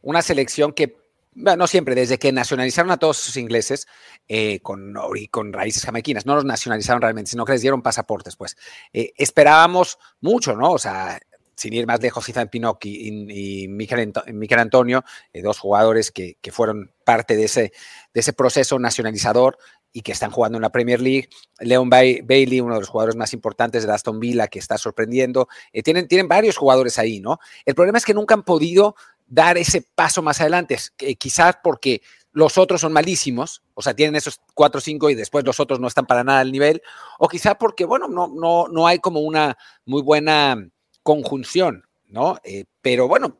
una 0.00 0.22
selección 0.22 0.72
que 0.72 0.96
no 1.38 1.66
siempre, 1.66 1.94
desde 1.94 2.18
que 2.18 2.32
nacionalizaron 2.32 2.90
a 2.90 2.96
todos 2.96 3.16
sus 3.16 3.36
ingleses 3.36 3.86
eh, 4.26 4.60
con, 4.60 4.94
con 5.30 5.52
raíces 5.52 5.84
jamaiquinas, 5.84 6.26
no 6.26 6.34
los 6.34 6.44
nacionalizaron 6.44 7.00
realmente, 7.00 7.30
sino 7.30 7.44
que 7.44 7.52
les 7.52 7.62
dieron 7.62 7.82
pasaportes, 7.82 8.36
pues. 8.36 8.56
Eh, 8.92 9.12
esperábamos 9.16 9.98
mucho, 10.20 10.56
¿no? 10.56 10.72
O 10.72 10.78
sea, 10.78 11.18
sin 11.54 11.72
ir 11.72 11.86
más 11.86 12.00
lejos, 12.00 12.28
Ethan 12.28 12.48
Pinocchi 12.48 12.90
y, 12.90 13.64
y 13.66 14.54
Antonio, 14.54 15.04
eh, 15.32 15.42
dos 15.42 15.58
jugadores 15.58 16.10
que, 16.10 16.38
que, 16.40 16.52
fueron 16.52 16.92
parte 17.04 17.36
de 17.36 17.44
ese, 17.44 17.72
de 18.12 18.20
ese 18.20 18.32
proceso 18.32 18.78
nacionalizador 18.78 19.58
y 19.92 20.02
que 20.02 20.12
están 20.12 20.30
jugando 20.30 20.58
en 20.58 20.62
la 20.62 20.70
Premier 20.70 21.00
League. 21.00 21.28
Leon 21.60 21.88
Bailey, 21.90 22.60
uno 22.60 22.74
de 22.74 22.80
los 22.80 22.88
jugadores 22.88 23.16
más 23.16 23.32
importantes 23.32 23.86
de 23.86 23.92
Aston 23.92 24.20
Villa, 24.20 24.48
que 24.48 24.58
está 24.58 24.78
sorprendiendo. 24.78 25.48
tienen, 25.82 26.06
tienen 26.06 26.28
varios 26.28 26.56
jugadores 26.56 26.98
ahí, 26.98 27.20
¿no? 27.20 27.38
El 27.64 27.74
problema 27.74 27.98
es 27.98 28.04
que 28.04 28.14
nunca 28.14 28.34
han 28.34 28.44
podido 28.44 28.94
dar 29.28 29.58
ese 29.58 29.82
paso 29.94 30.22
más 30.22 30.40
adelante. 30.40 30.76
quizás 31.18 31.56
porque 31.62 32.02
los 32.32 32.58
otros 32.58 32.80
son 32.80 32.92
malísimos, 32.92 33.62
o 33.74 33.82
sea, 33.82 33.94
tienen 33.94 34.16
esos 34.16 34.40
cuatro 34.54 34.78
o 34.78 34.82
cinco 34.82 35.10
y 35.10 35.14
después 35.14 35.44
los 35.44 35.60
otros 35.60 35.80
no 35.80 35.88
están 35.88 36.06
para 36.06 36.24
nada 36.24 36.40
al 36.40 36.52
nivel, 36.52 36.82
o 37.18 37.28
quizás 37.28 37.56
porque, 37.58 37.84
bueno, 37.84 38.06
no, 38.08 38.28
no, 38.28 38.68
no 38.68 38.86
hay 38.86 38.98
como 38.98 39.20
una 39.20 39.56
muy 39.84 40.02
buena 40.02 40.68
conjunción, 41.02 41.84
¿no? 42.06 42.38
Eh, 42.44 42.64
pero 42.80 43.08
bueno, 43.08 43.38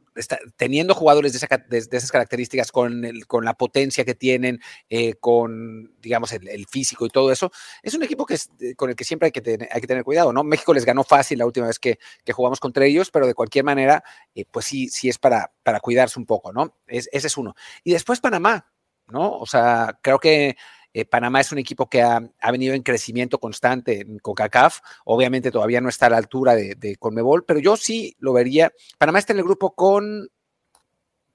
teniendo 0.57 0.95
jugadores 0.95 1.33
de, 1.33 1.79
esas 1.79 2.11
características, 2.11 2.73
con, 2.73 3.03
la 3.43 3.55
potencia 3.55 4.05
que 4.05 4.15
tienen, 4.15 4.61
eh, 4.89 5.15
con, 5.15 5.93
digamos, 6.01 6.33
el, 6.33 6.67
físico 6.67 7.07
y 7.07 7.11
todo 7.11 7.33
eso, 7.33 7.51
es 7.83 7.95
un 7.95 8.03
equipo 8.03 8.27
que 8.27 8.37
con 8.77 8.91
el 8.91 8.97
que 8.97 9.05
siempre 9.05 9.27
hay 9.27 9.33
que, 9.33 9.41
tener, 9.41 10.05
cuidado, 10.05 10.33
¿no? 10.33 10.45
México 10.45 10.75
les 10.75 10.85
ganó 10.85 11.05
fácil 11.05 11.39
la 11.39 11.47
última 11.47 11.67
vez 11.67 11.79
que, 11.79 11.99
jugamos 12.33 12.61
contra 12.61 12.85
ellos, 12.85 13.11
pero 13.11 13.27
de 13.27 13.35
cualquier 13.35 13.65
manera, 13.65 14.05
eh, 14.35 14.45
pues 14.51 14.67
sí, 14.67 14.89
sí 14.89 15.09
es 15.09 15.19
para, 15.19 15.53
para 15.63 15.81
cuidarse 15.81 16.19
un 16.19 16.27
poco, 16.27 16.53
¿no? 16.53 16.77
ese 16.87 17.09
es 17.13 17.37
uno. 17.37 17.55
Y 17.85 17.93
después 17.93 18.21
Panamá, 18.21 18.71
¿no? 19.09 19.39
O 19.39 19.47
sea, 19.47 19.99
creo 20.03 20.19
que 20.19 20.57
eh, 20.95 21.05
Panamá 21.05 21.41
es 21.41 21.53
un 21.53 21.59
equipo 21.59 21.89
que 21.89 22.03
ha, 22.03 22.21
venido 22.51 22.75
en 22.75 22.83
crecimiento 22.83 23.39
constante 23.39 24.01
en 24.01 24.19
CONCACAF. 24.19 24.81
Obviamente 25.05 25.51
todavía 25.51 25.81
no 25.81 25.89
está 25.89 26.07
a 26.07 26.11
la 26.11 26.17
altura 26.17 26.55
de, 26.55 26.97
Conmebol, 26.99 27.45
pero 27.45 27.61
yo 27.61 27.77
sí 27.77 28.17
lo 28.19 28.33
vería. 28.33 28.73
Panamá 28.97 29.19
está 29.19 29.33
en 29.33 29.41
el 29.41 29.45
grupo 29.45 29.75
con, 29.75 30.29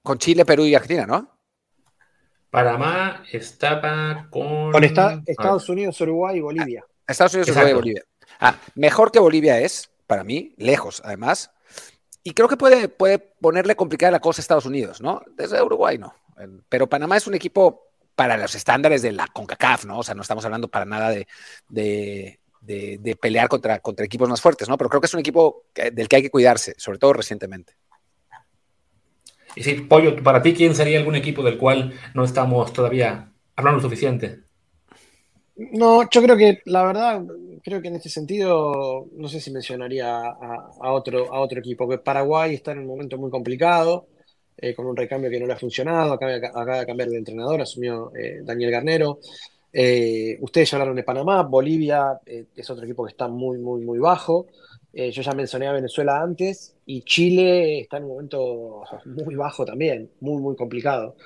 con 0.02 0.18
Chile, 0.18 0.44
Perú 0.44 0.64
y 0.64 0.74
Argentina, 0.74 1.06
¿no? 1.06 1.30
Panamá 2.50 3.24
estaba 3.32 4.28
con. 4.30 4.72
Con 4.72 4.84
Estados 4.84 5.68
Unidos, 5.68 6.00
Uruguay 6.00 6.38
y 6.38 6.40
Bolivia. 6.40 6.84
Ah, 6.86 7.12
Estados 7.12 7.34
Unidos, 7.34 7.50
Uruguay 7.50 7.70
y 7.70 7.74
Bolivia. 7.74 8.02
Ah, 8.40 8.56
mejor 8.74 9.12
que 9.12 9.18
Bolivia 9.18 9.60
es, 9.60 9.90
para 10.06 10.24
mí, 10.24 10.54
lejos, 10.56 11.02
además. 11.04 11.50
Y 12.22 12.32
creo 12.32 12.48
que 12.48 12.56
puede, 12.56 12.88
puede 12.88 13.18
ponerle 13.18 13.76
complicada 13.76 14.12
la 14.12 14.20
cosa 14.20 14.40
a 14.40 14.42
Estados 14.42 14.66
Unidos, 14.66 15.00
¿no? 15.00 15.22
Desde 15.36 15.62
Uruguay 15.62 15.98
no. 15.98 16.14
Pero 16.68 16.88
Panamá 16.88 17.16
es 17.16 17.26
un 17.26 17.34
equipo 17.34 17.83
para 18.14 18.36
los 18.36 18.54
estándares 18.54 19.02
de 19.02 19.12
la 19.12 19.26
CONCACAF, 19.26 19.84
¿no? 19.84 19.98
O 19.98 20.02
sea, 20.02 20.14
no 20.14 20.22
estamos 20.22 20.44
hablando 20.44 20.68
para 20.68 20.84
nada 20.84 21.10
de, 21.10 21.26
de, 22.60 23.18
pelear 23.20 23.48
contra, 23.48 23.78
contra 23.80 24.04
equipos 24.04 24.28
más 24.28 24.40
fuertes, 24.40 24.68
¿no? 24.68 24.76
Pero 24.78 24.90
creo 24.90 25.00
que 25.00 25.06
es 25.06 25.14
un 25.14 25.20
equipo 25.20 25.64
del 25.74 26.08
que 26.08 26.16
hay 26.16 26.22
que 26.22 26.30
cuidarse, 26.30 26.74
sobre 26.76 26.98
todo 26.98 27.12
recientemente. 27.12 27.74
Y 29.56 29.62
sí, 29.62 29.74
Pollo, 29.74 30.20
para 30.22 30.42
ti, 30.42 30.52
¿quién 30.52 30.74
sería 30.74 30.98
algún 30.98 31.14
equipo 31.14 31.42
del 31.42 31.58
cual 31.58 31.92
no 32.14 32.24
estamos 32.24 32.72
todavía 32.72 33.32
hablando 33.54 33.80
suficiente? 33.80 34.40
No, 35.56 36.08
yo 36.10 36.22
creo 36.22 36.36
que 36.36 36.62
la 36.64 36.84
verdad, 36.84 37.22
creo 37.62 37.80
que 37.80 37.88
en 37.88 37.96
este 37.96 38.08
sentido, 38.08 39.06
no 39.12 39.28
sé 39.28 39.40
si 39.40 39.52
mencionaría 39.52 40.18
a, 40.18 40.92
otro, 40.92 41.32
a 41.32 41.40
otro 41.40 41.60
equipo, 41.60 41.88
que 41.88 41.98
Paraguay 41.98 42.54
está 42.54 42.72
en 42.72 42.80
un 42.80 42.86
momento 42.86 43.16
muy 43.18 43.30
complicado. 43.30 44.08
Eh, 44.56 44.74
con 44.74 44.86
un 44.86 44.96
recambio 44.96 45.30
que 45.30 45.40
no 45.40 45.46
le 45.46 45.52
ha 45.52 45.58
funcionado, 45.58 46.12
acaba, 46.12 46.78
de 46.78 46.86
cambiar 46.86 47.08
de 47.08 47.18
entrenador, 47.18 47.60
asumió 47.60 48.12
eh, 48.16 48.40
Daniel 48.42 48.70
Garnero. 48.70 49.18
Eh, 49.72 50.38
ustedes 50.40 50.70
ya 50.70 50.76
hablaron 50.76 50.94
de 50.94 51.02
Panamá, 51.02 51.42
Bolivia 51.42 52.20
es 52.24 52.70
otro 52.70 52.84
equipo 52.84 53.04
que 53.04 53.10
está 53.10 53.26
muy, 53.26 53.58
muy, 53.58 53.82
muy 53.82 53.98
bajo. 53.98 54.46
yo 54.92 55.22
ya 55.22 55.32
mencioné 55.32 55.66
a 55.66 55.72
Venezuela 55.72 56.20
antes 56.22 56.76
y 56.86 57.02
Chile 57.02 57.80
está 57.80 57.96
en 57.96 58.04
un 58.04 58.10
momento 58.10 58.82
muy 59.06 59.34
bajo 59.34 59.64
también, 59.64 60.08
muy, 60.20 60.40
muy 60.40 60.54
complicado. 60.54 61.16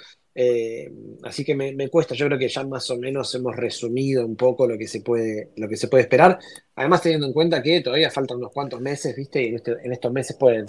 así 1.25 1.45
que 1.45 1.55
me, 1.55 1.88
cuesta, 1.91 2.14
yo 2.14 2.27
creo 2.27 2.38
que 2.38 2.49
ya 2.49 2.64
más 2.64 2.88
o 2.91 2.97
menos 2.97 3.35
hemos 3.35 3.55
resumido 3.55 4.25
un 4.25 4.37
poco 4.37 4.67
lo 4.67 4.79
que 4.79 4.88
se 4.88 5.03
puede, 5.03 5.51
lo 5.57 5.69
que 5.69 5.77
se 5.77 5.88
puede 5.88 6.05
esperar. 6.05 6.38
Además, 6.77 7.03
teniendo 7.03 7.27
en 7.27 7.35
cuenta 7.35 7.62
que 7.62 7.83
todavía 7.83 8.11
faltan 8.11 8.38
unos 8.38 8.53
cuantos 8.53 8.81
meses, 8.81 9.14
¿viste? 9.14 9.43
Y 9.43 9.49
en, 9.49 9.55
este, 9.57 9.73
en 9.85 9.93
estos 9.93 10.12
meses 10.12 10.37
pueden, 10.37 10.67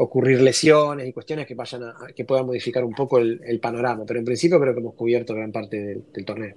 ocurrir 0.00 0.40
lesiones 0.40 1.08
y 1.08 1.12
cuestiones 1.12 1.46
que 1.46 1.54
vayan 1.54 1.82
a, 1.82 1.94
que 2.14 2.24
puedan 2.24 2.46
modificar 2.46 2.84
un 2.84 2.94
poco 2.94 3.18
el, 3.18 3.60
panorama. 3.60 4.04
Pero 4.06 4.20
en 4.20 4.24
principio 4.24 4.60
creo 4.60 4.72
que 4.72 4.80
hemos 4.80 4.94
cubierto 4.94 5.34
gran 5.34 5.50
parte 5.50 5.76
del, 6.12 6.24
torneo. 6.24 6.54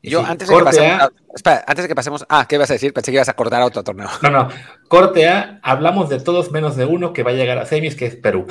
Yo, 0.00 0.24
antes, 0.24 0.48
de 0.48 0.56
que 0.56 0.64
pasemos, 0.64 1.12
antes 1.44 1.82
de 1.82 1.88
que 1.88 1.94
pasemos. 1.94 2.24
Ah, 2.28 2.46
¿qué 2.48 2.56
ibas 2.56 2.70
a 2.70 2.74
decir? 2.74 2.92
Pensé 2.92 3.10
que 3.10 3.16
ibas 3.16 3.28
a 3.28 3.34
cortar 3.34 3.62
a 3.62 3.66
otro 3.66 3.82
torneo. 3.82 4.08
No, 4.22 4.30
no. 4.30 4.48
Corte 4.88 5.28
A, 5.28 5.60
hablamos 5.62 6.08
de 6.08 6.20
todos 6.20 6.50
menos 6.52 6.76
de 6.76 6.84
uno 6.84 7.12
que 7.12 7.22
va 7.22 7.30
a 7.30 7.34
llegar 7.34 7.58
a 7.58 7.66
semis, 7.66 7.96
que 7.96 8.06
es 8.06 8.16
Perú. 8.16 8.46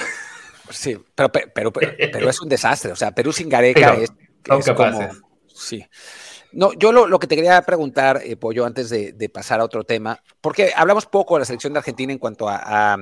Sí, 0.70 0.98
pero 1.16 1.32
Perú, 1.32 1.72
es 2.30 2.42
un 2.42 2.50
desastre. 2.50 2.92
O 2.92 2.96
sea, 2.96 3.12
Perú 3.12 3.32
sin 3.32 3.50
Gareca 3.50 3.96
es, 3.96 4.12
como. 4.76 5.10
Sí. 5.48 5.86
No, 6.54 6.74
yo 6.74 6.92
lo, 6.92 7.18
que 7.18 7.28
te 7.28 7.36
quería 7.38 7.62
preguntar, 7.62 8.22
eh, 8.26 8.36
Pollo, 8.36 8.66
antes 8.66 8.90
de, 8.90 9.30
pasar 9.34 9.62
a 9.62 9.64
otro 9.64 9.86
tema, 9.86 10.22
porque 10.42 10.74
hablamos 10.76 11.06
poco 11.06 11.36
de 11.36 11.40
la 11.40 11.46
selección 11.46 11.72
de 11.72 11.80
Argentina 11.80 12.12
en 12.12 12.20
cuanto 12.20 12.50
a 12.50 12.94
a 12.94 12.98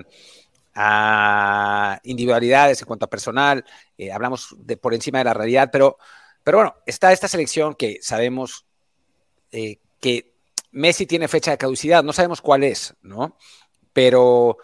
individualidades, 2.04 2.82
en 2.82 2.88
cuanto 2.88 3.06
a 3.06 3.10
personal, 3.10 3.66
eh, 3.98 4.12
hablamos 4.12 4.56
de 4.58 4.78
por 4.78 4.94
encima 4.94 5.20
de 5.20 5.26
la 5.26 5.34
realidad, 5.34 5.70
pero, 5.72 5.98
pero 6.44 6.60
bueno, 6.60 6.76
está 6.86 7.12
esta 7.12 7.28
selección 7.28 7.76
que 7.76 8.00
sabemos 8.02 8.66
eh, 9.52 9.80
que 10.00 10.34
Messi 10.72 11.06
tiene 11.06 11.28
fecha 11.28 11.52
de 11.52 11.58
caducidad, 11.58 12.04
no 12.04 12.14
sabemos 12.14 12.42
cuál 12.42 12.64
es, 12.64 12.94
¿no? 13.02 13.38
Pero, 13.92 14.58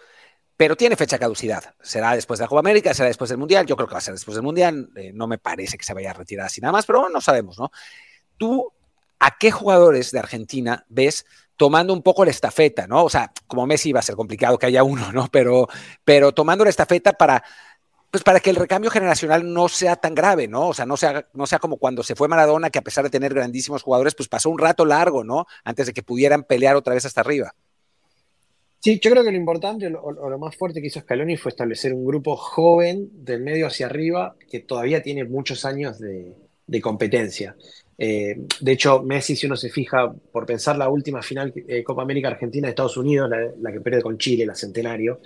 pero 0.56 0.76
tiene 0.76 0.96
fecha 0.96 1.16
de 1.16 1.20
caducidad. 1.20 1.74
Será 1.82 2.14
después 2.14 2.38
de 2.38 2.44
la 2.44 2.48
Copa 2.48 2.60
América, 2.60 2.94
será 2.94 3.08
después 3.08 3.28
del 3.28 3.38
Mundial, 3.38 3.66
yo 3.66 3.76
creo 3.76 3.88
que 3.88 3.94
va 3.94 3.98
a 3.98 4.02
ser 4.02 4.14
después 4.14 4.36
del 4.36 4.44
Mundial, 4.44 4.88
eh, 4.96 5.12
no 5.12 5.26
me 5.26 5.38
parece 5.38 5.76
que 5.76 5.84
se 5.84 5.92
vaya 5.92 6.10
a 6.10 6.14
retirar 6.14 6.46
así 6.46 6.60
nada 6.60 6.72
más, 6.72 6.86
pero 6.86 7.08
no 7.08 7.20
sabemos, 7.20 7.58
¿no? 7.58 7.70
¿Tú 8.36 8.72
a 9.18 9.36
qué 9.38 9.50
jugadores 9.50 10.12
de 10.12 10.18
Argentina 10.18 10.84
ves 10.88 11.26
tomando 11.56 11.92
un 11.92 12.02
poco 12.02 12.24
la 12.24 12.30
estafeta, 12.30 12.86
¿no? 12.86 13.04
O 13.04 13.10
sea, 13.10 13.32
como 13.46 13.66
Messi 13.66 13.92
va 13.92 14.00
a 14.00 14.02
ser 14.02 14.14
complicado 14.14 14.58
que 14.58 14.66
haya 14.66 14.82
uno, 14.82 15.12
¿no? 15.12 15.28
Pero, 15.30 15.68
pero 16.04 16.32
tomando 16.32 16.64
la 16.64 16.70
estafeta 16.70 17.12
para, 17.14 17.42
pues 18.10 18.22
para 18.22 18.40
que 18.40 18.50
el 18.50 18.56
recambio 18.56 18.90
generacional 18.90 19.52
no 19.52 19.68
sea 19.68 19.96
tan 19.96 20.14
grave, 20.14 20.48
¿no? 20.48 20.68
O 20.68 20.74
sea, 20.74 20.86
no 20.86 20.96
sea, 20.96 21.26
no 21.32 21.46
sea 21.46 21.58
como 21.58 21.78
cuando 21.78 22.02
se 22.02 22.14
fue 22.14 22.28
Maradona, 22.28 22.70
que 22.70 22.78
a 22.78 22.82
pesar 22.82 23.04
de 23.04 23.10
tener 23.10 23.34
grandísimos 23.34 23.82
jugadores, 23.82 24.14
pues 24.14 24.28
pasó 24.28 24.50
un 24.50 24.58
rato 24.58 24.84
largo, 24.84 25.24
¿no? 25.24 25.46
Antes 25.64 25.86
de 25.86 25.92
que 25.92 26.02
pudieran 26.02 26.44
pelear 26.44 26.76
otra 26.76 26.94
vez 26.94 27.04
hasta 27.04 27.22
arriba. 27.22 27.54
Sí, 28.80 29.00
yo 29.02 29.10
creo 29.10 29.24
que 29.24 29.32
lo 29.32 29.36
importante 29.36 29.86
o, 29.86 30.12
lo 30.12 30.38
más 30.38 30.54
fuerte 30.54 30.80
que 30.80 30.86
hizo 30.88 31.00
Scaloni 31.00 31.36
fue 31.36 31.50
establecer 31.50 31.92
un 31.92 32.06
grupo 32.06 32.36
joven 32.36 33.08
del 33.12 33.40
medio 33.40 33.66
hacia 33.66 33.86
arriba 33.86 34.36
que 34.48 34.60
todavía 34.60 35.02
tiene 35.02 35.24
muchos 35.24 35.64
años 35.64 35.98
de, 35.98 36.36
de 36.66 36.80
competencia. 36.80 37.56
Eh, 37.98 38.36
de 38.60 38.72
hecho, 38.72 39.02
Messi, 39.02 39.36
si 39.36 39.46
uno 39.46 39.56
se 39.56 39.70
fija, 39.70 40.12
por 40.12 40.44
pensar 40.44 40.76
la 40.76 40.88
última 40.88 41.22
final 41.22 41.52
de 41.52 41.82
Copa 41.82 42.02
América 42.02 42.28
Argentina 42.28 42.66
de 42.66 42.70
Estados 42.70 42.96
Unidos, 42.96 43.30
la, 43.58 43.72
que 43.72 43.80
pierde 43.80 44.02
con 44.02 44.18
Chile, 44.18 44.44
la 44.46 44.54
Centenario, 44.54 45.20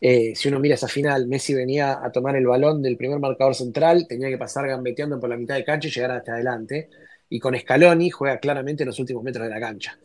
eh, 0.00 0.34
si 0.34 0.48
uno 0.48 0.60
mira 0.60 0.74
esa 0.74 0.88
final, 0.88 1.26
Messi 1.26 1.54
venía 1.54 2.04
a 2.04 2.10
tomar 2.12 2.36
el 2.36 2.46
balón 2.46 2.82
del 2.82 2.96
primer 2.96 3.18
marcador 3.18 3.54
central, 3.54 4.06
tenía 4.08 4.28
que 4.28 4.38
pasar 4.38 4.66
gambeteando 4.66 5.18
por 5.20 5.28
la 5.28 5.36
mitad 5.36 5.54
de 5.54 5.64
cancha 5.64 5.88
y 5.88 5.90
llegar 5.90 6.10
hasta 6.12 6.32
adelante. 6.34 6.88
Y 7.28 7.40
con 7.40 7.58
Scaloni 7.58 8.10
juega 8.10 8.38
claramente 8.38 8.84
en 8.84 8.88
los 8.88 8.98
últimos 8.98 9.22
metros 9.22 9.44
de 9.46 9.50
la 9.50 9.60
cancha. 9.60 9.98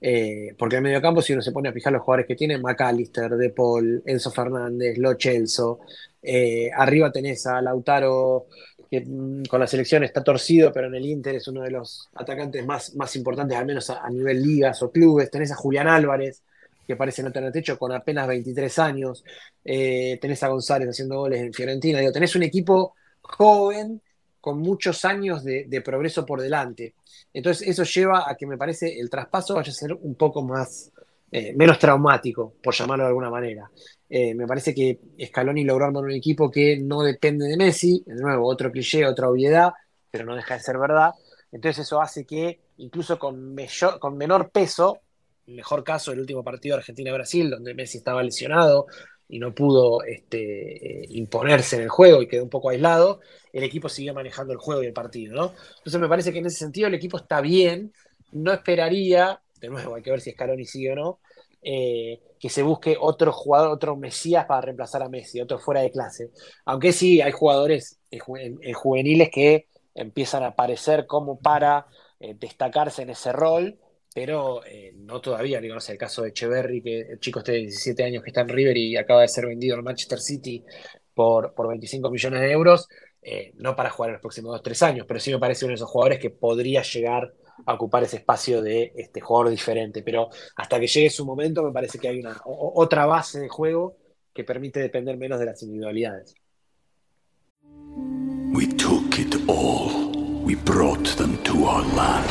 Eh, 0.00 0.54
porque 0.56 0.76
en 0.76 0.84
medio 0.84 1.02
campo, 1.02 1.20
si 1.22 1.32
uno 1.32 1.42
se 1.42 1.50
pone 1.50 1.68
a 1.68 1.72
fijar 1.72 1.92
los 1.92 2.02
jugadores 2.02 2.26
que 2.26 2.36
tiene, 2.36 2.58
McAllister, 2.58 3.30
De 3.36 3.50
Paul, 3.50 4.02
Enzo 4.06 4.30
Fernández, 4.30 4.96
Lo 4.98 5.16
Celso, 5.18 5.80
arriba 6.76 7.10
tenés 7.10 7.44
Lautaro 7.62 8.46
que 8.90 9.00
mm, 9.00 9.44
con 9.44 9.60
la 9.60 9.66
selección 9.66 10.04
está 10.04 10.22
torcido, 10.22 10.72
pero 10.72 10.86
en 10.86 10.94
el 10.94 11.06
Inter 11.06 11.36
es 11.36 11.48
uno 11.48 11.62
de 11.62 11.70
los 11.70 12.08
atacantes 12.14 12.64
más, 12.64 12.94
más 12.94 13.14
importantes, 13.16 13.56
al 13.56 13.66
menos 13.66 13.90
a, 13.90 14.08
nivel 14.10 14.42
ligas 14.42 14.82
o 14.82 14.90
clubes. 14.90 15.30
Tenés 15.30 15.52
a 15.52 15.56
Julián 15.56 15.88
Álvarez, 15.88 16.42
que 16.86 16.96
parece 16.96 17.22
no 17.22 17.30
tener 17.30 17.52
techo, 17.52 17.78
con 17.78 17.92
apenas 17.92 18.26
23 18.26 18.78
años. 18.78 19.24
Eh, 19.64 20.18
tenés 20.20 20.42
a 20.42 20.48
González 20.48 20.88
haciendo 20.88 21.18
goles 21.18 21.40
en 21.40 21.52
Fiorentina. 21.52 22.00
Tenés 22.12 22.34
un 22.34 22.42
equipo 22.42 22.94
joven 23.20 24.00
con 24.40 24.60
muchos 24.60 25.04
años 25.04 25.44
de, 25.44 25.82
progreso 25.84 26.24
por 26.24 26.40
delante. 26.40 26.94
Entonces 27.34 27.68
eso 27.68 27.84
lleva 27.84 28.30
a 28.30 28.34
que 28.36 28.46
me 28.46 28.56
parece 28.56 28.98
el 28.98 29.10
traspaso 29.10 29.54
vaya 29.54 29.70
a 29.70 29.74
ser 29.74 29.92
un 29.92 30.14
poco 30.14 30.42
más, 30.42 30.90
eh, 31.30 31.52
menos 31.54 31.78
traumático, 31.78 32.54
por 32.62 32.74
llamarlo 32.74 33.04
de 33.04 33.08
alguna 33.08 33.30
manera. 33.30 33.70
Eh, 34.08 34.34
me 34.34 34.46
parece 34.46 34.74
que 34.74 34.98
Scaloni 35.26 35.62
logró 35.64 35.84
armar 35.84 36.04
un 36.04 36.12
equipo 36.12 36.50
que 36.50 36.78
no 36.78 37.02
depende 37.02 37.46
de 37.46 37.56
Messi, 37.56 38.02
de 38.06 38.14
nuevo, 38.14 38.46
otro 38.48 38.72
cliché, 38.72 39.06
otra 39.06 39.28
obviedad, 39.28 39.72
pero 40.10 40.24
no 40.24 40.34
deja 40.34 40.54
de 40.54 40.60
ser 40.60 40.78
verdad. 40.78 41.12
Entonces 41.52 41.84
eso 41.84 42.00
hace 42.00 42.24
que, 42.24 42.60
incluso 42.78 43.18
con, 43.18 43.54
menor 44.16 44.50
peso, 44.50 45.00
mejor 45.46 45.84
caso 45.84 46.12
el 46.12 46.20
último 46.20 46.42
partido 46.42 46.76
Argentina-Brasil, 46.76 47.50
donde 47.50 47.74
Messi 47.74 47.98
estaba 47.98 48.22
lesionado 48.22 48.86
y 49.28 49.38
no 49.38 49.54
pudo 49.54 50.02
este, 50.04 51.02
eh, 51.02 51.06
imponerse 51.10 51.76
en 51.76 51.82
el 51.82 51.88
juego 51.90 52.22
y 52.22 52.28
quedó 52.28 52.44
un 52.44 52.50
poco 52.50 52.70
aislado, 52.70 53.20
el 53.52 53.64
equipo 53.64 53.90
siguió 53.90 54.14
manejando 54.14 54.54
el 54.54 54.58
juego 54.58 54.82
y 54.82 54.86
el 54.86 54.94
partido. 54.94 55.54
Entonces 55.78 56.00
me 56.00 56.08
parece 56.08 56.32
que 56.32 56.38
en 56.38 56.46
ese 56.46 56.58
sentido 56.58 56.88
el 56.88 56.94
equipo 56.94 57.18
está 57.18 57.42
bien, 57.42 57.92
no 58.32 58.52
esperaría, 58.52 59.42
de 59.60 59.68
nuevo 59.68 59.94
hay 59.94 60.02
que 60.02 60.10
ver 60.10 60.20
si 60.20 60.32
Scaloni 60.32 60.64
sigue 60.64 60.92
o 60.92 60.96
no, 60.96 61.20
eh, 61.60 62.20
que 62.38 62.48
se 62.48 62.62
busque 62.62 62.96
otro 62.98 63.32
jugador, 63.32 63.70
otro 63.70 63.96
Mesías 63.96 64.46
para 64.46 64.60
reemplazar 64.60 65.02
a 65.02 65.08
Messi, 65.08 65.40
otro 65.40 65.58
fuera 65.58 65.80
de 65.80 65.90
clase. 65.90 66.30
Aunque 66.64 66.92
sí 66.92 67.20
hay 67.20 67.32
jugadores 67.32 67.98
en, 68.10 68.72
juveniles 68.74 69.28
que 69.30 69.66
empiezan 69.94 70.44
a 70.44 70.48
aparecer 70.48 71.06
como 71.06 71.40
para 71.40 71.86
eh, 72.20 72.34
destacarse 72.38 73.02
en 73.02 73.10
ese 73.10 73.32
rol, 73.32 73.76
pero 74.14 74.64
eh, 74.64 74.92
no 74.96 75.20
todavía. 75.20 75.60
Digo, 75.60 75.76
el 75.86 75.98
caso 75.98 76.22
de 76.22 76.28
Echeverry, 76.28 76.80
que 76.80 77.00
el 77.00 77.18
chico 77.18 77.40
este 77.40 77.52
de 77.52 77.58
17 77.58 78.04
años 78.04 78.22
que 78.22 78.30
está 78.30 78.42
en 78.42 78.48
River 78.48 78.76
y 78.76 78.96
acaba 78.96 79.22
de 79.22 79.28
ser 79.28 79.46
vendido 79.46 79.74
al 79.74 79.82
Manchester 79.82 80.20
City 80.20 80.64
por, 81.12 81.54
por 81.54 81.68
25 81.68 82.08
millones 82.08 82.40
de 82.40 82.52
euros, 82.52 82.88
no 83.54 83.76
para 83.76 83.90
jugar 83.90 84.10
en 84.10 84.12
los 84.14 84.22
próximos 84.22 84.58
2-3 84.62 84.82
años, 84.86 85.06
pero 85.06 85.20
sí 85.20 85.30
me 85.32 85.38
parece 85.38 85.64
uno 85.64 85.72
de 85.72 85.76
esos 85.76 85.90
jugadores 85.90 86.18
que 86.18 86.30
podría 86.30 86.82
llegar 86.82 87.24
a 87.24 87.47
ocupar 87.66 88.02
ese 88.02 88.16
espacio 88.16 88.62
de 88.62 88.92
este 88.96 89.20
jugador 89.20 89.50
diferente. 89.50 90.02
Pero 90.02 90.28
hasta 90.56 90.78
que 90.80 90.86
llegue 90.86 91.10
su 91.10 91.24
momento, 91.24 91.62
me 91.62 91.72
parece 91.72 91.98
que 91.98 92.08
hay 92.08 92.20
una 92.20 92.40
otra 92.44 93.06
base 93.06 93.40
de 93.40 93.48
juego 93.48 93.96
que 94.32 94.44
permite 94.44 94.80
depender 94.80 95.16
menos 95.16 95.38
de 95.38 95.46
las 95.46 95.62
individualidades. 95.62 96.34
We 98.52 98.66
took 98.66 99.18
it 99.18 99.34
all. 99.48 100.08
We 100.44 100.54
brought 100.54 101.16
them 101.16 101.36
to 101.44 101.66
our 101.66 101.84
land. 101.94 102.26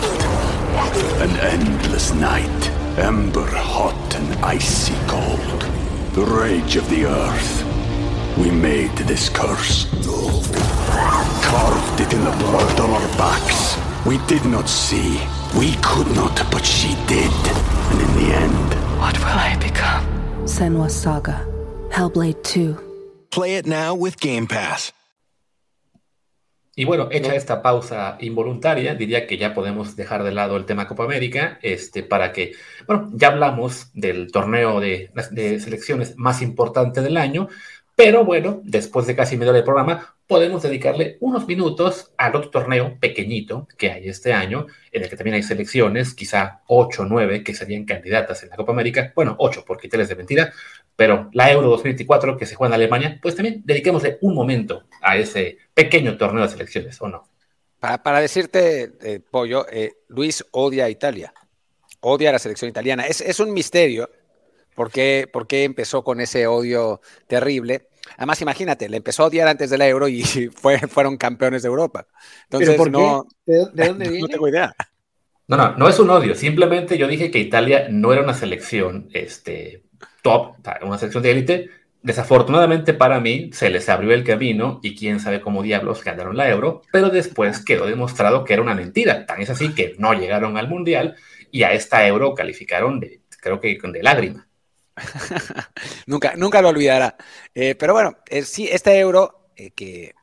An 1.22 1.30
endless 1.40 2.14
night, 2.14 2.72
ember 2.98 3.46
hot 3.46 4.16
and 4.16 4.44
icy 4.44 4.96
cold. 5.08 5.62
The 6.14 6.26
rage 6.26 6.78
of 6.78 6.90
the 6.90 7.06
earth. 7.06 7.64
We 8.38 8.50
made 8.52 8.96
this 9.06 9.30
curse. 9.30 9.88
Carved 11.44 12.00
it 12.02 12.14
in 12.14 12.24
the 12.24 12.32
blood. 12.40 12.67
We 14.08 14.20
did 14.20 14.46
not 14.46 14.70
see. 14.70 15.20
We 15.60 15.76
could 15.82 16.08
not, 16.16 16.42
but 16.50 16.64
she 16.64 16.96
did. 17.08 17.30
And 17.92 18.00
in 18.00 18.12
the 18.16 18.34
end, 18.34 18.70
What 19.02 19.18
will 19.20 19.38
I 19.38 19.58
become? 19.60 20.06
Senwa 20.48 20.90
Saga. 20.90 21.46
Hellblade 21.92 22.42
2. 22.42 22.78
Play 23.32 23.58
it 23.58 23.66
now 23.66 23.94
with 23.94 24.16
Game 24.22 24.48
Pass. 24.48 24.94
Y 26.74 26.86
bueno, 26.86 27.10
hecha 27.12 27.36
esta 27.36 27.62
pausa 27.62 28.18
involuntaria, 28.22 28.96
diría 28.96 29.28
que 29.28 29.38
ya 29.38 29.54
podemos 29.54 29.98
dejar 29.98 30.24
de 30.24 30.32
lado 30.32 30.56
el 30.56 30.64
tema 30.64 30.88
Copa 30.88 31.04
América, 31.04 31.60
este, 31.62 32.02
para 32.02 32.32
que, 32.32 32.54
bueno, 32.88 33.10
ya 33.14 33.28
hablamos 33.28 33.92
del 33.94 34.32
torneo 34.32 34.80
de, 34.80 35.12
de 35.32 35.60
selecciones 35.60 36.16
más 36.16 36.42
importante 36.42 37.02
del 37.02 37.18
año, 37.18 37.50
pero 37.94 38.24
bueno, 38.24 38.62
después 38.64 39.06
de 39.06 39.18
casi 39.18 39.36
media 39.36 39.50
hora 39.50 39.60
de 39.60 39.66
programa, 39.66 40.17
podemos 40.28 40.62
dedicarle 40.62 41.18
unos 41.22 41.48
minutos 41.48 42.12
al 42.18 42.36
otro 42.36 42.50
torneo 42.50 42.98
pequeñito 43.00 43.68
que 43.78 43.92
hay 43.92 44.10
este 44.10 44.34
año, 44.34 44.68
en 44.92 45.04
el 45.04 45.10
que 45.10 45.16
también 45.16 45.36
hay 45.36 45.44
selecciones, 45.44 46.14
quizá 46.14 46.62
8 46.68 47.04
o 47.04 47.06
9 47.06 47.44
que 47.44 47.56
serían 47.56 47.86
candidatas 47.86 48.44
en 48.44 48.50
la 48.50 48.58
Copa 48.58 48.74
América. 48.74 49.14
Bueno, 49.16 49.36
8 49.40 49.64
por 49.66 49.80
quitarles 49.80 50.10
de 50.10 50.16
mentira, 50.16 50.54
pero 50.96 51.30
la 51.32 51.50
Euro 51.52 51.70
2024 51.70 52.38
que 52.38 52.46
se 52.46 52.56
juega 52.56 52.76
en 52.76 52.82
Alemania, 52.82 53.20
pues 53.22 53.36
también 53.36 53.62
dediquémosle 53.66 54.18
un 54.22 54.36
momento 54.36 54.84
a 55.02 55.18
ese 55.18 55.58
pequeño 55.74 56.18
torneo 56.18 56.44
de 56.44 56.50
selecciones, 56.50 57.02
¿o 57.02 57.08
no? 57.08 57.24
Para, 57.80 58.04
para 58.04 58.20
decirte, 58.20 58.92
eh, 59.02 59.20
Pollo, 59.20 59.66
eh, 59.72 59.94
Luis 60.10 60.44
odia 60.52 60.86
a 60.86 60.90
Italia, 60.90 61.34
odia 62.02 62.30
a 62.30 62.34
la 62.34 62.40
selección 62.40 62.70
italiana. 62.70 63.06
Es, 63.06 63.22
es 63.22 63.40
un 63.40 63.54
misterio 63.54 64.10
por 64.78 64.92
qué, 64.92 65.28
por 65.32 65.48
qué 65.48 65.64
empezó 65.64 66.04
con 66.04 66.22
ese 66.22 66.46
odio 66.46 67.02
terrible. 67.26 67.88
Además, 68.18 68.42
imagínate, 68.42 68.90
le 68.90 68.98
empezó 68.98 69.24
a 69.24 69.28
odiar 69.28 69.48
antes 69.48 69.70
del 69.70 69.82
euro 69.82 70.08
y 70.08 70.24
fue, 70.56 70.80
fueron 70.88 71.18
campeones 71.18 71.62
de 71.64 71.68
Europa. 71.68 72.08
Entonces, 72.44 72.74
¿Pero 72.74 72.76
por 72.76 72.92
no, 72.92 73.28
qué? 73.46 73.52
¿De, 73.52 73.66
de 73.74 73.86
dónde 73.88 74.06
no 74.06 74.12
viene? 74.12 74.30
tengo 74.30 74.48
idea. 74.48 74.76
No, 75.48 75.56
no, 75.58 75.78
no 75.78 75.88
es 75.88 76.00
un 76.00 76.10
odio. 76.10 76.36
Simplemente 76.36 76.98
yo 76.98 77.08
dije 77.08 77.32
que 77.32 77.40
Italia 77.40 77.88
no 77.90 78.12
era 78.12 78.22
una 78.22 78.34
selección 78.34 79.10
este, 79.14 79.86
top, 80.22 80.58
una 80.82 80.98
selección 80.98 81.24
de 81.24 81.32
élite. 81.32 81.70
Desafortunadamente 82.02 82.94
para 82.94 83.20
mí 83.20 83.50
se 83.54 83.70
les 83.70 83.88
abrió 83.90 84.14
el 84.14 84.24
camino 84.24 84.80
y 84.84 84.96
quién 84.96 85.20
sabe 85.20 85.42
cómo 85.42 85.64
diablos 85.64 86.04
ganaron 86.04 86.38
la 86.38 86.50
euro, 86.50 86.82
pero 86.92 87.10
después 87.10 87.64
quedó 87.64 87.86
demostrado 87.86 88.44
que 88.44 88.54
era 88.54 88.62
una 88.62 88.76
mentira. 88.76 89.26
Tan 89.26 89.42
es 89.42 89.50
así 89.50 89.74
que 89.74 89.96
no 89.98 90.14
llegaron 90.14 90.58
al 90.58 90.70
mundial 90.70 91.16
y 91.52 91.64
a 91.64 91.74
esta 91.74 92.06
euro 92.08 92.34
calificaron 92.36 93.00
de, 93.00 93.22
creo 93.42 93.60
que 93.62 93.78
de 93.82 94.04
lágrima. 94.04 94.47
nunca, 96.08 96.36
nunca 96.36 96.62
lo 96.62 96.70
olvidará. 96.70 97.16
Eh, 97.54 97.76
pero 97.76 97.94
bueno, 97.94 98.18
eh, 98.28 98.44
sí, 98.44 98.68
este 98.72 98.98
euro, 99.00 99.50
eh, 99.56 99.72
que, 99.72 100.16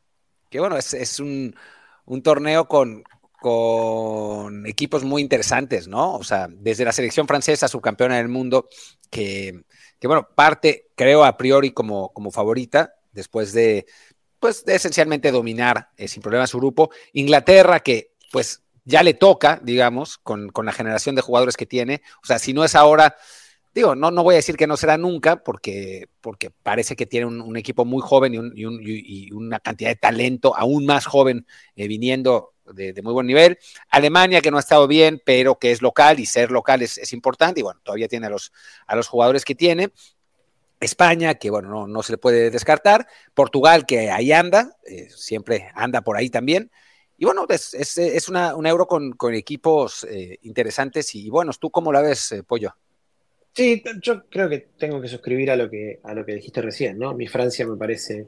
que, 0.50 0.60
bueno, 0.60 0.76
es, 0.76 0.94
es 0.94 1.20
un, 1.20 1.54
un, 2.04 2.22
torneo 2.22 2.66
con, 2.66 3.04
con 3.40 4.66
equipos 4.66 5.04
muy 5.04 5.22
interesantes, 5.22 5.88
¿no? 5.88 6.14
O 6.14 6.24
sea, 6.24 6.48
desde 6.50 6.84
la 6.84 6.92
selección 6.92 7.26
francesa, 7.26 7.68
subcampeona 7.68 8.16
del 8.16 8.28
mundo, 8.28 8.68
que, 9.10 9.64
que 9.98 10.06
bueno, 10.06 10.28
parte, 10.34 10.90
creo, 10.94 11.24
a 11.24 11.36
priori 11.36 11.72
como, 11.72 12.12
como 12.12 12.30
favorita, 12.30 12.94
después 13.12 13.52
de, 13.52 13.86
pues, 14.40 14.64
esencialmente 14.66 15.30
dominar 15.30 15.90
sin 16.06 16.22
problema 16.22 16.46
su 16.46 16.58
grupo. 16.58 16.90
Inglaterra, 17.12 17.80
que 17.80 18.12
pues 18.32 18.64
ya 18.84 19.02
le 19.02 19.14
toca, 19.14 19.60
digamos, 19.62 20.18
con, 20.18 20.50
con 20.50 20.66
la 20.66 20.72
generación 20.72 21.14
de 21.14 21.22
jugadores 21.22 21.56
que 21.56 21.66
tiene. 21.66 22.02
O 22.22 22.26
sea, 22.26 22.38
si 22.38 22.52
no 22.52 22.64
es 22.64 22.74
ahora, 22.74 23.16
digo, 23.74 23.96
no, 23.96 24.10
no 24.10 24.22
voy 24.22 24.34
a 24.34 24.36
decir 24.36 24.56
que 24.56 24.66
no 24.66 24.76
será 24.76 24.96
nunca, 24.96 25.42
porque, 25.42 26.08
porque 26.20 26.50
parece 26.50 26.94
que 26.94 27.06
tiene 27.06 27.26
un, 27.26 27.56
equipo 27.56 27.84
muy 27.84 28.00
joven 28.00 28.34
y, 28.34 28.38
un, 28.38 28.52
y, 28.54 28.64
un, 28.64 28.80
y, 28.82 29.32
una 29.32 29.58
cantidad 29.58 29.90
de 29.90 29.96
talento 29.96 30.56
aún 30.56 30.86
más 30.86 31.06
joven 31.06 31.46
eh, 31.74 31.88
viniendo 31.88 32.54
de, 32.72 32.94
muy 33.02 33.12
buen 33.12 33.26
nivel. 33.26 33.58
Alemania, 33.90 34.40
que 34.40 34.50
no 34.50 34.58
ha 34.58 34.60
estado 34.60 34.86
bien, 34.86 35.20
pero 35.24 35.58
que 35.58 35.72
es 35.72 35.82
local 35.82 36.20
y 36.20 36.26
ser 36.26 36.52
local 36.52 36.82
es, 36.82 37.12
importante, 37.12 37.60
y 37.60 37.62
bueno, 37.64 37.80
todavía 37.82 38.08
tiene 38.08 38.26
a 38.28 38.30
los, 38.30 38.52
a 38.86 38.94
los 38.94 39.08
jugadores 39.08 39.44
que 39.44 39.56
tiene. 39.56 39.90
España, 40.80 41.34
que 41.34 41.50
bueno, 41.50 41.68
no, 41.68 41.86
no, 41.86 42.02
se 42.02 42.12
le 42.12 42.18
puede 42.18 42.50
descartar. 42.50 43.08
Portugal, 43.32 43.86
que 43.86 44.10
ahí 44.10 44.32
anda, 44.32 44.76
eh, 44.86 45.08
siempre 45.10 45.70
anda 45.74 46.02
por 46.02 46.16
ahí 46.16 46.30
también. 46.30 46.70
Y 47.16 47.24
bueno, 47.24 47.46
es, 47.48 47.74
es, 47.74 47.98
es 47.98 48.28
euro 48.28 48.86
con, 48.86 49.16
equipos 49.34 50.04
eh, 50.04 50.38
interesantes 50.42 51.14
y 51.14 51.30
buenos. 51.30 51.58
¿Tú 51.58 51.70
cómo 51.70 51.92
la 51.92 52.02
ves, 52.02 52.34
Pollo? 52.46 52.74
Sí, 53.54 53.84
yo 54.02 54.28
creo 54.28 54.48
que 54.48 54.58
tengo 54.78 55.00
que 55.00 55.06
suscribir 55.08 55.50
a 55.50 55.56
lo 55.56 55.70
que, 55.70 56.00
a 56.02 56.12
lo 56.12 56.26
que 56.26 56.34
dijiste 56.34 56.60
recién, 56.60 56.98
¿no? 56.98 57.14
Mi 57.14 57.28
Francia 57.28 57.64
me 57.66 57.76
parece 57.76 58.26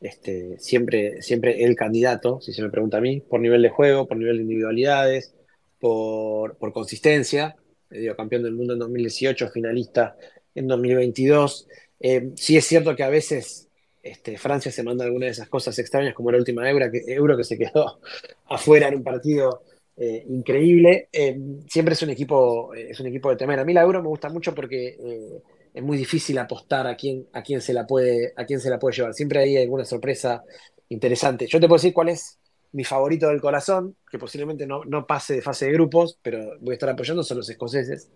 este, 0.00 0.58
siempre, 0.58 1.22
siempre 1.22 1.64
el 1.64 1.74
candidato, 1.76 2.40
si 2.42 2.52
se 2.52 2.62
me 2.62 2.68
pregunta 2.68 2.98
a 2.98 3.00
mí, 3.00 3.20
por 3.22 3.40
nivel 3.40 3.62
de 3.62 3.70
juego, 3.70 4.06
por 4.06 4.18
nivel 4.18 4.36
de 4.36 4.42
individualidades, 4.42 5.34
por, 5.78 6.58
por 6.58 6.74
consistencia. 6.74 7.56
Digo, 7.88 8.14
campeón 8.16 8.42
del 8.42 8.52
mundo 8.52 8.74
en 8.74 8.80
2018, 8.80 9.48
finalista 9.48 10.16
en 10.54 10.68
2022. 10.68 11.66
Eh, 12.00 12.30
sí 12.36 12.58
es 12.58 12.66
cierto 12.66 12.94
que 12.94 13.02
a 13.02 13.08
veces 13.08 13.68
este, 14.02 14.36
Francia 14.36 14.70
se 14.70 14.82
manda 14.82 15.06
algunas 15.06 15.28
de 15.28 15.32
esas 15.32 15.48
cosas 15.48 15.78
extrañas, 15.78 16.14
como 16.14 16.30
la 16.32 16.38
última 16.38 16.68
Euro 16.68 16.90
que, 16.90 17.02
Euro 17.06 17.36
que 17.36 17.44
se 17.44 17.56
quedó 17.56 18.00
afuera 18.46 18.88
en 18.88 18.96
un 18.96 19.04
partido 19.04 19.62
eh, 20.02 20.24
increíble. 20.30 21.10
Eh, 21.12 21.38
siempre 21.68 21.92
es 21.92 22.00
un 22.00 22.08
equipo, 22.08 22.72
es 22.72 22.98
un 23.00 23.08
equipo 23.08 23.28
de 23.28 23.36
temer. 23.36 23.58
A 23.60 23.66
mí 23.66 23.74
la 23.74 23.82
Euro 23.82 24.02
me 24.02 24.08
gusta 24.08 24.30
mucho 24.30 24.54
porque 24.54 24.96
eh, 24.98 25.42
es 25.74 25.82
muy 25.82 25.98
difícil 25.98 26.38
apostar 26.38 26.86
a 26.86 26.96
quién, 26.96 27.26
a 27.34 27.42
quién 27.42 27.60
se 27.60 27.74
la 27.74 27.86
puede, 27.86 28.32
a 28.34 28.46
quién 28.46 28.60
se 28.60 28.70
la 28.70 28.78
puede 28.78 28.96
llevar. 28.96 29.12
Siempre 29.12 29.40
hay 29.40 29.58
alguna 29.58 29.84
sorpresa 29.84 30.42
interesante. 30.88 31.46
Yo 31.46 31.60
te 31.60 31.68
puedo 31.68 31.76
decir 31.76 31.92
cuál 31.92 32.08
es 32.08 32.38
mi 32.72 32.82
favorito 32.82 33.28
del 33.28 33.42
corazón, 33.42 33.94
que 34.10 34.18
posiblemente 34.18 34.66
no, 34.66 34.86
no 34.86 35.06
pase 35.06 35.34
de 35.34 35.42
fase 35.42 35.66
de 35.66 35.72
grupos, 35.72 36.18
pero 36.22 36.56
voy 36.60 36.70
a 36.70 36.74
estar 36.74 36.88
apoyando, 36.88 37.22
son 37.22 37.36
los 37.36 37.50
escoceses. 37.50 38.08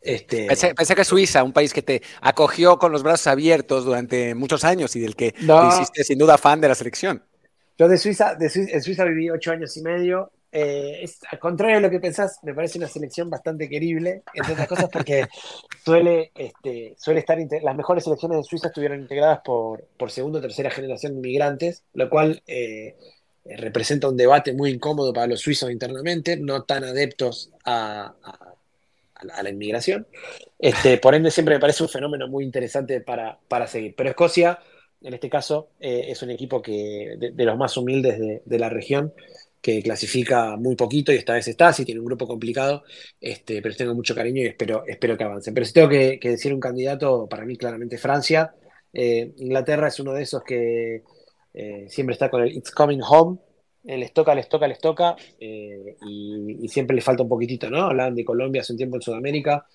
Este... 0.00 0.46
Pensé, 0.48 0.74
pensé, 0.74 0.96
que 0.96 1.04
Suiza, 1.04 1.44
un 1.44 1.52
país 1.52 1.72
que 1.72 1.82
te 1.82 2.02
acogió 2.20 2.78
con 2.78 2.90
los 2.90 3.04
brazos 3.04 3.28
abiertos 3.28 3.84
durante 3.84 4.34
muchos 4.34 4.64
años 4.64 4.96
y 4.96 5.00
del 5.00 5.14
que 5.14 5.36
no. 5.42 5.68
hiciste 5.68 6.02
sin 6.02 6.18
duda 6.18 6.36
fan 6.36 6.60
de 6.60 6.66
la 6.66 6.74
selección. 6.74 7.22
Yo 7.78 7.86
de 7.86 7.96
Suiza, 7.96 8.34
de 8.34 8.48
Suiza, 8.48 8.72
en 8.72 8.82
Suiza 8.82 9.04
viví 9.04 9.30
ocho 9.30 9.52
años 9.52 9.76
y 9.76 9.82
medio. 9.82 10.32
Eh, 10.54 11.08
al 11.30 11.38
contrario 11.38 11.76
de 11.76 11.82
lo 11.82 11.90
que 11.90 11.98
pensás, 11.98 12.38
me 12.42 12.54
parece 12.54 12.76
una 12.76 12.86
selección 12.86 13.30
bastante 13.30 13.70
querible, 13.70 14.22
entre 14.34 14.52
otras 14.52 14.68
cosas 14.68 14.90
porque 14.92 15.26
suele, 15.82 16.30
este, 16.34 16.94
suele 16.98 17.20
estar, 17.20 17.38
las 17.62 17.74
mejores 17.74 18.04
selecciones 18.04 18.36
de 18.36 18.44
Suiza 18.44 18.68
estuvieron 18.68 19.00
integradas 19.00 19.40
por, 19.42 19.86
por 19.96 20.10
segunda 20.10 20.40
o 20.40 20.42
tercera 20.42 20.70
generación 20.70 21.12
de 21.12 21.18
inmigrantes, 21.20 21.84
lo 21.94 22.10
cual 22.10 22.42
eh, 22.46 22.96
representa 23.44 24.08
un 24.08 24.16
debate 24.16 24.52
muy 24.52 24.70
incómodo 24.70 25.12
para 25.12 25.26
los 25.26 25.40
suizos 25.40 25.70
internamente, 25.70 26.36
no 26.36 26.64
tan 26.64 26.84
adeptos 26.84 27.50
a, 27.64 28.14
la 29.22 29.50
inmigración. 29.50 30.06
Este, 30.58 30.98
por 30.98 31.14
ende, 31.14 31.30
siempre 31.30 31.54
me 31.54 31.60
parece 31.60 31.84
un 31.84 31.88
fenómeno 31.88 32.28
muy 32.28 32.44
interesante 32.44 33.00
para, 33.00 33.38
para 33.48 33.68
seguir. 33.68 33.94
Pero 33.96 34.10
Escocia, 34.10 34.58
en 35.00 35.14
este 35.14 35.30
caso, 35.30 35.70
eh, 35.80 36.06
es 36.08 36.22
un 36.22 36.30
equipo 36.30 36.60
que, 36.60 37.14
de, 37.18 37.44
los 37.44 37.56
más 37.56 37.76
humildes 37.76 38.18
de, 38.18 38.42
de, 38.44 38.58
la 38.58 38.68
región, 38.68 39.12
que 39.62 39.80
clasifica 39.80 40.56
muy 40.56 40.74
poquito 40.74 41.12
y 41.12 41.16
esta 41.16 41.34
vez 41.34 41.46
está, 41.46 41.72
sí 41.72 41.84
tiene 41.84 42.00
un 42.00 42.06
grupo 42.06 42.26
complicado, 42.26 42.82
este, 43.20 43.62
pero 43.62 43.76
tengo 43.76 43.94
mucho 43.94 44.14
cariño 44.14 44.42
y 44.42 44.46
espero, 44.46 44.84
espero 44.86 45.16
que 45.16 45.22
avancen. 45.24 45.54
Pero 45.54 45.64
si 45.64 45.72
tengo 45.72 45.88
que, 45.88 46.18
decir 46.20 46.52
un 46.52 46.58
candidato, 46.60 47.28
para 47.28 47.44
mí 47.46 47.56
claramente 47.56 47.96
Francia. 47.96 48.52
Eh, 48.92 49.32
Inglaterra 49.38 49.88
es 49.88 50.00
uno 50.00 50.12
de 50.12 50.22
esos 50.24 50.42
que 50.42 51.02
eh, 51.54 51.86
siempre 51.88 52.12
está 52.12 52.28
con 52.28 52.42
el 52.42 52.52
It's 52.52 52.72
Coming 52.72 53.00
Home, 53.08 53.38
eh, 53.84 53.96
les 53.96 54.12
toca, 54.12 54.34
les 54.34 54.48
toca, 54.48 54.66
les 54.66 54.78
toca, 54.80 55.16
y, 55.38 56.68
siempre 56.68 56.96
les 56.96 57.04
falta 57.04 57.22
un 57.22 57.28
poquitito, 57.28 57.70
¿no? 57.70 57.82
Hablaban 57.84 58.14
de 58.14 58.24
Colombia 58.24 58.62
hace 58.62 58.72
un 58.72 58.78
tiempo 58.78 58.96
en 58.96 59.02
Sudamérica, 59.02 59.66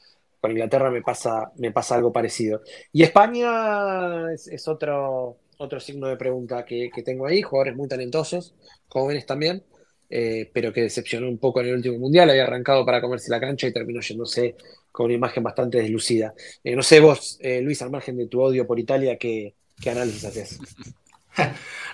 con 0.42 0.52
Inglaterra 0.52 0.92
me 0.92 1.02
pasa, 1.02 1.52
me 1.56 1.72
pasa 1.72 1.96
algo 1.96 2.12
parecido. 2.12 2.62
Y 2.92 3.04
España 3.04 4.32
es, 4.34 4.48
es 4.48 4.68
otro, 4.68 5.38
otro 5.58 5.80
signo 5.80 6.08
de 6.08 6.18
pregunta 6.18 6.66
que, 6.66 6.90
que, 6.94 7.04
tengo 7.04 7.26
ahí, 7.26 7.42
jugadores 7.42 7.76
muy 7.76 7.88
talentosos, 7.88 8.54
jóvenes 8.90 9.26
también, 9.26 9.64
eh, 10.10 10.50
pero 10.54 10.72
que 10.72 10.82
decepcionó 10.82 11.28
un 11.28 11.38
poco 11.38 11.62
en 11.62 11.68
el 11.68 11.76
último 11.76 11.98
mundial, 11.98 12.30
había 12.30 12.44
arrancado 12.44 12.86
para 12.86 13.02
comerse 13.02 13.32
la 13.32 13.40
cancha 13.40 13.68
y 13.68 13.74
terminó 13.74 14.02
yéndose 14.02 14.56
con 14.92 15.06
una 15.06 15.16
imagen 15.16 15.44
bastante 15.44 15.80
deslucida. 15.80 16.34
Eh, 16.64 16.76
no 16.76 16.84
sé 16.84 17.00
vos, 17.00 17.38
eh, 17.42 17.62
Luis, 17.62 17.82
al 17.82 17.92
margen 17.92 18.18
de 18.18 18.28
tu 18.28 18.42
odio 18.42 18.66
por 18.66 18.80
Italia, 18.80 19.18
¿qué, 19.18 19.54
qué 19.80 19.90
análisis 19.90 20.26
haces? 20.26 20.60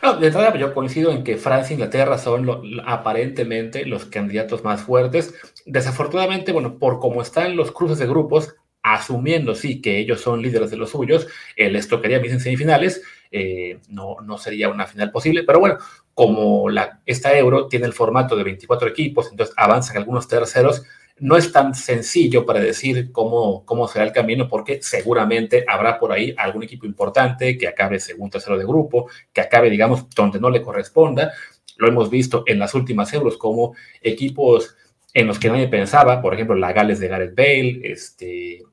No, 0.02 0.18
de 0.18 0.28
entrada 0.28 0.58
yo 0.58 0.74
coincido 0.74 1.12
en 1.12 1.24
que 1.24 1.38
Francia 1.38 1.74
e 1.74 1.76
Inglaterra 1.76 2.18
son 2.18 2.46
lo, 2.46 2.62
aparentemente 2.86 3.86
los 3.86 4.06
candidatos 4.06 4.64
más 4.64 4.82
fuertes. 4.82 5.34
Desafortunadamente, 5.66 6.52
bueno, 6.52 6.78
por 6.80 7.00
cómo 7.00 7.22
están 7.22 7.56
los 7.56 7.72
cruces 7.72 8.00
de 8.00 8.08
grupos, 8.08 8.56
asumiendo 8.84 9.56
sí 9.56 9.82
que 9.82 9.98
ellos 9.98 10.20
son 10.20 10.42
líderes 10.42 10.70
de 10.70 10.78
los 10.78 10.92
suyos, 10.92 11.28
eh, 11.56 11.70
les 11.70 11.88
tocaría 11.88 12.20
mis 12.20 12.44
semifinales, 12.44 13.02
eh, 13.32 13.80
no, 13.88 14.18
no 14.22 14.38
sería 14.38 14.70
una 14.70 14.86
final 14.86 15.10
posible, 15.10 15.44
pero 15.44 15.60
bueno, 15.60 15.78
como 16.14 16.70
la, 16.70 17.02
esta 17.06 17.38
Euro 17.38 17.68
tiene 17.68 17.86
el 17.86 17.94
formato 17.94 18.36
de 18.36 18.44
24 18.44 18.88
equipos, 18.88 19.30
entonces 19.32 19.56
avanzan 19.58 19.98
algunos 19.98 20.28
terceros, 20.28 20.84
no 21.20 21.38
es 21.38 21.52
tan 21.52 21.76
sencillo 21.76 22.46
para 22.46 22.60
decir 22.60 23.12
cómo, 23.12 23.66
cómo 23.66 23.88
será 23.88 24.06
el 24.06 24.12
camino, 24.12 24.48
porque 24.48 24.82
seguramente 24.82 25.64
habrá 25.68 26.00
por 26.00 26.12
ahí 26.12 26.34
algún 26.38 26.64
equipo 26.64 26.86
importante 26.86 27.58
que 27.58 27.68
acabe 27.68 28.00
segundo, 28.00 28.32
tercero 28.32 28.58
de 28.58 28.66
grupo, 28.66 29.10
que 29.32 29.42
acabe, 29.42 29.70
digamos, 29.70 30.10
donde 30.10 30.40
no 30.40 30.50
le 30.50 30.62
corresponda. 30.62 31.32
Lo 31.78 31.88
hemos 31.88 32.10
visto 32.10 32.44
en 32.48 32.60
las 32.60 32.74
últimas 32.74 33.14
Euros 33.14 33.38
como 33.38 33.76
equipos 34.02 34.76
en 35.14 35.28
los 35.28 35.38
que 35.38 35.50
nadie 35.50 35.68
pensaba, 35.68 36.22
por 36.22 36.34
ejemplo, 36.34 36.56
la 36.56 36.74
Gales 36.74 37.00
de 37.00 37.08
Gareth 37.08 37.36
Bale, 37.36 37.82
este, 37.84 38.64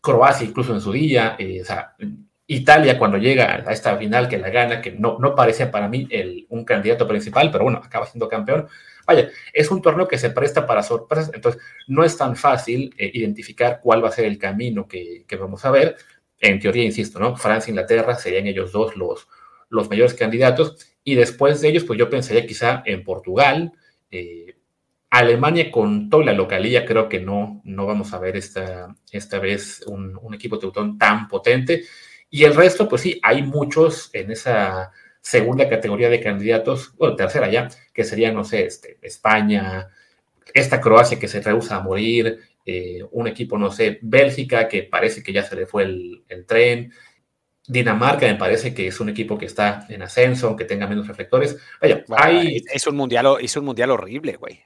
Croacia 0.00 0.46
incluso 0.46 0.72
en 0.72 0.80
su 0.80 0.92
día, 0.92 1.36
eh, 1.38 1.60
o 1.60 1.64
sea, 1.64 1.94
Italia 2.48 2.98
cuando 2.98 3.18
llega 3.18 3.62
a 3.64 3.72
esta 3.72 3.96
final 3.96 4.28
que 4.28 4.38
la 4.38 4.50
gana, 4.50 4.80
que 4.80 4.90
no, 4.90 5.18
no 5.20 5.34
parece 5.34 5.66
para 5.66 5.86
mí 5.86 6.08
el, 6.10 6.46
un 6.48 6.64
candidato 6.64 7.06
principal, 7.06 7.50
pero 7.52 7.64
bueno, 7.64 7.80
acaba 7.84 8.06
siendo 8.06 8.28
campeón. 8.28 8.66
Vaya, 9.06 9.30
es 9.52 9.70
un 9.70 9.80
torneo 9.80 10.08
que 10.08 10.18
se 10.18 10.30
presta 10.30 10.66
para 10.66 10.82
sorpresas, 10.82 11.30
entonces 11.32 11.62
no 11.86 12.04
es 12.04 12.16
tan 12.16 12.36
fácil 12.36 12.94
eh, 12.98 13.10
identificar 13.14 13.80
cuál 13.82 14.02
va 14.02 14.08
a 14.08 14.12
ser 14.12 14.24
el 14.24 14.38
camino 14.38 14.88
que, 14.88 15.24
que, 15.26 15.36
vamos 15.36 15.64
a 15.64 15.70
ver. 15.70 15.96
En 16.40 16.58
teoría, 16.58 16.84
insisto, 16.84 17.18
¿no? 17.18 17.36
Francia 17.36 17.70
e 17.70 17.72
Inglaterra 17.72 18.14
serían 18.16 18.46
ellos 18.46 18.72
dos 18.72 18.96
los, 18.96 19.28
los 19.70 19.88
mayores 19.88 20.14
candidatos, 20.14 20.88
y 21.04 21.14
después 21.14 21.60
de 21.60 21.68
ellos, 21.68 21.84
pues 21.84 21.98
yo 21.98 22.10
pensaría 22.10 22.46
quizá 22.46 22.82
en 22.84 23.02
Portugal, 23.02 23.72
eh, 24.10 24.56
Alemania 25.10 25.70
con 25.70 26.10
toda 26.10 26.24
la 26.24 26.32
localía, 26.34 26.84
creo 26.84 27.08
que 27.08 27.20
no, 27.20 27.62
no 27.64 27.86
vamos 27.86 28.12
a 28.12 28.18
ver 28.18 28.36
esta, 28.36 28.94
esta 29.10 29.38
vez 29.38 29.82
un, 29.86 30.18
equipo 30.34 30.58
teutón 30.58 30.98
tan 30.98 31.28
potente. 31.28 31.84
Y 32.30 32.44
el 32.44 32.54
resto, 32.54 32.88
pues 32.88 33.02
sí, 33.02 33.20
hay 33.22 33.42
muchos 33.42 34.10
en 34.12 34.30
esa 34.30 34.92
segunda 35.20 35.68
categoría 35.68 36.08
de 36.08 36.20
candidatos, 36.20 36.94
bueno, 36.96 37.16
tercera 37.16 37.50
ya, 37.50 37.68
que 37.92 38.04
serían, 38.04 38.34
no 38.34 38.44
sé, 38.44 38.66
este, 38.66 38.98
España, 39.02 39.88
esta 40.54 40.80
Croacia 40.80 41.18
que 41.18 41.28
se 41.28 41.40
rehúsa 41.40 41.76
a 41.76 41.82
morir, 41.82 42.38
eh, 42.64 43.02
un 43.12 43.26
equipo, 43.26 43.58
no 43.58 43.70
sé, 43.70 43.98
Bélgica, 44.02 44.68
que 44.68 44.82
parece 44.84 45.22
que 45.22 45.32
ya 45.32 45.42
se 45.42 45.56
le 45.56 45.66
fue 45.66 45.84
el, 45.84 46.24
el 46.28 46.46
tren, 46.46 46.92
Dinamarca 47.68 48.26
me 48.26 48.36
parece 48.36 48.72
que 48.72 48.86
es 48.86 48.98
un 48.98 49.10
equipo 49.10 49.36
que 49.36 49.44
está 49.44 49.84
en 49.90 50.00
ascenso, 50.00 50.48
aunque 50.48 50.64
tenga 50.64 50.86
menos 50.86 51.06
reflectores. 51.06 51.58
Vaya, 51.82 52.02
bueno, 52.08 52.24
hay... 52.24 52.64
Es 52.72 52.86
un 52.86 52.96
mundial, 52.96 53.26
es 53.42 53.54
un 53.58 53.66
mundial 53.66 53.90
horrible, 53.90 54.36
güey. 54.36 54.62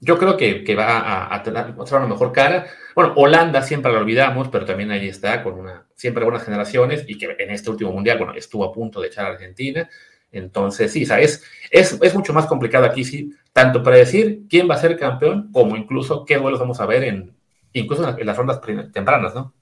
Yo 0.00 0.18
creo 0.18 0.38
que, 0.38 0.64
que 0.64 0.74
va 0.74 1.00
a, 1.00 1.34
a, 1.34 1.42
tener 1.42 1.74
mostrar 1.74 2.00
una 2.00 2.08
mejor 2.08 2.32
cara. 2.32 2.66
Bueno, 2.94 3.12
Holanda 3.16 3.60
siempre 3.62 3.92
la 3.92 3.98
olvidamos, 3.98 4.48
pero 4.48 4.64
también 4.64 4.90
ahí 4.90 5.06
está 5.06 5.42
con 5.42 5.60
una 5.60 5.86
siempre 6.00 6.24
buenas 6.24 6.44
generaciones 6.44 7.04
y 7.06 7.18
que 7.18 7.36
en 7.38 7.50
este 7.50 7.68
último 7.68 7.92
mundial, 7.92 8.16
bueno, 8.16 8.32
estuvo 8.34 8.64
a 8.64 8.72
punto 8.72 9.02
de 9.02 9.08
echar 9.08 9.26
a 9.26 9.28
Argentina. 9.28 9.86
Entonces, 10.32 10.90
sí, 10.90 11.04
¿sabes? 11.04 11.44
Es, 11.70 11.98
es 12.00 12.14
mucho 12.14 12.32
más 12.32 12.46
complicado 12.46 12.86
aquí, 12.86 13.04
sí, 13.04 13.34
tanto 13.52 13.82
para 13.82 13.96
decir 13.96 14.44
quién 14.48 14.68
va 14.68 14.76
a 14.76 14.78
ser 14.78 14.98
campeón, 14.98 15.50
como 15.52 15.76
incluso 15.76 16.24
qué 16.24 16.38
duelos 16.38 16.58
vamos 16.58 16.80
a 16.80 16.86
ver 16.86 17.04
en, 17.04 17.36
incluso 17.74 18.16
en, 18.16 18.26
las 18.26 18.36
rondas 18.36 18.62
tempranas, 18.94 19.34
¿no? 19.34 19.52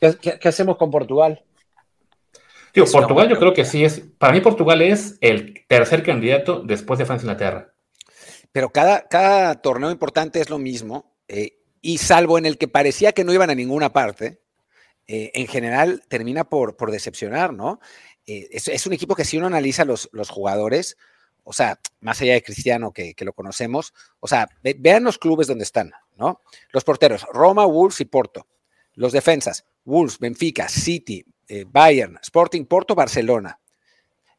¿Qué, 0.00 0.16
qué, 0.20 0.38
qué 0.40 0.48
hacemos 0.48 0.76
con 0.76 0.90
Portugal? 0.90 1.44
Tío, 2.72 2.84
Portugal 2.86 3.28
yo 3.28 3.38
creo 3.38 3.54
que 3.54 3.64
sí 3.64 3.84
es, 3.84 4.02
para 4.18 4.32
mí 4.32 4.40
Portugal 4.40 4.82
es 4.82 5.18
el 5.20 5.64
tercer 5.68 6.02
candidato 6.02 6.62
después 6.64 6.98
de 6.98 7.06
Francia 7.06 7.24
e 7.24 7.30
Inglaterra. 7.30 7.72
Pero 8.50 8.70
cada, 8.70 9.06
cada 9.06 9.54
torneo 9.62 9.92
importante 9.92 10.40
es 10.40 10.50
lo 10.50 10.58
mismo, 10.58 11.14
eh, 11.28 11.60
y 11.80 11.98
salvo 11.98 12.38
en 12.38 12.46
el 12.46 12.58
que 12.58 12.66
parecía 12.66 13.12
que 13.12 13.22
no 13.22 13.32
iban 13.32 13.50
a 13.50 13.54
ninguna 13.54 13.92
parte, 13.92 14.40
eh, 15.08 15.30
en 15.34 15.46
general 15.46 16.02
termina 16.08 16.44
por, 16.44 16.90
decepcionar, 16.90 17.52
¿no? 17.52 17.80
Eh, 18.26 18.48
es, 18.50 18.86
un 18.86 18.92
equipo 18.92 19.14
que 19.14 19.24
si 19.24 19.36
uno 19.36 19.46
analiza 19.46 19.84
los, 19.84 20.08
jugadores, 20.28 20.96
o 21.44 21.52
sea, 21.52 21.78
más 22.00 22.20
allá 22.20 22.34
de 22.34 22.42
Cristiano 22.42 22.92
que, 22.92 23.14
lo 23.20 23.32
conocemos, 23.32 23.94
o 24.20 24.26
sea, 24.26 24.48
ve, 24.62 24.76
vean 24.78 25.04
los 25.04 25.18
clubes 25.18 25.46
donde 25.46 25.64
están, 25.64 25.92
¿no? 26.16 26.42
Los 26.72 26.84
porteros, 26.84 27.26
Roma, 27.32 27.64
Wolves 27.64 28.00
y 28.00 28.04
Porto. 28.06 28.48
Los 28.94 29.12
defensas, 29.12 29.64
Wolves, 29.84 30.18
Benfica, 30.18 30.68
City, 30.68 31.24
eh, 31.48 31.64
Bayern, 31.68 32.18
Sporting, 32.22 32.64
Porto, 32.64 32.94
Barcelona. 32.94 33.60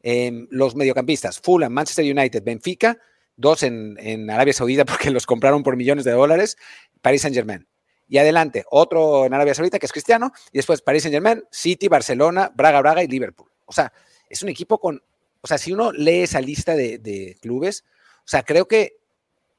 Eh, 0.02 0.46
los 0.50 0.76
mediocampistas, 0.76 1.40
Fulham, 1.40 1.72
Manchester 1.72 2.04
United, 2.04 2.42
Benfica, 2.42 2.98
dos 3.36 3.62
en, 3.62 3.96
en, 3.98 4.30
Arabia 4.30 4.52
Saudita 4.52 4.84
porque 4.84 5.10
los 5.10 5.26
compraron 5.26 5.62
por 5.62 5.76
millones 5.76 6.04
de 6.04 6.12
dólares, 6.12 6.56
Paris 7.00 7.22
Saint 7.22 7.34
Germain. 7.34 7.66
Y 8.08 8.18
adelante, 8.18 8.64
otro 8.70 9.26
en 9.26 9.34
Arabia 9.34 9.54
Saudita 9.54 9.78
que 9.78 9.86
es 9.86 9.92
Cristiano, 9.92 10.32
y 10.50 10.58
después 10.58 10.80
Paris 10.80 11.02
Saint 11.02 11.14
Germain, 11.14 11.44
City, 11.50 11.88
Barcelona, 11.88 12.50
Braga, 12.54 12.80
Braga 12.80 13.04
y 13.04 13.08
Liverpool. 13.08 13.50
O 13.66 13.72
sea, 13.72 13.92
es 14.28 14.42
un 14.42 14.48
equipo 14.48 14.78
con, 14.78 15.02
o 15.40 15.46
sea, 15.46 15.58
si 15.58 15.72
uno 15.72 15.92
lee 15.92 16.22
esa 16.22 16.40
lista 16.40 16.74
de, 16.74 16.98
de 16.98 17.36
clubes, 17.40 17.84
o 18.18 18.28
sea, 18.28 18.42
creo 18.42 18.66
que 18.66 18.96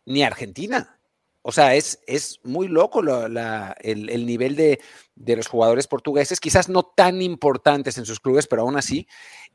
ni 0.05 0.23
Argentina, 0.23 0.99
o 1.41 1.51
sea, 1.51 1.75
es, 1.75 1.99
es 2.05 2.39
muy 2.43 2.67
loco 2.67 3.01
la, 3.01 3.29
la, 3.29 3.75
el, 3.79 4.09
el, 4.09 4.25
nivel 4.25 4.55
de, 4.55 4.79
de, 5.15 5.35
los 5.35 5.47
jugadores 5.47 5.87
portugueses, 5.87 6.39
quizás 6.39 6.67
no 6.67 6.83
tan 6.83 7.21
importantes 7.21 7.97
en 7.97 8.05
sus 8.05 8.19
clubes, 8.19 8.47
pero 8.47 8.63
aún 8.63 8.77
así, 8.77 9.07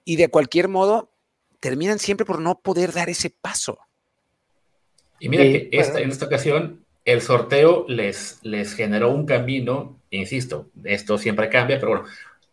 y 0.05 0.17
de 0.17 0.29
cualquier 0.29 0.69
modo, 0.69 1.13
terminan 1.61 1.99
siempre 1.99 2.25
por 2.25 2.41
no 2.41 2.61
poder 2.61 2.93
dar 2.93 3.11
ese 3.11 3.31
paso. 3.31 3.79
Y 5.19 5.29
mira 5.29 5.45
que 5.45 5.69
esta, 5.73 6.01
en 6.01 6.11
esta 6.11 6.27
ocasión 6.27 6.84
el 7.05 7.21
sorteo 7.21 7.85
les, 7.89 8.39
les 8.43 8.75
generó 8.75 9.11
un 9.11 9.27
camino, 9.27 10.01
insisto, 10.11 10.71
esto 10.85 11.19
siempre 11.19 11.49
cambia, 11.49 11.79
pero 11.79 11.93
bueno, 11.93 12.05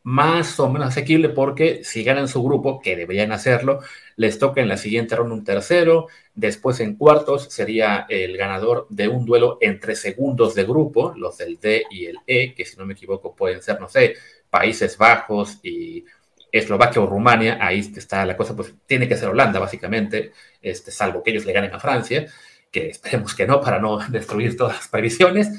más 0.04 0.60
o 0.60 0.70
menos 0.70 0.90
asequible 0.90 1.30
porque 1.30 1.84
si 1.84 2.04
ganan 2.04 2.28
su 2.28 2.44
grupo, 2.44 2.82
que 2.82 2.96
deberían 2.96 3.32
hacerlo, 3.32 3.82
les 4.16 4.40
toca 4.40 4.62
en 4.62 4.68
la 4.68 4.78
siguiente 4.78 5.16
ronda 5.16 5.36
un 5.36 5.44
tercero, 5.44 6.08
después 6.34 6.80
en 6.80 6.96
cuartos 6.96 7.46
sería 7.52 8.06
el 8.10 8.36
ganador 8.36 8.88
de 8.90 9.08
un 9.08 9.26
duelo 9.26 9.58
entre 9.62 9.96
segundos 9.96 10.56
de 10.56 10.64
grupo, 10.64 11.14
los 11.16 11.38
del 11.38 11.60
D 11.60 11.84
y 11.92 12.08
el 12.08 12.18
E, 12.26 12.54
que 12.54 12.66
si 12.66 12.78
no 12.78 12.86
me 12.86 12.94
equivoco 12.94 13.36
pueden 13.36 13.62
ser, 13.62 13.80
no 13.80 13.88
sé, 13.88 14.16
Países 14.50 14.98
Bajos 14.98 15.60
y 15.64 16.04
Eslovaquia 16.52 17.02
o 17.02 17.06
Rumania, 17.06 17.58
ahí 17.62 17.80
está 17.80 18.26
la 18.26 18.36
cosa, 18.36 18.56
pues 18.56 18.74
tiene 18.86 19.08
que 19.08 19.16
ser 19.16 19.30
Holanda 19.30 19.60
básicamente, 19.60 20.34
este, 20.62 20.92
salvo 20.92 21.24
que 21.24 21.32
ellos 21.32 21.46
le 21.46 21.54
ganen 21.54 21.74
a 21.74 21.80
Francia, 21.80 22.28
que 22.71 22.89
esperemos 22.89 23.36
que 23.36 23.45
no 23.45 23.62
para 23.62 23.79
no 23.79 23.99
destruir 24.10 24.57
todas 24.57 24.77
las 24.77 24.88
previsiones. 24.88 25.49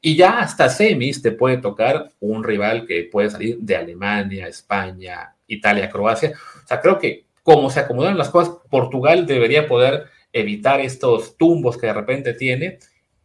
Y 0.00 0.16
ya 0.16 0.40
hasta 0.40 0.68
semis 0.68 1.22
te 1.22 1.30
puede 1.30 1.58
tocar 1.58 2.10
un 2.18 2.42
rival 2.42 2.86
que 2.86 3.04
puede 3.04 3.30
salir 3.30 3.58
de 3.58 3.76
Alemania, 3.76 4.48
España, 4.48 5.36
Italia, 5.46 5.88
Croacia. 5.90 6.32
O 6.64 6.66
sea, 6.66 6.80
creo 6.80 6.98
que 6.98 7.26
como 7.44 7.70
se 7.70 7.80
acomodan 7.80 8.18
las 8.18 8.30
cosas, 8.30 8.56
Portugal 8.70 9.26
debería 9.26 9.68
poder 9.68 10.06
evitar 10.32 10.80
estos 10.80 11.36
tumbos 11.36 11.76
que 11.76 11.86
de 11.86 11.92
repente 11.92 12.34
tiene 12.34 12.78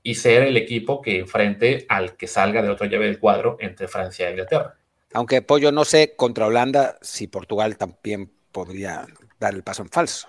y 0.03 0.15
ser 0.15 0.43
el 0.43 0.57
equipo 0.57 1.01
que 1.01 1.19
enfrente 1.19 1.85
al 1.89 2.15
que 2.15 2.27
salga 2.27 2.61
de 2.61 2.69
otra 2.69 2.87
llave 2.87 3.05
del 3.05 3.19
cuadro 3.19 3.57
entre 3.59 3.87
Francia 3.87 4.27
e 4.27 4.31
Inglaterra. 4.31 4.75
Aunque 5.13 5.41
Pollo 5.41 5.71
no 5.71 5.85
sé 5.85 6.15
contra 6.15 6.47
Holanda 6.47 6.97
si 7.01 7.27
Portugal 7.27 7.77
también 7.77 8.31
podría 8.51 9.05
dar 9.39 9.53
el 9.53 9.63
paso 9.63 9.83
en 9.83 9.89
falso. 9.89 10.27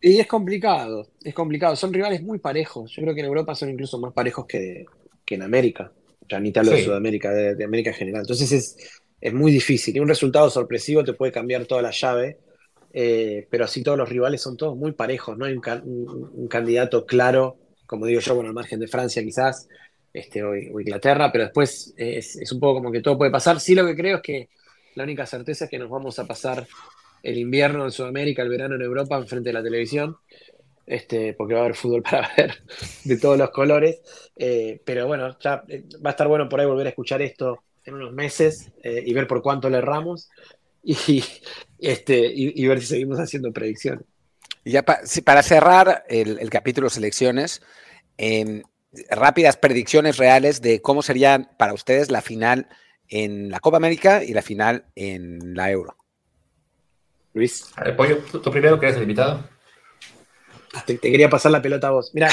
Y 0.00 0.18
es 0.18 0.26
complicado, 0.26 1.08
es 1.22 1.34
complicado. 1.34 1.76
Son 1.76 1.92
rivales 1.92 2.22
muy 2.22 2.38
parejos. 2.38 2.90
Yo 2.92 3.02
creo 3.02 3.14
que 3.14 3.20
en 3.20 3.26
Europa 3.26 3.54
son 3.54 3.70
incluso 3.70 3.98
más 3.98 4.12
parejos 4.12 4.46
que, 4.46 4.86
que 5.24 5.34
en 5.34 5.42
América. 5.42 5.92
Ya 6.28 6.40
ni 6.40 6.52
te 6.52 6.60
hablo 6.60 6.72
sí. 6.72 6.78
de 6.78 6.84
Sudamérica, 6.84 7.30
de, 7.32 7.54
de, 7.54 7.64
América 7.64 7.90
en 7.90 7.96
general. 7.96 8.22
Entonces 8.22 8.50
es, 8.52 9.00
es 9.20 9.32
muy 9.34 9.52
difícil. 9.52 9.96
Y 9.96 10.00
un 10.00 10.08
resultado 10.08 10.48
sorpresivo 10.48 11.04
te 11.04 11.12
puede 11.12 11.32
cambiar 11.32 11.66
toda 11.66 11.82
la 11.82 11.90
llave. 11.90 12.38
Eh, 12.92 13.46
pero 13.50 13.64
así 13.64 13.82
todos 13.82 13.98
los 13.98 14.08
rivales 14.08 14.40
son 14.40 14.56
todos 14.56 14.76
muy 14.76 14.92
parejos. 14.92 15.36
No 15.36 15.44
hay 15.44 15.52
un, 15.52 15.62
un, 15.84 16.30
un 16.34 16.48
candidato 16.48 17.04
claro, 17.04 17.58
como 17.86 18.06
digo 18.06 18.20
yo, 18.20 18.34
bueno, 18.34 18.48
al 18.48 18.54
margen 18.54 18.80
de 18.80 18.88
Francia 18.88 19.22
quizás, 19.22 19.68
este, 20.12 20.42
o, 20.42 20.50
o 20.50 20.80
Inglaterra, 20.80 21.30
pero 21.30 21.44
después 21.44 21.94
es, 21.96 22.36
es, 22.36 22.52
un 22.52 22.58
poco 22.58 22.74
como 22.74 22.90
que 22.90 23.00
todo 23.00 23.18
puede 23.18 23.30
pasar. 23.30 23.60
Sí 23.60 23.74
lo 23.74 23.86
que 23.86 23.94
creo 23.94 24.16
es 24.16 24.22
que 24.22 24.48
la 24.94 25.04
única 25.04 25.26
certeza 25.26 25.64
es 25.64 25.70
que 25.70 25.78
nos 25.78 25.90
vamos 25.90 26.18
a 26.18 26.26
pasar 26.26 26.66
el 27.22 27.38
invierno 27.38 27.84
en 27.84 27.92
Sudamérica, 27.92 28.42
el 28.42 28.48
verano 28.48 28.74
en 28.74 28.82
Europa, 28.82 29.16
enfrente 29.16 29.50
de 29.50 29.54
la 29.54 29.62
televisión, 29.62 30.16
este, 30.86 31.34
porque 31.34 31.54
va 31.54 31.60
a 31.60 31.64
haber 31.64 31.76
fútbol 31.76 32.02
para 32.10 32.30
ver 32.36 32.62
de 33.04 33.16
todos 33.16 33.38
los 33.38 33.50
colores. 33.50 34.00
Eh, 34.36 34.80
pero 34.84 35.06
bueno, 35.06 35.38
ya 35.38 35.64
eh, 35.68 35.84
va 36.04 36.10
a 36.10 36.12
estar 36.12 36.28
bueno 36.28 36.48
por 36.48 36.60
ahí 36.60 36.66
volver 36.66 36.86
a 36.86 36.90
escuchar 36.90 37.22
esto 37.22 37.62
en 37.84 37.94
unos 37.94 38.12
meses 38.12 38.70
eh, 38.82 39.02
y 39.04 39.12
ver 39.12 39.26
por 39.26 39.42
cuánto 39.42 39.68
le 39.70 39.78
erramos 39.78 40.28
y, 40.82 41.24
este, 41.78 42.30
y, 42.34 42.66
ver 42.66 42.80
si 42.80 42.86
seguimos 42.86 43.18
haciendo 43.18 43.52
predicciones. 43.52 44.04
Y 44.64 44.72
ya 44.72 44.82
pa, 44.84 45.00
para 45.24 45.42
cerrar 45.42 46.04
el, 46.08 46.50
capítulo 46.50 46.90
selecciones, 46.90 47.62
eh, 48.18 48.62
rápidas 49.10 49.56
predicciones 49.56 50.18
reales 50.18 50.60
de 50.60 50.82
cómo 50.82 51.02
sería 51.02 51.50
para 51.58 51.72
ustedes 51.72 52.10
la 52.10 52.20
final 52.20 52.68
en 53.08 53.50
la 53.50 53.60
Copa 53.60 53.78
América 53.78 54.22
y 54.22 54.32
la 54.32 54.42
final 54.42 54.84
en 54.94 55.54
la 55.54 55.70
Euro. 55.70 55.96
Luis. 57.32 57.64
A 57.76 57.84
ver, 57.84 57.96
Pollo, 57.96 58.18
tú, 58.30 58.40
tú 58.40 58.50
primero 58.50 58.78
que 58.78 58.86
eres 58.86 58.96
el 58.96 59.02
invitado. 59.02 59.48
Te, 60.86 60.98
te, 60.98 61.10
quería 61.10 61.28
pasar 61.28 61.52
la 61.52 61.62
pelota 61.62 61.88
a 61.88 61.90
vos. 61.90 62.10
Mira, 62.14 62.28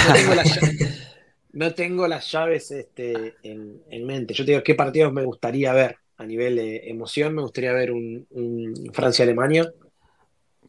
no 1.53 1.73
tengo 1.73 2.03
no 2.03 2.07
las 2.07 2.31
llaves 2.31 2.71
este, 2.71 3.35
en, 3.43 4.05
mente. 4.05 4.33
Yo 4.33 4.45
te 4.45 4.51
digo 4.51 4.63
qué 4.63 4.75
partidos 4.75 5.11
me 5.13 5.23
gustaría 5.23 5.73
ver 5.73 5.97
a 6.17 6.25
nivel 6.25 6.55
de 6.55 6.89
emoción. 6.89 7.33
Me 7.33 7.41
gustaría 7.41 7.73
ver 7.73 7.91
un, 7.91 8.91
Francia-Alemania. 8.93 9.71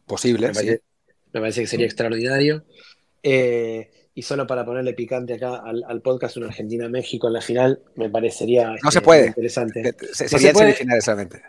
Posible, 0.05 0.47
me 0.47 0.53
parece, 0.53 0.81
me 1.33 1.39
parece 1.39 1.61
que 1.61 1.67
sería 1.67 1.85
extraordinario. 1.85 2.63
Eh, 3.21 3.91
y 4.15 4.21
solo 4.23 4.47
para 4.47 4.65
ponerle 4.65 4.93
picante 4.93 5.35
acá 5.35 5.61
al, 5.63 6.01
podcast, 6.01 6.37
una 6.37 6.47
Argentina-México 6.47 7.27
en 7.27 7.33
la 7.33 7.41
final, 7.41 7.81
me 7.95 8.09
parecería 8.09 8.75
no 8.83 8.91
se 8.91 9.01
puede. 9.01 9.27
interesante. 9.27 9.95
sería 10.11 10.53
semifinales 10.53 11.05
solamente. 11.05 11.41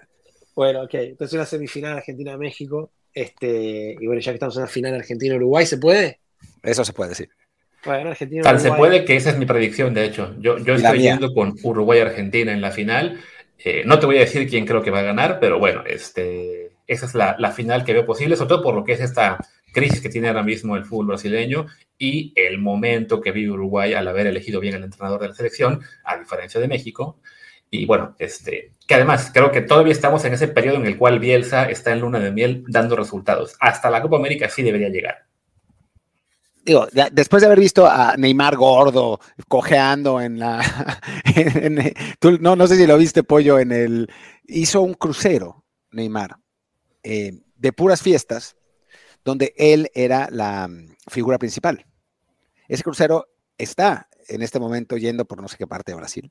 Bueno, 0.54 0.82
ok. 0.82 0.94
Entonces 0.94 1.34
una 1.34 1.46
semifinal 1.46 1.98
Argentina-México. 1.98 2.92
Este, 3.12 3.96
y 3.98 4.06
bueno, 4.06 4.20
ya 4.20 4.32
que 4.32 4.36
estamos 4.36 4.56
en 4.56 4.62
la 4.62 4.68
final 4.68 4.94
Argentina-Uruguay, 4.94 5.66
¿se 5.66 5.78
puede? 5.78 6.20
Eso 6.62 6.84
se 6.84 6.92
puede, 6.92 7.14
sí. 7.14 7.26
Bueno, 7.84 8.10
Argentina, 8.10 8.42
Tal 8.42 8.60
se 8.60 8.72
puede 8.72 9.04
que 9.04 9.16
esa 9.16 9.30
es 9.30 9.38
mi 9.38 9.46
predicción, 9.46 9.94
de 9.94 10.04
hecho. 10.04 10.34
Yo, 10.38 10.58
yo 10.58 10.74
estoy 10.74 11.00
yendo 11.00 11.32
con 11.32 11.54
Uruguay-Argentina 11.62 12.52
en 12.52 12.60
la 12.60 12.70
final. 12.70 13.20
Eh, 13.58 13.82
no 13.86 13.98
te 13.98 14.06
voy 14.06 14.16
a 14.16 14.20
decir 14.20 14.48
quién 14.48 14.66
creo 14.66 14.82
que 14.82 14.90
va 14.90 15.00
a 15.00 15.02
ganar, 15.02 15.38
pero 15.40 15.58
bueno, 15.58 15.82
este, 15.86 16.72
esa 16.86 17.06
es 17.06 17.14
la, 17.14 17.36
la, 17.38 17.52
final 17.52 17.84
que 17.84 17.92
veo 17.92 18.06
posible, 18.06 18.36
sobre 18.36 18.48
todo 18.48 18.62
por 18.62 18.74
lo 18.74 18.84
que 18.84 18.92
es 18.92 19.00
esta 19.00 19.38
crisis 19.72 20.00
que 20.00 20.08
tiene 20.08 20.28
ahora 20.28 20.42
mismo 20.42 20.76
el 20.76 20.84
fútbol 20.84 21.08
brasileño 21.08 21.66
y 21.98 22.32
el 22.36 22.58
momento 22.58 23.20
que 23.20 23.32
vive 23.32 23.52
Uruguay 23.52 23.94
al 23.94 24.08
haber 24.08 24.26
elegido 24.26 24.60
bien 24.60 24.74
el 24.74 24.84
entrenador 24.84 25.20
de 25.20 25.28
la 25.28 25.34
selección, 25.34 25.80
a 26.04 26.18
diferencia 26.18 26.60
de 26.60 26.68
México. 26.68 27.18
Y 27.70 27.86
bueno, 27.86 28.16
este, 28.18 28.74
que 28.86 28.94
además 28.94 29.30
creo 29.32 29.52
que 29.52 29.60
todavía 29.60 29.92
estamos 29.92 30.24
en 30.24 30.34
ese 30.34 30.48
periodo 30.48 30.76
en 30.76 30.86
el 30.86 30.98
cual 30.98 31.20
Bielsa 31.20 31.70
está 31.70 31.92
en 31.92 32.00
luna 32.00 32.18
de 32.18 32.32
miel 32.32 32.64
dando 32.66 32.96
resultados. 32.96 33.56
Hasta 33.60 33.90
la 33.90 34.02
Copa 34.02 34.16
América 34.16 34.48
sí 34.48 34.62
debería 34.62 34.88
llegar. 34.88 35.26
Digo, 36.64 36.88
después 37.12 37.40
de 37.40 37.46
haber 37.46 37.60
visto 37.60 37.86
a 37.86 38.16
Neymar 38.18 38.56
gordo, 38.56 39.18
cojeando 39.48 40.20
en 40.20 40.38
la... 40.38 40.60
no, 42.40 42.56
no 42.56 42.66
sé 42.66 42.76
si 42.76 42.86
lo 42.86 42.98
viste, 42.98 43.22
Pollo, 43.22 43.58
en 43.58 43.72
el... 43.72 44.10
Hizo 44.44 44.82
un 44.82 44.94
crucero, 44.94 45.64
Neymar, 45.90 46.36
eh, 47.02 47.32
de 47.56 47.72
puras 47.72 48.02
fiestas, 48.02 48.56
donde 49.24 49.54
él 49.56 49.90
era 49.94 50.28
la 50.30 50.68
mm, 50.68 50.96
figura 51.08 51.38
principal. 51.38 51.86
Ese 52.68 52.82
crucero 52.82 53.28
está 53.56 54.08
en 54.28 54.42
este 54.42 54.60
momento 54.60 54.96
yendo 54.96 55.24
por 55.24 55.40
no 55.40 55.48
sé 55.48 55.56
qué 55.56 55.66
parte 55.66 55.92
de 55.92 55.96
Brasil, 55.96 56.30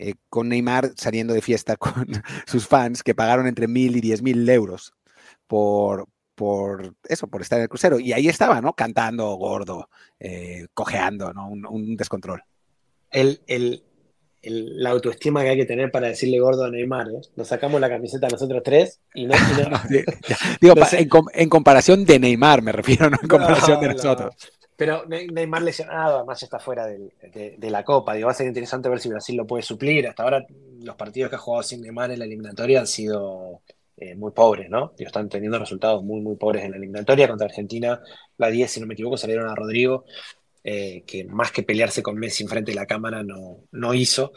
eh, 0.00 0.14
con 0.30 0.48
Neymar 0.48 0.92
saliendo 0.96 1.34
de 1.34 1.42
fiesta 1.42 1.76
con 1.76 2.06
sus 2.46 2.66
fans 2.66 3.02
que 3.02 3.14
pagaron 3.14 3.46
entre 3.46 3.68
mil 3.68 3.94
y 3.96 4.00
diez 4.00 4.22
mil 4.22 4.48
euros 4.48 4.94
por, 5.46 6.08
por 6.34 6.94
eso, 7.06 7.28
por 7.28 7.42
estar 7.42 7.58
en 7.58 7.64
el 7.64 7.68
crucero. 7.68 8.00
Y 8.00 8.14
ahí 8.14 8.26
estaba, 8.26 8.62
¿no? 8.62 8.72
Cantando 8.72 9.34
gordo, 9.34 9.90
eh, 10.18 10.68
cojeando, 10.72 11.34
¿no? 11.34 11.50
Un, 11.50 11.96
descontrol. 11.96 12.42
El, 13.10 13.42
el, 13.46 13.82
la 14.42 14.90
autoestima 14.90 15.42
que 15.42 15.50
hay 15.50 15.56
que 15.58 15.66
tener 15.66 15.90
para 15.90 16.08
decirle 16.08 16.40
gordo 16.40 16.64
a 16.64 16.70
Neymar, 16.70 17.08
¿eh? 17.08 17.20
Nos 17.36 17.48
sacamos 17.48 17.78
la 17.78 17.90
camiseta 17.90 18.26
nosotros 18.28 18.62
tres 18.64 19.00
y 19.12 19.26
no... 19.26 19.34
digo, 20.62 20.74
en, 21.34 21.48
comparación 21.50 22.06
de 22.06 22.18
Neymar 22.18 22.62
me 22.62 22.72
refiero, 22.72 23.10
no 23.10 23.18
en 23.20 23.28
comparación 23.28 23.80
de 23.80 23.88
nosotros. 23.88 24.34
Pero 24.80 25.04
Neymar 25.04 25.60
lesionado, 25.60 26.16
además 26.16 26.42
está 26.42 26.58
fuera 26.58 26.86
de, 26.86 27.70
la 27.70 27.84
Copa. 27.84 28.14
Digo, 28.14 28.28
va 28.28 28.32
a 28.32 28.34
ser 28.34 28.46
interesante 28.46 28.88
ver 28.88 28.98
si 28.98 29.10
Brasil 29.10 29.36
lo 29.36 29.46
puede 29.46 29.62
suplir. 29.62 30.08
Hasta 30.08 30.22
ahora 30.22 30.46
los 30.82 30.96
partidos 30.96 31.28
que 31.28 31.36
ha 31.36 31.38
jugado 31.38 31.62
sin 31.62 31.82
Neymar 31.82 32.10
en 32.12 32.18
la 32.20 32.24
eliminatoria 32.24 32.80
han 32.80 32.86
sido 32.86 33.60
eh, 33.98 34.14
muy 34.14 34.32
pobres, 34.32 34.70
¿no? 34.70 34.94
Digo, 34.96 35.08
están 35.08 35.28
teniendo 35.28 35.58
resultados 35.58 36.02
muy, 36.02 36.22
muy 36.22 36.36
pobres 36.36 36.64
en 36.64 36.70
la 36.70 36.78
eliminatoria. 36.78 37.28
Contra 37.28 37.46
Argentina, 37.46 38.00
la 38.38 38.48
10, 38.48 38.70
si 38.70 38.80
no 38.80 38.86
me 38.86 38.94
equivoco, 38.94 39.18
salieron 39.18 39.50
a 39.50 39.54
Rodrigo, 39.54 40.06
eh, 40.64 41.02
que 41.06 41.26
más 41.26 41.52
que 41.52 41.62
pelearse 41.62 42.02
con 42.02 42.16
Messi 42.16 42.44
enfrente 42.44 42.70
de 42.70 42.76
la 42.76 42.86
cámara 42.86 43.22
no, 43.22 43.58
no 43.72 43.92
hizo. 43.92 44.32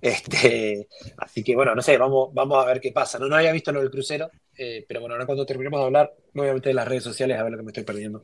Este, 0.00 0.86
así 1.16 1.42
que 1.42 1.56
bueno, 1.56 1.74
no 1.74 1.82
sé, 1.82 1.98
vamos, 1.98 2.32
vamos 2.32 2.64
a 2.64 2.68
ver 2.68 2.80
qué 2.80 2.92
pasa. 2.92 3.18
No, 3.18 3.26
no 3.26 3.34
había 3.34 3.50
visto 3.50 3.72
lo 3.72 3.80
del 3.80 3.90
crucero, 3.90 4.30
eh, 4.56 4.84
pero 4.86 5.00
bueno, 5.00 5.16
ahora 5.16 5.26
cuando 5.26 5.44
terminemos 5.44 5.80
de 5.80 5.86
hablar, 5.86 6.14
voy 6.34 6.46
a 6.46 6.52
en 6.52 6.76
las 6.76 6.86
redes 6.86 7.02
sociales 7.02 7.36
a 7.36 7.42
ver 7.42 7.50
lo 7.50 7.58
que 7.58 7.64
me 7.64 7.70
estoy 7.70 7.82
perdiendo. 7.82 8.22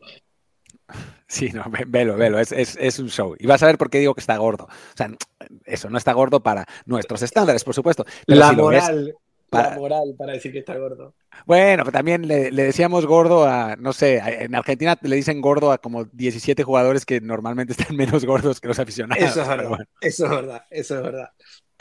Sí, 1.26 1.50
no, 1.52 1.64
velo, 1.88 2.16
velo, 2.16 2.38
es, 2.38 2.98
un 3.00 3.08
show. 3.08 3.34
Y 3.38 3.46
vas 3.46 3.60
a 3.62 3.66
ver 3.66 3.76
por 3.76 3.90
qué 3.90 3.98
digo 3.98 4.14
que 4.14 4.20
está 4.20 4.36
gordo. 4.36 4.64
O 4.66 4.96
sea, 4.96 5.10
eso 5.64 5.90
no 5.90 5.98
está 5.98 6.12
gordo 6.12 6.40
para 6.40 6.64
nuestros 6.86 7.22
estándares, 7.22 7.64
por 7.64 7.74
supuesto. 7.74 8.04
la 8.26 8.52
moral, 8.52 9.16
para... 9.50 9.76
moral 9.76 10.14
para 10.16 10.34
decir 10.34 10.52
que 10.52 10.60
está 10.60 10.76
gordo. 10.76 11.14
Bueno, 11.46 11.84
también 11.86 12.28
le, 12.28 12.50
decíamos 12.50 13.06
gordo 13.06 13.46
a, 13.46 13.74
no 13.76 13.92
sé, 13.92 14.18
en 14.18 14.54
Argentina 14.54 14.96
le 15.02 15.16
dicen 15.16 15.40
gordo 15.40 15.72
a 15.72 15.78
como 15.78 16.04
17 16.04 16.62
jugadores 16.62 17.04
que 17.04 17.20
normalmente 17.20 17.72
están 17.72 17.96
menos 17.96 18.24
gordos 18.24 18.60
que 18.60 18.68
los 18.68 18.78
aficionados. 18.78 19.24
Eso 19.24 19.42
es 19.42 19.48
verdad, 19.48 19.88
eso 20.00 20.24
es 20.26 20.30
verdad, 20.30 20.62
eso 20.70 20.96
es 20.96 21.02
verdad. 21.02 21.30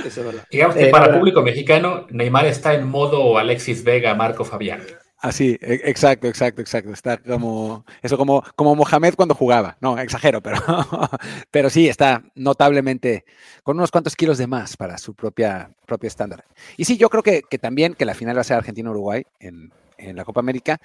Eso 0.03 0.21
es 0.21 0.25
verdad. 0.25 0.47
Digamos 0.49 0.75
que 0.75 0.87
eh, 0.87 0.91
para 0.91 1.13
el 1.13 1.19
público 1.19 1.43
mexicano, 1.43 2.07
Neymar 2.09 2.47
está 2.47 2.73
en 2.73 2.87
modo 2.87 3.37
Alexis 3.37 3.83
Vega, 3.83 4.15
Marco 4.15 4.43
Fabián. 4.43 4.81
Así, 5.23 5.57
e, 5.61 5.75
exacto, 5.85 6.27
exacto, 6.27 6.59
exacto. 6.59 6.91
Está 6.91 7.17
como, 7.17 7.85
eso 8.01 8.17
como, 8.17 8.43
como 8.57 8.75
Mohamed 8.75 9.15
cuando 9.15 9.33
jugaba. 9.33 9.77
No, 9.79 9.97
exagero, 9.97 10.43
pero, 10.43 10.57
pero 11.49 11.69
sí, 11.69 11.87
está 11.87 12.21
notablemente 12.35 13.23
con 13.63 13.77
unos 13.77 13.89
cuantos 13.89 14.17
kilos 14.17 14.37
de 14.37 14.47
más 14.47 14.75
para 14.75 14.97
su 14.97 15.15
propia, 15.15 15.73
propio 15.85 16.09
estándar. 16.09 16.43
Y 16.75 16.83
sí, 16.83 16.97
yo 16.97 17.09
creo 17.09 17.23
que, 17.23 17.41
también 17.57 17.93
que 17.93 18.03
la 18.03 18.15
final 18.15 18.35
va 18.35 18.41
a 18.41 18.43
ser 18.43 18.57
Argentina-Uruguay 18.57 19.23
en, 19.39 19.71
la 19.97 20.25
Copa 20.25 20.41
América. 20.41 20.77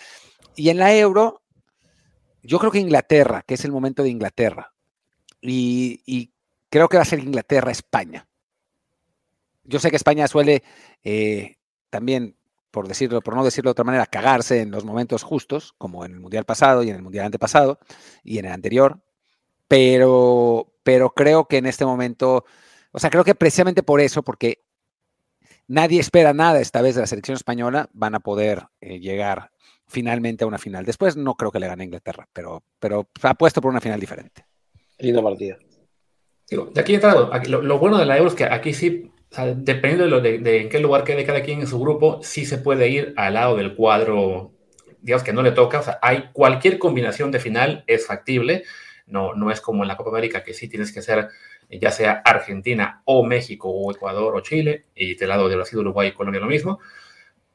Y 0.54 0.68
en 0.68 0.78
la 0.78 0.94
Euro, 0.94 1.42
yo 2.44 2.60
creo 2.60 2.70
que 2.70 2.78
Inglaterra, 2.78 3.42
que 3.44 3.54
es 3.54 3.64
el 3.64 3.72
momento 3.72 4.04
de 4.04 4.10
Inglaterra. 4.10 4.72
Y, 5.40 6.30
creo 6.70 6.88
que 6.88 6.96
va 6.96 7.02
a 7.02 7.06
ser 7.06 7.18
Inglaterra-España. 7.18 8.28
Yo 9.64 9.80
sé 9.80 9.90
que 9.90 9.96
España 9.96 10.28
suele 10.28 10.62
eh, 11.02 11.56
también 11.90 12.37
por 12.70 12.88
decirlo, 12.88 13.20
por 13.20 13.34
no 13.34 13.44
decirlo 13.44 13.68
de 13.68 13.72
otra 13.72 13.84
manera, 13.84 14.06
cagarse 14.06 14.60
en 14.60 14.70
los 14.70 14.84
momentos 14.84 15.22
justos, 15.22 15.74
como 15.78 16.04
en 16.04 16.12
el 16.12 16.20
Mundial 16.20 16.44
pasado 16.44 16.82
y 16.82 16.90
en 16.90 16.96
el 16.96 17.02
Mundial 17.02 17.26
antepasado 17.26 17.78
y 18.22 18.38
en 18.38 18.46
el 18.46 18.52
anterior. 18.52 19.00
Pero, 19.66 20.72
pero 20.82 21.10
creo 21.10 21.46
que 21.46 21.58
en 21.58 21.66
este 21.66 21.84
momento, 21.84 22.44
o 22.92 22.98
sea, 22.98 23.10
creo 23.10 23.24
que 23.24 23.34
precisamente 23.34 23.82
por 23.82 24.00
eso, 24.00 24.22
porque 24.22 24.64
nadie 25.66 26.00
espera 26.00 26.32
nada 26.32 26.60
esta 26.60 26.82
vez 26.82 26.94
de 26.94 27.02
la 27.02 27.06
selección 27.06 27.36
española, 27.36 27.88
van 27.92 28.14
a 28.14 28.20
poder 28.20 28.66
eh, 28.80 28.98
llegar 28.98 29.50
finalmente 29.86 30.44
a 30.44 30.46
una 30.46 30.58
final. 30.58 30.84
Después 30.84 31.16
no 31.16 31.34
creo 31.34 31.50
que 31.50 31.60
le 31.60 31.66
gane 31.66 31.82
a 31.82 31.86
Inglaterra, 31.86 32.28
pero, 32.32 32.62
pero 32.78 33.08
apuesto 33.22 33.60
por 33.60 33.70
una 33.70 33.80
final 33.80 33.98
diferente. 33.98 34.44
Lindo 34.98 35.22
partido. 35.22 35.56
Digo, 36.48 36.70
de 36.72 36.80
aquí 36.80 36.94
entrado, 36.94 37.30
lo, 37.46 37.62
lo, 37.62 37.78
bueno 37.78 37.98
de 37.98 38.06
la 38.06 38.16
Euro 38.16 38.30
es 38.30 38.34
que 38.34 38.44
aquí 38.44 38.72
sí 38.72 39.10
dependiendo 39.30 40.04
de, 40.04 40.10
lo 40.10 40.20
de, 40.20 40.60
en 40.60 40.68
qué 40.68 40.80
lugar 40.80 41.04
quede 41.04 41.24
cada 41.24 41.42
quien 41.42 41.60
en 41.60 41.66
su 41.66 41.78
grupo, 41.78 42.20
sí 42.22 42.46
se 42.46 42.58
puede 42.58 42.88
ir 42.88 43.14
al 43.16 43.34
lado 43.34 43.56
del 43.56 43.74
cuadro, 43.74 44.52
digamos 45.02 45.22
que 45.22 45.32
no 45.32 45.42
le 45.42 45.52
toca. 45.52 45.80
O 45.80 45.82
sea, 45.82 45.98
hay 46.02 46.30
cualquier 46.32 46.78
combinación 46.78 47.30
de 47.30 47.40
final 47.40 47.84
es 47.86 48.06
factible. 48.06 48.64
No, 49.06 49.34
no 49.34 49.50
es 49.50 49.60
como 49.60 49.84
en 49.84 49.88
la 49.88 49.96
Copa 49.96 50.10
América 50.10 50.44
que 50.44 50.52
sí 50.52 50.68
tienes 50.68 50.92
que 50.92 51.02
ser 51.02 51.28
ya 51.70 51.90
sea 51.90 52.22
Argentina 52.24 53.02
o 53.04 53.24
México 53.24 53.68
o 53.68 53.90
Ecuador 53.92 54.34
o 54.34 54.40
Chile, 54.40 54.86
y 54.94 55.14
del 55.16 55.28
lado 55.28 55.48
de 55.48 55.56
Brasil, 55.56 55.78
Uruguay 55.78 56.08
y 56.08 56.12
Colombia 56.12 56.40
lo 56.40 56.46
mismo. 56.46 56.78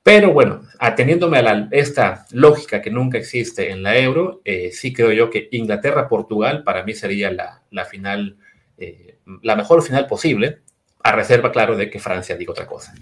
Pero 0.03 0.33
bueno, 0.33 0.61
ateniéndome 0.79 1.37
a 1.37 1.69
esta 1.71 2.25
lógica 2.31 2.81
que 2.81 2.91
nunca 2.91 3.17
existe 3.17 3.71
en 3.71 3.83
la 3.83 3.97
Euro, 3.97 4.41
eh, 4.43 4.71
sí 4.71 4.93
creo 4.93 5.11
yo 5.13 5.29
que 5.29 5.47
Inglaterra-Portugal 5.51 6.63
para 6.63 6.83
mí 6.83 6.93
sería 6.93 7.31
la, 7.31 7.63
la 7.71 7.85
final, 7.85 8.37
eh, 8.77 9.17
la 9.41 9.55
mejor 9.55 9.81
final 9.81 10.05
posible 10.07 10.59
a 11.03 11.11
reserva, 11.11 11.51
claro, 11.51 11.75
de 11.75 11.89
que 11.89 11.99
Francia 11.99 12.35
diga 12.35 12.51
otra 12.51 12.65
cosa. 12.65 12.93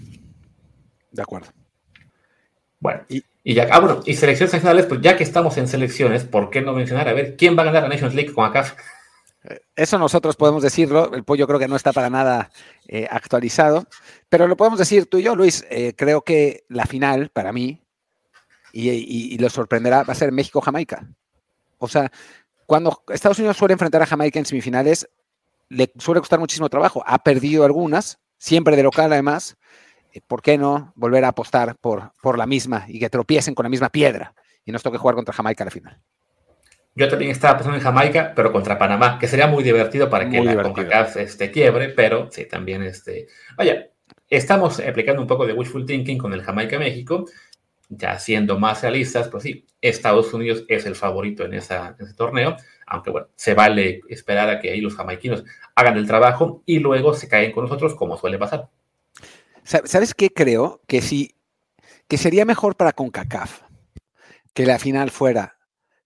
De 1.10 1.22
acuerdo. 1.22 1.48
Bueno, 2.80 3.02
y, 3.08 3.54
ya, 3.54 3.68
ah, 3.70 3.78
bueno, 3.78 4.02
y 4.04 4.14
selecciones 4.14 4.52
nacionales, 4.52 4.86
pues 4.86 5.00
ya 5.00 5.16
que 5.16 5.22
estamos 5.22 5.56
en 5.56 5.68
selecciones, 5.68 6.24
¿por 6.24 6.50
qué 6.50 6.60
no 6.60 6.72
mencionar? 6.72 7.08
A 7.08 7.12
ver, 7.12 7.36
¿quién 7.36 7.56
va 7.56 7.62
a 7.62 7.66
ganar 7.66 7.84
la 7.84 7.88
Nations 7.88 8.14
League 8.14 8.34
con 8.34 8.44
ACAF? 8.44 8.74
Eh, 9.44 9.60
eso 9.76 9.98
nosotros 9.98 10.34
podemos 10.34 10.64
decirlo, 10.64 11.14
el 11.14 11.22
pollo 11.22 11.46
creo 11.46 11.60
que 11.60 11.68
no 11.68 11.76
está 11.76 11.92
para 11.92 12.10
nada 12.10 12.50
eh, 12.88 13.06
actualizado, 13.08 13.86
pero 14.28 14.48
lo 14.48 14.56
podemos 14.56 14.80
decir 14.80 15.06
tú 15.06 15.18
y 15.18 15.22
yo, 15.22 15.36
Luis. 15.36 15.64
Eh, 15.70 15.94
creo 15.96 16.22
que 16.22 16.64
la 16.68 16.86
final, 16.86 17.28
para 17.28 17.52
mí, 17.52 17.80
y, 18.72 18.90
y, 18.90 19.38
lo 19.38 19.48
sorprenderá, 19.48 20.02
va 20.02 20.12
a 20.12 20.16
ser 20.16 20.32
México-Jamaica. 20.32 21.06
O 21.78 21.88
sea, 21.88 22.10
cuando 22.66 23.04
Estados 23.08 23.38
Unidos 23.38 23.58
suele 23.58 23.74
enfrentar 23.74 24.02
a 24.02 24.06
Jamaica 24.06 24.38
en 24.38 24.46
semifinales, 24.46 25.08
le 25.72 25.90
suele 25.98 26.20
costar 26.20 26.38
muchísimo 26.38 26.68
trabajo. 26.68 27.02
Ha 27.06 27.18
perdido 27.22 27.64
algunas, 27.64 28.18
siempre 28.38 28.76
de 28.76 28.82
local 28.82 29.12
además. 29.12 29.56
Eh, 30.12 30.20
¿Por 30.26 30.42
qué 30.42 30.58
no 30.58 30.92
volver 30.94 31.24
a 31.24 31.28
apostar 31.28 31.76
por, 31.76 32.12
por 32.22 32.38
la 32.38 32.46
misma 32.46 32.84
y 32.88 33.00
que 33.00 33.08
tropiecen 33.08 33.54
con 33.54 33.64
la 33.64 33.70
misma 33.70 33.88
piedra 33.88 34.34
y 34.64 34.72
nos 34.72 34.82
toque 34.82 34.98
jugar 34.98 35.16
contra 35.16 35.34
Jamaica 35.34 35.64
a 35.64 35.66
la 35.66 35.70
final? 35.70 36.00
Yo 36.94 37.08
también 37.08 37.30
estaba 37.30 37.54
pensando 37.54 37.78
en 37.78 37.82
Jamaica, 37.82 38.32
pero 38.36 38.52
contra 38.52 38.78
Panamá, 38.78 39.18
que 39.18 39.26
sería 39.26 39.46
muy 39.46 39.64
divertido 39.64 40.10
para 40.10 40.28
que 40.28 40.42
la 40.42 40.62
CONCACAF 40.62 41.16
este, 41.16 41.50
quiebre, 41.50 41.88
pero 41.88 42.30
sí, 42.30 42.44
también 42.44 42.82
este... 42.82 43.28
Vaya, 43.56 43.88
estamos 44.28 44.78
aplicando 44.78 45.22
un 45.22 45.26
poco 45.26 45.46
de 45.46 45.54
wishful 45.54 45.86
thinking 45.86 46.18
con 46.18 46.34
el 46.34 46.42
Jamaica-México. 46.42 47.24
ya 47.88 48.18
siendo 48.18 48.58
más 48.58 48.82
realistas, 48.82 49.28
pues 49.28 49.42
sí, 49.44 49.66
Estados 49.80 50.34
Unidos 50.34 50.64
es 50.68 50.84
el 50.84 50.94
favorito 50.94 51.46
en, 51.46 51.54
esa, 51.54 51.96
ese 51.98 52.12
torneo, 52.12 52.56
aunque 52.92 53.10
bueno, 53.10 53.28
se 53.36 53.54
vale 53.54 54.02
esperar 54.10 54.50
a 54.50 54.60
que 54.60 54.70
ahí 54.70 54.82
los 54.82 54.94
jamaiquinos 54.94 55.44
hagan 55.74 55.96
el 55.96 56.06
trabajo 56.06 56.62
y 56.66 56.78
luego 56.78 57.14
se 57.14 57.26
caen 57.26 57.50
con 57.50 57.64
nosotros, 57.64 57.94
como 57.94 58.18
suele 58.18 58.38
pasar. 58.38 58.68
¿Sabes 59.64 60.14
qué 60.14 60.28
creo? 60.28 60.82
Que 60.86 61.00
sí, 61.00 61.34
que 62.06 62.18
sería 62.18 62.44
mejor 62.44 62.76
para 62.76 62.92
CONCACAF 62.92 63.62
que 64.52 64.66
la 64.66 64.78
final 64.78 65.10
fuera 65.10 65.56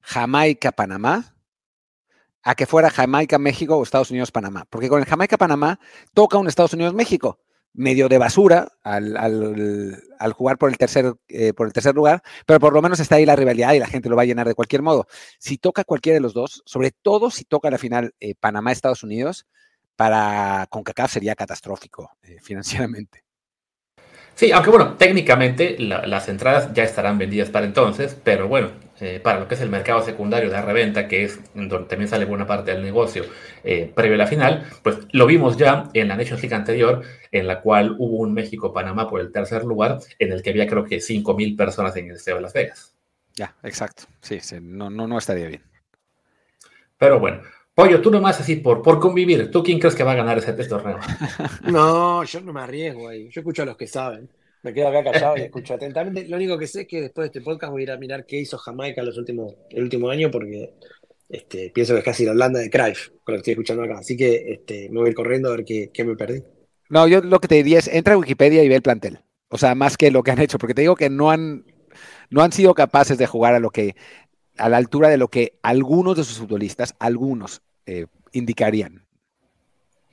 Jamaica-Panamá 0.03 1.35
a 2.45 2.55
que 2.55 2.67
fuera 2.67 2.91
Jamaica-México 2.91 3.77
o 3.77 3.83
Estados 3.83 4.13
Unidos-Panamá. 4.13 4.67
Porque 4.71 4.89
con 4.89 5.01
el 5.01 5.07
Jamaica-Panamá 5.07 5.81
toca 6.15 6.39
un 6.39 6.47
Estados 6.47 6.75
Unidos-México 6.75 7.41
medio 7.77 8.09
de 8.09 8.19
basura 8.19 8.69
al, 8.83 10.33
jugar 10.33 10.59
por 10.59 10.71
el, 10.71 10.79
tercer, 10.79 11.15
eh, 11.29 11.53
por 11.53 11.67
el 11.67 11.73
tercer 11.73 11.95
lugar, 11.95 12.23
pero 12.47 12.59
por 12.59 12.73
lo 12.73 12.83
menos 12.83 13.01
está 13.01 13.17
ahí 13.17 13.27
la 13.27 13.37
rivalidad 13.37 13.75
y 13.75 13.79
la 13.79 13.87
gente 13.87 14.09
lo 14.09 14.17
va 14.17 14.23
a 14.23 14.27
llenar 14.27 14.49
de 14.49 14.55
cualquier 14.55 14.83
modo. 14.83 15.07
Si 15.39 15.59
toca 15.59 15.85
cualquiera 15.85 16.15
de 16.15 16.21
los 16.21 16.35
dos, 16.35 16.63
sobre 16.65 16.91
todo 16.91 17.31
si 17.31 17.45
toca 17.45 17.71
la 17.71 17.79
final 17.79 18.15
eh, 18.21 18.35
Panamá-Estados 18.35 19.03
Unidos, 19.03 19.47
para 19.95 20.67
CONCACAF 20.71 21.13
sería 21.13 21.35
catastrófico 21.35 22.11
eh, 22.23 22.39
financieramente. 22.43 23.26
Sí, 24.37 24.53
aunque 24.53 24.69
bueno, 24.69 24.97
técnicamente 24.99 25.77
las 25.79 26.29
entradas 26.29 26.71
ya 26.75 26.85
estarán 26.85 27.17
vendidas 27.17 27.49
para 27.49 27.65
entonces, 27.65 28.21
pero 28.23 28.49
bueno, 28.49 28.69
eh, 29.01 29.19
para 29.19 29.41
lo 29.41 29.49
que 29.49 29.55
es 29.55 29.63
el 29.63 29.71
mercado 29.71 30.03
secundario 30.03 30.51
de 30.51 30.61
reventa, 30.61 31.09
que 31.09 31.25
es 31.25 31.41
donde 31.55 31.89
también 31.89 32.07
sale 32.07 32.27
buena 32.27 32.47
parte 32.47 32.71
del 32.71 32.83
negocio 32.83 33.25
eh, 33.65 33.91
previo 33.95 34.17
a 34.17 34.19
la 34.19 34.27
final, 34.27 34.67
pues 34.83 34.99
lo 35.13 35.25
vimos 35.25 35.57
ya 35.57 35.89
en 35.95 36.09
la 36.09 36.17
Nations 36.17 36.43
League 36.43 36.55
anterior, 36.55 37.03
en 37.33 37.47
la 37.47 37.63
cual 37.63 37.97
hubo 37.99 38.19
un 38.19 38.35
México-Panamá 38.35 39.09
por 39.09 39.23
el 39.23 39.33
tercer 39.33 39.65
lugar, 39.65 40.01
en 40.19 40.33
el 40.33 40.43
que 40.43 40.51
había 40.51 40.67
creo 40.67 40.85
que 40.85 40.99
5.000 40.99 41.57
personas 41.57 41.97
en 41.97 42.11
el 42.11 42.17
Estadio 42.17 42.37
de 42.37 42.43
Las 42.43 42.53
Vegas. 42.53 42.95
Ya, 43.37 43.57
exacto. 43.63 44.03
Sí, 44.21 44.39
no, 44.61 44.91
no, 44.91 45.07
no 45.07 45.17
estaría 45.17 45.49
bien. 45.49 45.63
Pero 46.99 47.19
bueno, 47.19 47.41
Pollo, 47.77 48.01
tú 48.01 48.11
nomás 48.11 48.41
así 48.41 48.57
por, 48.57 48.81
por 48.81 48.99
convivir, 48.99 49.51
¿tú 49.51 49.63
quién 49.63 49.79
crees 49.79 49.95
que 49.95 50.03
va 50.03 50.13
a 50.13 50.15
ganar 50.15 50.39
ese 50.39 50.55
torneo? 50.65 50.99
No, 51.71 52.25
yo 52.25 52.41
no 52.41 52.51
me 52.51 52.63
arriesgo 52.63 53.07
ahí. 53.07 53.29
Yo 53.29 53.43
escucho 53.43 53.65
a 53.65 53.67
los 53.67 53.77
que 53.77 53.87
saben. 53.87 54.31
Me 54.63 54.73
quedo 54.73 54.89
acá 54.89 55.05
callado 55.05 55.37
y 55.37 55.43
escucho 55.43 55.75
atentamente. 55.75 56.27
Lo 56.27 56.37
único 56.37 56.57
que 56.57 56.67
sé 56.67 56.81
es 56.81 56.89
que 56.89 57.03
después 57.03 57.25
de 57.25 57.39
este 57.39 57.43
podcast 57.43 57.71
voy 57.71 57.83
a 57.83 57.85
ir 57.85 57.91
a 57.91 57.99
mirar 57.99 58.25
qué 58.25 58.41
hizo 58.41 58.57
Jamaica 58.57 59.03
los 59.03 59.19
últimos, 59.19 59.53
el 59.69 59.83
último 59.83 60.09
año 60.09 60.31
porque 60.31 60.73
este, 61.29 61.69
pienso 61.69 61.93
que 61.93 61.99
es 61.99 62.05
casi 62.07 62.25
la 62.25 62.31
Holanda 62.31 62.61
de 62.61 62.71
Cruyff 62.71 63.11
con 63.23 63.35
lo 63.35 63.37
que 63.37 63.37
estoy 63.41 63.53
escuchando 63.53 63.83
acá. 63.83 63.99
Así 63.99 64.17
que 64.17 64.53
este, 64.53 64.89
me 64.89 65.01
voy 65.01 65.09
a 65.09 65.11
ir 65.11 65.15
corriendo 65.15 65.51
a 65.51 65.57
ver 65.57 65.67
qué, 65.67 65.91
qué 65.93 66.03
me 66.03 66.17
perdí. 66.17 66.43
No, 66.89 67.07
yo 67.07 67.21
lo 67.21 67.41
que 67.41 67.49
te 67.49 67.57
diría 67.57 67.81
es 67.81 67.89
entra 67.89 68.15
a 68.15 68.17
Wikipedia 68.17 68.65
y 68.65 68.71
ve 68.71 68.77
el 68.77 68.83
plantel. 68.83 69.19
O 69.49 69.59
sea, 69.59 69.75
más 69.75 69.99
que 69.99 70.11
lo 70.11 70.23
que 70.23 70.31
han 70.31 70.41
hecho, 70.41 70.57
porque 70.57 70.73
te 70.73 70.81
digo 70.81 70.97
que 70.97 71.11
no 71.11 71.31
han, 71.31 71.67
no 72.31 72.41
han 72.41 72.53
sido 72.53 72.73
capaces 72.73 73.19
de 73.19 73.27
jugar 73.27 73.55
a 73.55 73.61
lo 73.61 73.69
que 73.69 73.97
a 74.57 74.71
la 74.71 74.79
altura 74.79 75.11
de 75.11 75.19
lo 75.19 75.29
que 75.29 75.59
algunos 75.63 76.17
de 76.17 76.25
sus 76.25 76.39
futbolistas, 76.39 76.95
algunos, 76.99 77.63
eh, 77.87 78.07
indicarían. 78.33 79.03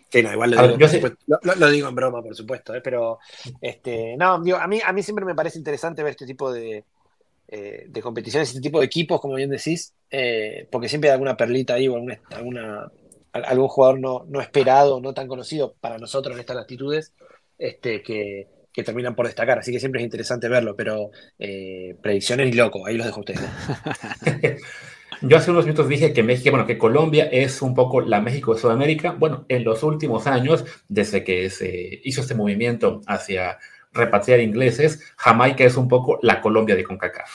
Sí, 0.10 0.22
no, 0.22 0.32
igual 0.32 0.52
lo 0.52 0.78
digo, 0.78 1.10
lo, 1.56 1.72
digo, 1.72 1.90
en 1.90 1.96
broma, 1.96 2.22
por 2.22 2.36
supuesto, 2.36 2.76
eh, 2.76 2.82
pero 2.82 3.18
este, 3.60 4.16
no, 4.16 4.34
a, 4.34 4.68
mí, 4.68 4.80
a 4.86 4.94
mí 4.94 5.02
siempre 5.02 5.26
me 5.26 5.34
parece 5.34 5.58
interesante 5.58 6.04
ver 6.04 6.12
este 6.12 6.28
tipo 6.28 6.54
de, 6.54 6.84
eh, 7.48 7.86
de 7.88 8.02
competiciones, 8.02 8.50
este 8.50 8.62
tipo 8.62 8.80
de 8.80 8.86
equipos, 8.86 9.20
como 9.20 9.34
bien 9.34 9.50
decís, 9.50 9.96
porque 10.72 10.88
siempre 10.88 11.10
hay 11.10 11.14
alguna 11.14 11.36
perlita 11.36 11.74
ahí 11.74 11.88
o 11.88 11.96
alguna, 11.96 12.92
algún 13.32 13.68
jugador 13.68 14.00
no, 14.00 14.24
no, 14.30 14.40
esperado, 14.40 15.02
no 15.02 15.16
tan 15.16 15.28
conocido 15.28 15.74
para 15.82 15.98
nosotros 15.98 16.36
en 16.36 16.42
estas 16.42 16.58
latitudes, 16.58 17.12
este, 17.58 18.04
que, 18.04 18.48
que 18.72 18.84
terminan 18.84 19.16
por 19.16 19.26
destacar. 19.26 19.58
Así 19.58 19.72
que 19.72 19.80
siempre 19.80 20.02
es 20.02 20.06
interesante 20.06 20.48
verlo, 20.48 20.76
pero 20.76 21.10
predicciones 21.40 22.50
y 22.50 22.54
loco, 22.54 22.86
ahí 22.86 22.98
los 22.98 23.08
dejo 23.08 23.18
a 23.18 23.22
ustedes. 23.22 23.42
Yo 25.26 25.38
hace 25.38 25.52
unos 25.52 25.64
minutos 25.64 25.88
dije 25.88 26.12
que 26.12 26.22
México, 26.22 26.52
bueno, 26.52 26.68
que 26.68 26.78
Colombia 26.78 27.30
es 27.32 27.62
un 27.62 27.74
poco 27.74 28.02
la 28.02 28.20
México 28.20 28.54
de 28.54 28.60
Sudamérica. 28.60 29.12
Bueno, 29.12 29.46
en 29.48 29.64
los 29.64 29.82
últimos 29.82 30.28
años, 30.28 30.66
desde 30.90 31.24
que 31.24 31.50
se 31.50 32.02
hizo 32.04 32.20
este 32.20 32.36
movimiento 32.36 33.00
hacia 33.08 33.58
repatriar 33.94 34.42
ingleses, 34.42 35.00
Jamaica 35.16 35.64
es 35.64 35.78
un 35.78 35.88
poco 35.88 36.20
la 36.22 36.42
Colombia 36.42 36.76
de 36.76 36.84
CONCACAF. 36.84 37.30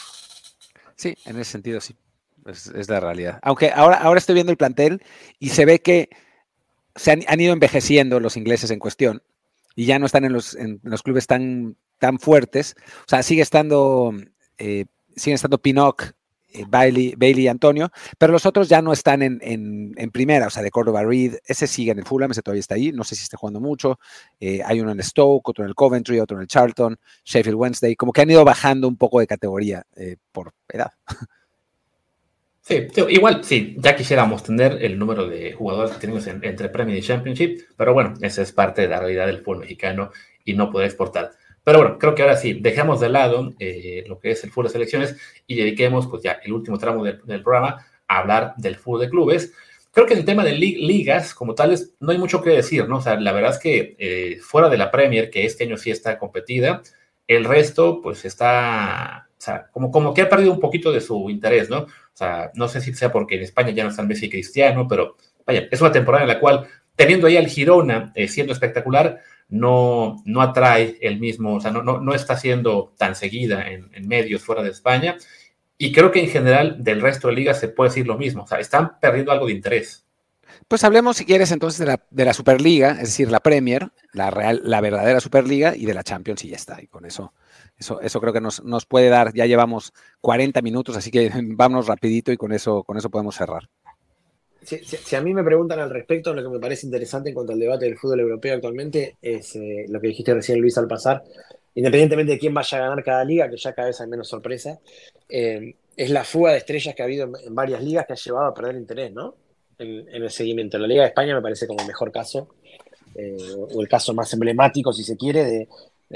Sí, 0.97 1.15
en 1.25 1.39
ese 1.39 1.53
sentido 1.53 1.81
sí. 1.81 1.97
Es, 2.45 2.89
la 2.89 3.01
realidad. 3.01 3.39
Aunque 3.43 3.71
ahora, 3.75 3.97
ahora 3.97 4.19
estoy 4.19 4.35
viendo 4.35 4.53
el 4.53 4.59
plantel 4.59 5.03
y 5.39 5.51
se 5.51 5.65
ve 5.65 5.81
que 5.81 6.11
se 6.95 7.13
han, 7.13 7.41
ido 7.41 7.53
envejeciendo 7.53 8.21
los 8.21 8.37
ingleses 8.37 8.71
en 8.71 8.79
cuestión 8.79 9.23
y 9.77 9.87
ya 9.87 9.99
no 9.99 10.07
están 10.07 10.25
en 10.25 10.33
los, 10.33 10.55
en 10.55 10.81
los 10.83 11.03
clubes 11.03 11.27
tan, 11.27 11.77
tan 11.99 12.19
fuertes. 12.19 12.75
O 13.01 13.09
sea, 13.09 13.23
sigue 13.23 13.43
estando, 13.43 14.13
eh, 14.59 14.87
sigue 15.17 15.35
estando 15.35 15.59
Pinoc 15.59 16.03
eh, 16.03 16.13
Bailey, 16.69 17.15
Bailey, 17.17 17.45
y 17.45 17.49
Antonio, 17.49 17.91
pero 18.17 18.33
los 18.33 18.47
otros 18.47 18.69
ya 18.69 18.83
no 18.83 18.93
están 18.93 19.23
en, 19.23 20.11
primera, 20.13 20.47
o 20.47 20.51
sea, 20.51 20.63
de 20.63 20.71
Córdoba 20.71 21.05
Reed, 21.05 21.37
ese 21.47 21.67
sigue 21.67 21.93
en 21.93 21.99
el 21.99 22.05
Fulham, 22.05 22.31
ese 22.31 22.43
todavía 22.43 22.61
está 22.61 22.75
ahí, 22.75 22.93
no 22.93 23.05
sé 23.05 23.15
si 23.15 23.23
está 23.23 23.37
jugando 23.37 23.61
mucho, 23.61 23.99
eh, 24.41 24.61
hay 24.65 24.81
uno 24.81 24.93
en 24.93 25.03
Stoke, 25.03 25.49
otro 25.49 25.65
en 25.65 25.69
el 25.69 25.75
Coventry, 25.75 26.21
otro 26.21 26.37
en 26.37 26.43
el 26.43 26.49
Charlton, 26.49 26.99
Sheffield 27.25 27.57
Wednesday, 27.57 27.97
como 27.97 28.13
que 28.13 28.23
han 28.23 28.31
ido 28.31 28.45
bajando 28.45 28.89
un 28.89 28.97
poco 28.97 29.21
de 29.21 29.27
categoría 29.27 29.85
eh, 29.97 30.17
por 30.33 30.53
edad. 30.69 30.93
Sí, 32.69 32.87
igual, 33.09 33.43
sí, 33.45 33.77
ya 33.79 33.97
quisiéramos 33.97 34.43
tener 34.43 34.85
el 34.85 34.99
número 34.99 35.27
de 35.27 35.55
jugadores 35.55 35.93
que 35.93 36.01
tenemos 36.01 36.27
entre 36.27 36.69
Premier 36.69 36.99
y 36.99 37.03
Championship, 37.03 37.63
pero 37.79 37.95
bueno, 37.95 38.13
esa 38.21 38.43
es 38.43 38.53
parte 38.53 38.83
de 38.83 38.89
la 38.89 39.01
realidad 39.01 39.27
del 39.27 39.39
fútbol 39.39 39.61
mexicano 39.61 40.11
y 40.45 40.53
no 40.53 40.71
poder 40.71 40.89
exportar. 40.89 41.31
Pero 41.69 41.81
bueno, 41.81 41.99
creo 41.99 42.15
que 42.15 42.23
ahora 42.23 42.39
sí, 42.39 42.55
dejamos 42.55 42.99
de 42.99 43.11
lado 43.11 43.53
eh, 43.59 44.03
lo 44.07 44.19
que 44.19 44.31
es 44.31 44.43
el 44.43 44.51
fútbol 44.51 44.69
de 44.69 44.73
selecciones 44.73 45.17
y 45.47 45.55
dediquemos 45.55 46.07
pues 46.07 46.23
ya 46.23 46.41
el 46.43 46.55
último 46.55 46.79
tramo 46.79 47.05
del, 47.05 47.43
programa 47.43 47.87
a 48.09 48.21
hablar 48.21 48.55
del 48.57 48.77
fútbol 48.77 49.03
de 49.03 49.11
clubes. 49.11 49.53
Creo 49.93 50.07
que 50.07 50.15
en 50.15 50.21
el 50.21 50.25
tema 50.25 50.45
de 50.45 50.53
ligas 50.53 51.35
como 51.35 51.55
tales 51.55 51.93
no 52.01 52.11
hay 52.11 52.17
mucho 52.17 52.41
que 52.41 52.49
decir, 52.49 52.89
¿no? 52.89 52.97
O 52.97 53.01
sea, 53.03 53.21
la 53.21 53.33
verdad 53.33 53.51
es 53.51 53.59
que 53.59 53.97
eh, 53.99 54.39
fuera 54.41 54.71
de 54.71 54.79
la 54.79 54.91
Premier, 54.91 55.29
que 55.29 55.45
este 55.45 55.65
año 55.65 55.77
sí 55.77 55.91
está 55.91 56.19
competida, 56.19 56.81
el 57.27 57.45
resto 57.45 58.01
pues 58.01 58.25
está, 58.25 59.29
o 59.31 59.37
sea, 59.37 59.69
como, 59.71 59.91
como 59.91 60.15
que 60.15 60.23
ha 60.23 60.29
perdido 60.31 60.55
un 60.55 60.61
poquito 60.61 60.91
de 60.91 61.03
su 61.03 61.29
interés, 61.29 61.69
¿no? 61.69 61.81
O 61.81 62.15
sea, 62.15 62.51
no 62.55 62.69
sé 62.69 62.81
si 62.81 62.95
sea 62.95 63.13
porque 63.13 63.35
en 63.35 63.43
España 63.43 63.73
ya 63.73 63.85
no 63.85 63.91
están 63.91 64.09
Messi 64.09 64.25
y 64.25 64.31
Cristiano, 64.31 64.87
pero 64.89 65.17
vaya, 65.45 65.69
es 65.71 65.83
una 65.83 65.93
temporada 65.93 66.25
en 66.25 66.29
la 66.29 66.41
cual, 66.41 66.67
teniendo 66.99 67.29
ahí 67.29 67.37
al 67.37 67.47
Girona 67.47 68.11
eh, 68.17 68.27
siendo 68.27 68.53
espectacular, 68.53 69.21
no, 69.49 70.21
no 70.25 70.43
atrae 70.43 70.99
el 71.01 71.21
mismo, 71.21 71.55
o 71.55 71.61
sea, 71.61 71.71
no, 71.71 71.81
no, 71.81 72.13
está 72.13 72.37
siendo 72.37 72.93
tan 72.99 73.15
seguida 73.15 73.71
en, 73.71 73.89
medios 74.09 74.43
fuera 74.43 74.65
de 74.65 74.71
España. 74.71 75.17
Y 75.79 75.93
creo 75.93 76.11
que 76.11 76.21
en 76.21 76.29
general 76.29 76.83
del 76.83 77.01
resto 77.01 77.29
de 77.29 77.35
ligas 77.35 77.61
se 77.61 77.69
puede 77.69 77.91
decir 77.91 78.05
lo 78.05 78.19
mismo, 78.19 78.43
o 78.43 78.47
sea, 78.49 78.59
están 78.59 78.99
perdiendo 78.99 79.31
algo 79.31 79.47
de 79.47 79.53
interés. 79.53 80.05
Pues 80.67 80.83
hablemos, 80.83 81.17
si 81.17 81.25
quieres, 81.25 81.53
entonces 81.53 81.79
de 81.79 81.87
la, 81.87 82.03
de 82.11 82.25
la 82.25 82.35
Superliga, 82.35 82.91
es 82.91 83.11
decir, 83.11 83.31
la 83.31 83.39
Premier, 83.39 83.91
la, 84.13 84.33
real, 84.33 84.61
la 84.65 84.81
verdadera 84.81 85.21
Superliga, 85.21 85.77
y 85.77 85.87
de 85.87 85.95
la 85.95 86.03
Champions, 86.03 86.45
y 86.45 86.49
ya 86.49 86.57
está. 86.57 86.83
Y 86.83 86.89
con 86.89 87.05
eso, 87.05 87.33
eso, 87.77 88.01
eso 88.01 88.21
creo 88.21 88.33
que 88.33 88.41
nos, 88.41 88.65
nos 88.65 88.87
puede 88.87 89.09
dar, 89.09 89.33
ya 89.35 89.47
llevamos 89.47 89.93
40 90.21 90.61
minutos, 90.63 90.97
así 90.97 91.13
que 91.13 91.31
vámonos 91.55 91.87
rapidito 91.87 92.33
y 92.33 92.37
con 92.37 92.51
eso, 92.51 92.83
con 92.83 92.99
eso 92.99 93.09
podemos 93.09 93.37
cerrar 93.37 93.69
si, 94.63 95.17
a 95.17 95.21
mí 95.21 95.33
me 95.33 95.45
preguntan 95.45 95.79
al 95.81 95.91
respecto, 95.91 96.35
lo 96.35 96.43
que 96.43 96.49
me 96.49 96.59
parece 96.59 96.87
interesante 96.87 97.31
en 97.31 97.35
cuanto 97.35 97.53
al 97.53 97.59
debate 97.59 97.87
del 97.87 97.99
fútbol 97.99 98.21
europeo 98.21 98.55
actualmente 98.55 99.17
es 99.23 99.57
eh, 99.57 99.87
lo 99.89 100.01
que 100.01 100.09
dijiste 100.09 100.35
recién, 100.35 100.61
Luis, 100.61 100.77
al 100.79 100.89
pasar, 100.89 101.23
independientemente 101.75 102.33
de 102.33 102.39
quién 102.39 102.55
vaya 102.55 102.79
a 102.79 102.81
ganar 102.83 103.05
cada 103.05 103.25
liga, 103.25 103.49
que 103.49 103.57
ya 103.57 103.73
cada 103.73 103.89
vez 103.89 104.01
hay 104.01 104.09
menos 104.09 104.29
sorpresa, 104.29 104.79
eh, 105.29 105.75
es 105.97 106.11
la 106.11 106.25
fuga 106.25 106.53
de 106.53 106.59
estrellas 106.59 106.95
que 106.95 107.03
ha 107.03 107.05
habido 107.05 107.31
en, 107.45 107.55
varias 107.55 107.83
ligas 107.83 108.07
que 108.07 108.13
ha 108.13 108.17
llevado 108.17 108.47
a 108.47 108.55
perder 108.55 108.77
interés, 108.77 109.13
¿no? 109.13 109.35
En, 109.79 110.09
el 110.09 110.31
seguimiento. 110.31 110.79
La 110.79 110.89
Liga 110.89 111.03
de 111.03 111.09
España 111.09 111.35
me 111.35 111.43
parece 111.43 111.67
como 111.67 111.81
el 111.81 111.87
mejor 111.87 112.11
caso, 112.11 112.49
eh, 113.15 113.37
o 113.57 113.81
el 113.81 113.89
caso 113.89 114.13
más 114.13 114.33
emblemático, 114.33 114.93
si 114.93 115.05
se 115.05 115.17
quiere, 115.17 115.45
de, 115.45 115.69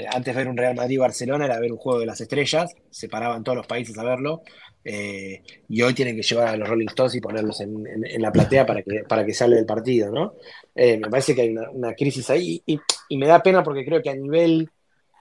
antes 0.07 0.33
de 0.33 0.39
ver 0.41 0.47
un 0.47 0.57
Real 0.57 0.75
Madrid-Barcelona 0.75 1.45
era 1.45 1.59
ver 1.59 1.71
un 1.71 1.77
juego 1.77 1.99
de 1.99 2.05
las 2.05 2.19
estrellas, 2.19 2.73
se 2.89 3.09
paraban 3.09 3.43
todos 3.43 3.57
los 3.57 3.67
países 3.67 3.97
a 3.97 4.03
verlo, 4.03 4.41
eh, 4.85 5.41
y 5.69 5.81
hoy 5.81 5.93
tienen 5.93 6.15
que 6.15 6.23
llevar 6.23 6.49
a 6.49 6.57
los 6.57 6.67
Rolling 6.67 6.87
Stones 6.87 7.15
y 7.15 7.21
ponerlos 7.21 7.61
en, 7.61 7.85
la 8.21 8.31
platea 8.31 8.65
para 8.65 8.81
que, 8.81 9.03
para 9.07 9.25
que 9.25 9.33
del 9.33 9.65
partido, 9.65 10.11
¿no? 10.11 10.35
Eh, 10.75 10.97
me 10.97 11.09
parece 11.09 11.33
que 11.33 11.41
hay 11.41 11.55
una, 11.71 11.93
crisis 11.93 12.29
ahí 12.29 12.61
y, 12.65 12.79
me 13.17 13.27
da 13.27 13.41
pena 13.43 13.63
porque 13.63 13.85
creo 13.85 14.01
que 14.01 14.09
a 14.09 14.15
nivel 14.15 14.69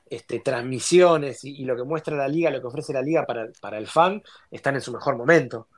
este, 0.08 0.40
transmisiones 0.40 1.44
y, 1.44 1.64
lo 1.64 1.76
que 1.76 1.84
muestra 1.84 2.16
la 2.16 2.28
liga, 2.28 2.50
lo 2.50 2.60
que 2.60 2.66
ofrece 2.66 2.92
la 2.92 3.02
liga 3.02 3.24
para, 3.26 3.48
para 3.60 3.78
el 3.78 3.86
fan, 3.86 4.22
están 4.50 4.74
en 4.74 4.80
su 4.80 4.92
mejor 4.92 5.16
momento. 5.16 5.68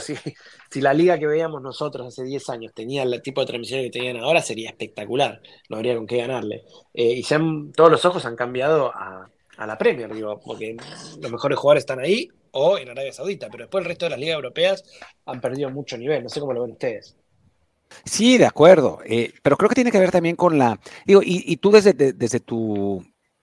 Si, 0.00 0.14
si 0.70 0.80
la 0.80 0.92
liga 0.92 1.18
que 1.18 1.26
veíamos 1.26 1.62
nosotros 1.62 2.06
hace 2.06 2.24
10 2.24 2.50
años 2.50 2.72
tenía 2.74 3.02
el 3.02 3.22
tipo 3.22 3.40
de 3.40 3.46
transmisión 3.46 3.82
que 3.82 3.90
tenían 3.90 4.16
ahora, 4.16 4.42
sería 4.42 4.70
espectacular, 4.70 5.40
no 5.68 5.76
habría 5.76 5.96
con 5.96 6.06
qué 6.06 6.18
ganarle. 6.18 6.64
Eh, 6.94 7.20
y 7.20 7.22
todos 7.72 7.90
los 7.90 8.04
ojos 8.04 8.24
han 8.24 8.36
cambiado 8.36 8.90
a, 8.94 9.30
a 9.56 9.66
la 9.66 9.78
Premier, 9.78 10.12
digo, 10.14 10.40
porque 10.44 10.76
los 11.20 11.30
mejores 11.30 11.58
jugadores 11.58 11.82
están 11.82 12.00
ahí 12.00 12.30
o 12.58 12.78
en 12.78 12.88
Arabia 12.88 13.12
Saudita, 13.12 13.48
pero 13.50 13.64
después 13.64 13.82
el 13.82 13.88
resto 13.88 14.06
de 14.06 14.10
las 14.10 14.18
ligas 14.18 14.36
europeas 14.36 14.84
han 15.26 15.40
perdido 15.40 15.70
mucho 15.70 15.96
nivel, 15.96 16.22
no 16.22 16.28
sé 16.28 16.40
cómo 16.40 16.52
lo 16.52 16.62
ven 16.62 16.72
ustedes. 16.72 17.16
Sí, 18.04 18.36
de 18.36 18.46
acuerdo, 18.46 19.00
eh, 19.06 19.32
pero 19.42 19.56
creo 19.56 19.68
que 19.68 19.74
tiene 19.74 19.90
que 19.90 19.98
ver 19.98 20.10
también 20.10 20.36
con 20.36 20.58
la, 20.58 20.78
digo, 21.06 21.20
y, 21.24 21.56
tú 21.56 21.70
desde, 21.70 21.94
desde 21.94 22.40
tu 22.40 23.02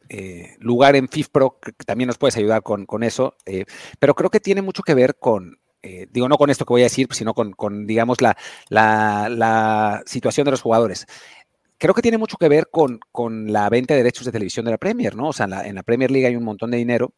eh, 0.10 0.56
lugar 0.60 0.96
en 0.96 1.10
FIFPro, 1.10 1.60
también 1.86 2.08
nos 2.08 2.18
puedes 2.18 2.38
ayudar 2.38 2.62
con, 2.62 3.04
eso, 3.04 3.36
eh, 3.46 3.66
pero 4.00 4.14
creo 4.14 4.30
que 4.30 4.40
tiene 4.40 4.62
mucho 4.62 4.84
que 4.84 4.94
ver 4.94 5.16
con, 5.16 5.58
eh, 5.82 6.08
digo, 6.12 6.28
no 6.28 6.38
con 6.38 6.50
esto 6.50 6.66
que 6.66 6.74
voy 6.74 6.82
a 6.82 6.86
decir, 6.86 7.08
sino 7.12 7.34
con, 7.34 7.86
digamos, 7.86 8.20
la, 8.22 8.36
la, 8.70 10.02
situación 10.06 10.46
de 10.46 10.52
los 10.52 10.62
jugadores. 10.62 11.06
Creo 11.78 11.94
que 11.94 12.02
tiene 12.02 12.18
mucho 12.18 12.38
que 12.38 12.50
ver 12.50 12.70
con, 12.72 13.00
con, 13.12 13.52
la 13.52 13.70
venta 13.70 13.94
de 13.94 14.00
derechos 14.00 14.26
de 14.26 14.32
televisión 14.32 14.66
de 14.66 14.72
la 14.72 14.78
Premier, 14.78 15.16
¿no? 15.16 15.30
O 15.30 15.34
sea, 15.34 15.44
en 15.44 15.50
la, 15.52 15.68
en 15.68 15.76
la 15.76 15.84
Premier 15.84 16.10
League 16.10 16.28
hay 16.28 16.36
un 16.36 16.44
montón 16.44 16.72
de 16.72 16.78
dinero 16.78 17.14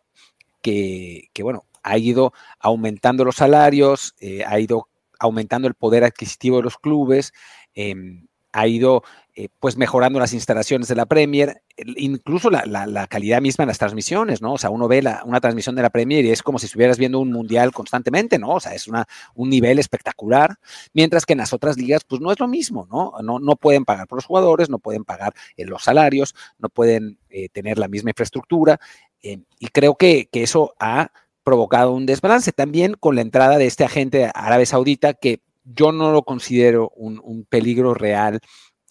que, 0.62 1.30
que 1.34 1.44
bueno, 1.44 1.66
ha 1.88 1.98
ido 1.98 2.34
aumentando 2.60 3.24
los 3.26 3.36
salarios, 3.36 4.16
ha 4.46 4.60
ido 4.60 4.88
aumentando 5.20 5.68
el 5.68 5.74
poder 5.74 6.04
adquisitivo 6.04 6.58
de 6.58 6.64
los 6.64 6.78
clubes, 6.78 7.34
em, 7.74 8.28
ha 8.54 8.68
ido 8.68 9.04
eh, 9.36 9.50
pues 9.60 9.78
mejorando 9.78 10.20
las 10.20 10.34
instalaciones 10.34 10.88
de 10.88 10.96
la 10.96 11.06
Premier, 11.06 11.62
incluso 11.96 12.50
la, 12.50 13.08
calidad 13.08 13.40
misma 13.40 13.64
de 13.64 13.68
las 13.68 13.78
transmisiones, 13.78 14.42
¿no? 14.42 14.54
O 14.54 14.58
sea, 14.58 14.72
uno 14.72 14.88
ve 14.88 15.04
una 15.26 15.40
transmisión 15.40 15.76
de 15.76 15.84
la 15.84 15.92
Premier 15.92 16.26
y 16.26 16.32
es 16.32 16.42
como 16.42 16.58
si 16.58 16.66
estuvieras 16.66 16.98
viendo 16.98 17.20
un 17.20 17.32
mundial 17.32 17.72
constantemente, 17.72 18.40
¿no? 18.40 18.56
O 18.56 18.60
sea, 18.60 18.74
es 18.74 18.88
una, 18.88 19.06
un 19.36 19.50
nivel 19.50 19.78
espectacular, 19.78 20.56
mientras 20.94 21.26
que 21.26 21.34
en 21.34 21.40
las 21.40 21.54
otras 21.54 21.78
ligas, 21.78 22.04
pues 22.04 22.20
no 22.20 22.32
es 22.32 22.40
lo 22.40 22.48
mismo, 22.48 22.88
¿no? 22.90 23.14
No, 23.22 23.38
no 23.38 23.56
pueden 23.58 23.86
pagar 23.86 24.08
por 24.08 24.18
los 24.18 24.26
jugadores, 24.26 24.72
no 24.72 24.80
pueden 24.80 25.04
pagar 25.04 25.34
eh, 25.56 25.66
los 25.66 25.84
salarios, 25.84 26.34
no 26.58 26.70
pueden 26.70 27.20
eh, 27.30 27.50
tener 27.50 27.78
la 27.78 27.88
misma 27.88 28.10
infraestructura, 28.10 28.80
y 29.20 29.68
creo 29.68 29.96
que, 29.96 30.30
que 30.32 30.44
eso 30.44 30.74
ha 30.80 31.12
provocado 31.48 31.94
un 31.94 32.06
desbalance. 32.06 32.52
También 32.52 32.96
con 33.00 33.16
la 33.16 33.22
entrada 33.22 33.58
de 33.58 33.68
este 33.68 33.86
agente 33.86 34.30
árabe 34.36 34.66
saudita 34.66 35.14
que 35.14 35.40
yo 35.64 35.94
no 35.94 36.12
lo 36.12 36.24
considero 36.24 36.92
un, 36.94 37.46
peligro 37.48 37.94
real 37.94 38.42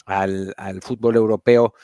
al, 0.07 0.55
fútbol 0.81 1.17
europeo 1.17 1.75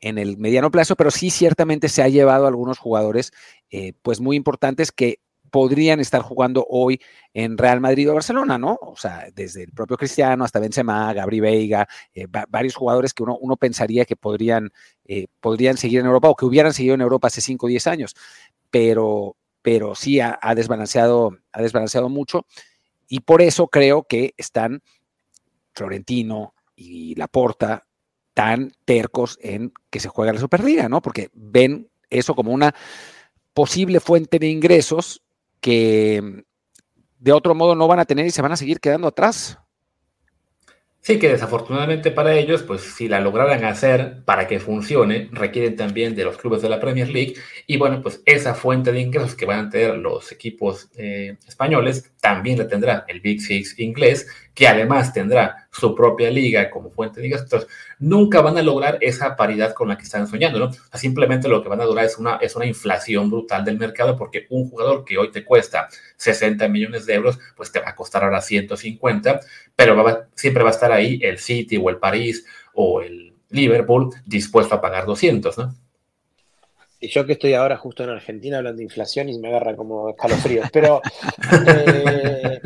en 0.00 0.16
el 0.16 0.38
mediano 0.38 0.70
plazo, 0.70 0.96
pero 0.96 1.10
sí 1.10 1.28
ciertamente 1.28 1.90
se 1.90 2.02
ha 2.02 2.08
llevado 2.08 2.46
a 2.46 2.48
algunos 2.48 2.78
jugadores 2.78 3.30
eh, 3.70 3.92
pues 4.00 4.22
muy 4.22 4.36
importantes 4.36 4.90
que 4.90 5.18
podrían 5.50 6.00
estar 6.00 6.22
jugando 6.22 6.64
hoy 6.66 6.98
en 7.34 7.58
Real 7.58 7.82
Madrid 7.82 8.10
o 8.10 8.14
Barcelona, 8.14 8.56
¿no? 8.56 8.78
O 8.80 8.96
sea, 8.96 9.26
desde 9.34 9.64
el 9.64 9.72
propio 9.72 9.98
Cristiano 9.98 10.44
hasta 10.44 10.60
Benzema, 10.60 11.12
Gabri 11.12 11.40
Veiga, 11.40 11.86
eh, 12.14 12.26
varios 12.48 12.74
jugadores 12.74 13.12
que 13.12 13.22
uno, 13.22 13.36
uno 13.38 13.58
pensaría 13.58 14.06
que 14.06 14.16
podrían, 14.16 14.70
eh, 15.04 15.26
podrían 15.40 15.76
seguir 15.76 16.00
en 16.00 16.06
Europa 16.06 16.30
o 16.30 16.36
que 16.36 16.46
hubieran 16.46 16.72
seguido 16.72 16.94
en 16.94 17.02
Europa 17.02 17.26
hace 17.26 17.42
5 17.42 17.66
o 17.66 17.68
10 17.68 17.86
años, 17.86 18.14
pero, 18.70 19.36
pero 19.62 19.94
sí 19.94 20.20
ha, 20.20 20.38
desbalanceado, 20.54 21.38
ha 21.52 21.62
desbalanceado 21.62 22.08
mucho. 22.08 22.46
Y 23.08 23.20
por 23.20 23.40
eso 23.42 23.68
creo 23.68 24.04
que 24.04 24.34
están 24.36 24.82
Florentino 25.72 26.54
y 26.74 27.14
Laporta 27.14 27.86
tan 28.34 28.72
tercos 28.84 29.38
en 29.40 29.72
que 29.90 30.00
se 30.00 30.08
juegue 30.08 30.32
la 30.32 30.40
Superliga, 30.40 30.88
¿no? 30.88 31.00
Porque 31.00 31.30
ven 31.32 31.90
eso 32.10 32.34
como 32.34 32.52
una 32.52 32.74
posible 33.54 34.00
fuente 34.00 34.38
de 34.38 34.48
ingresos 34.48 35.22
que 35.60 36.44
de 37.18 37.32
otro 37.32 37.54
modo 37.54 37.74
no 37.74 37.86
van 37.86 38.00
a 38.00 38.04
tener 38.04 38.26
y 38.26 38.30
se 38.30 38.42
van 38.42 38.52
a 38.52 38.56
seguir 38.56 38.80
quedando 38.80 39.06
atrás. 39.08 39.58
Sí, 41.04 41.18
que 41.18 41.28
desafortunadamente 41.30 42.12
para 42.12 42.34
ellos, 42.36 42.62
pues 42.62 42.82
si 42.82 43.08
la 43.08 43.18
lograran 43.18 43.64
hacer 43.64 44.22
para 44.24 44.46
que 44.46 44.60
funcione, 44.60 45.28
requieren 45.32 45.74
también 45.74 46.14
de 46.14 46.22
los 46.22 46.36
clubes 46.36 46.62
de 46.62 46.68
la 46.68 46.78
Premier 46.78 47.08
League. 47.08 47.34
Y 47.66 47.76
bueno, 47.76 48.00
pues 48.00 48.22
esa 48.24 48.54
fuente 48.54 48.92
de 48.92 49.00
ingresos 49.00 49.34
que 49.34 49.44
van 49.44 49.66
a 49.66 49.68
tener 49.68 49.96
los 49.96 50.30
equipos 50.30 50.90
eh, 50.96 51.36
españoles, 51.48 52.12
también 52.20 52.58
la 52.58 52.68
tendrá 52.68 53.04
el 53.08 53.20
Big 53.20 53.40
Six 53.40 53.80
inglés, 53.80 54.28
que 54.54 54.68
además 54.68 55.12
tendrá 55.12 55.61
su 55.72 55.94
propia 55.94 56.30
liga 56.30 56.70
como 56.70 56.90
fuente 56.90 57.20
de 57.20 57.26
ingresos. 57.26 57.46
Entonces, 57.46 57.70
nunca 57.98 58.42
van 58.42 58.58
a 58.58 58.62
lograr 58.62 58.98
esa 59.00 59.36
paridad 59.36 59.72
con 59.72 59.88
la 59.88 59.96
que 59.96 60.04
están 60.04 60.28
soñando, 60.28 60.58
¿no? 60.58 60.70
simplemente 60.94 61.48
lo 61.48 61.62
que 61.62 61.68
van 61.68 61.80
a 61.80 61.84
durar 61.84 62.04
es 62.04 62.18
una, 62.18 62.36
es 62.36 62.54
una 62.54 62.66
inflación 62.66 63.30
brutal 63.30 63.64
del 63.64 63.78
mercado, 63.78 64.16
porque 64.16 64.46
un 64.50 64.68
jugador 64.68 65.04
que 65.04 65.16
hoy 65.16 65.30
te 65.30 65.44
cuesta 65.44 65.88
60 66.16 66.68
millones 66.68 67.06
de 67.06 67.14
euros, 67.14 67.38
pues 67.56 67.72
te 67.72 67.80
va 67.80 67.90
a 67.90 67.94
costar 67.94 68.22
ahora 68.22 68.42
150, 68.42 69.40
pero 69.74 70.28
siempre 70.34 70.62
va 70.62 70.68
a 70.68 70.72
estar 70.72 70.92
ahí 70.92 71.18
el 71.22 71.38
City 71.38 71.78
o 71.78 71.88
el 71.88 71.96
París 71.96 72.44
o 72.74 73.00
el 73.00 73.34
Liverpool 73.48 74.10
dispuesto 74.26 74.74
a 74.74 74.80
pagar 74.80 75.06
200, 75.06 75.58
¿no? 75.58 75.74
Y 77.00 77.08
yo 77.08 77.26
que 77.26 77.32
estoy 77.32 77.54
ahora 77.54 77.76
justo 77.76 78.04
en 78.04 78.10
Argentina 78.10 78.58
hablando 78.58 78.78
de 78.78 78.84
inflación 78.84 79.28
y 79.28 79.36
me 79.40 79.48
agarra 79.48 79.74
como 79.74 80.10
escalofríos, 80.10 80.70
pero 80.70 81.02
eh, 81.66 82.60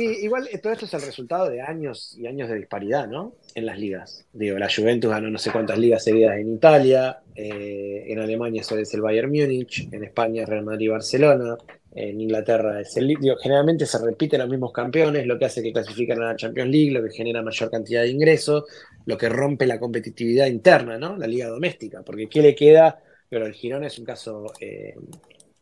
sí, 0.00 0.18
igual 0.22 0.48
eh, 0.50 0.58
todo 0.58 0.72
esto 0.72 0.86
es 0.86 0.94
el 0.94 1.02
resultado 1.02 1.50
de 1.50 1.60
años 1.60 2.16
y 2.18 2.26
años 2.26 2.48
de 2.48 2.56
disparidad, 2.56 3.06
¿no? 3.06 3.34
En 3.54 3.66
las 3.66 3.78
ligas. 3.78 4.24
Digo, 4.32 4.58
la 4.58 4.68
Juventus 4.74 5.10
ganó 5.10 5.30
no 5.30 5.38
sé 5.38 5.50
cuántas 5.50 5.78
ligas 5.78 6.04
seguidas 6.04 6.38
en 6.38 6.54
Italia, 6.54 7.20
eh, 7.34 8.04
en 8.08 8.18
Alemania 8.18 8.62
eso 8.62 8.76
es 8.78 8.92
el 8.94 9.02
Bayern 9.02 9.30
Múnich, 9.30 9.88
en 9.92 10.04
España 10.04 10.46
Real 10.46 10.64
Madrid 10.64 10.86
y 10.86 10.88
Barcelona, 10.88 11.56
en 11.92 12.20
Inglaterra 12.20 12.80
es 12.80 12.96
el 12.96 13.16
generalmente 13.42 13.84
se 13.84 13.98
repiten 13.98 14.40
los 14.40 14.48
mismos 14.48 14.72
campeones, 14.72 15.26
lo 15.26 15.38
que 15.38 15.46
hace 15.46 15.62
que 15.62 15.72
clasifican 15.72 16.22
a 16.22 16.26
la 16.26 16.36
Champions 16.36 16.70
League, 16.70 16.92
lo 16.92 17.02
que 17.02 17.10
genera 17.10 17.42
mayor 17.42 17.70
cantidad 17.70 18.02
de 18.02 18.08
ingresos, 18.08 18.64
lo 19.06 19.18
que 19.18 19.28
rompe 19.28 19.66
la 19.66 19.80
competitividad 19.80 20.46
interna, 20.46 20.98
¿no? 20.98 21.16
La 21.16 21.26
liga 21.26 21.48
doméstica, 21.48 22.02
porque 22.02 22.28
¿qué 22.28 22.42
le 22.42 22.54
queda? 22.54 23.00
Pero 23.28 23.46
el 23.46 23.52
Girona 23.54 23.88
es 23.88 23.98
un 23.98 24.04
caso, 24.04 24.46
eh, 24.60 24.94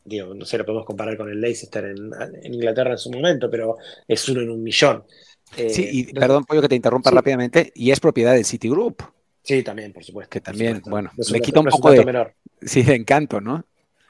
digo, 0.08 0.34
no 0.34 0.44
sé, 0.44 0.58
lo 0.58 0.64
podemos 0.64 0.86
comparar 0.86 1.16
con 1.16 1.28
el 1.30 1.40
Leicester 1.40 1.84
en, 1.84 2.10
en, 2.42 2.54
Inglaterra 2.54 2.92
en 2.92 2.98
su 2.98 3.10
momento, 3.10 3.50
pero 3.50 3.76
es 4.06 4.28
uno 4.28 4.40
en 4.40 4.50
un 4.50 4.62
millón. 4.62 5.04
Eh, 5.56 5.70
sí, 5.70 5.88
y 5.90 6.12
perdón, 6.12 6.44
Pollo, 6.44 6.62
que 6.62 6.68
te 6.68 6.74
interrumpa 6.74 7.10
rápidamente, 7.10 7.72
y 7.74 7.90
es 7.90 8.00
propiedad 8.00 8.34
del 8.34 8.44
Citigroup. 8.44 9.02
Sí, 9.42 9.62
también, 9.62 9.92
por 9.92 10.04
supuesto. 10.04 10.30
Que 10.30 10.40
también, 10.40 10.82
bueno, 10.86 11.10
le 11.16 11.40
quita 11.40 11.60
un 11.60 11.66
poco 11.66 11.90
de, 11.90 12.34
sí, 12.62 12.82
de 12.82 12.94
encanto, 12.94 13.40
¿no? 13.40 13.64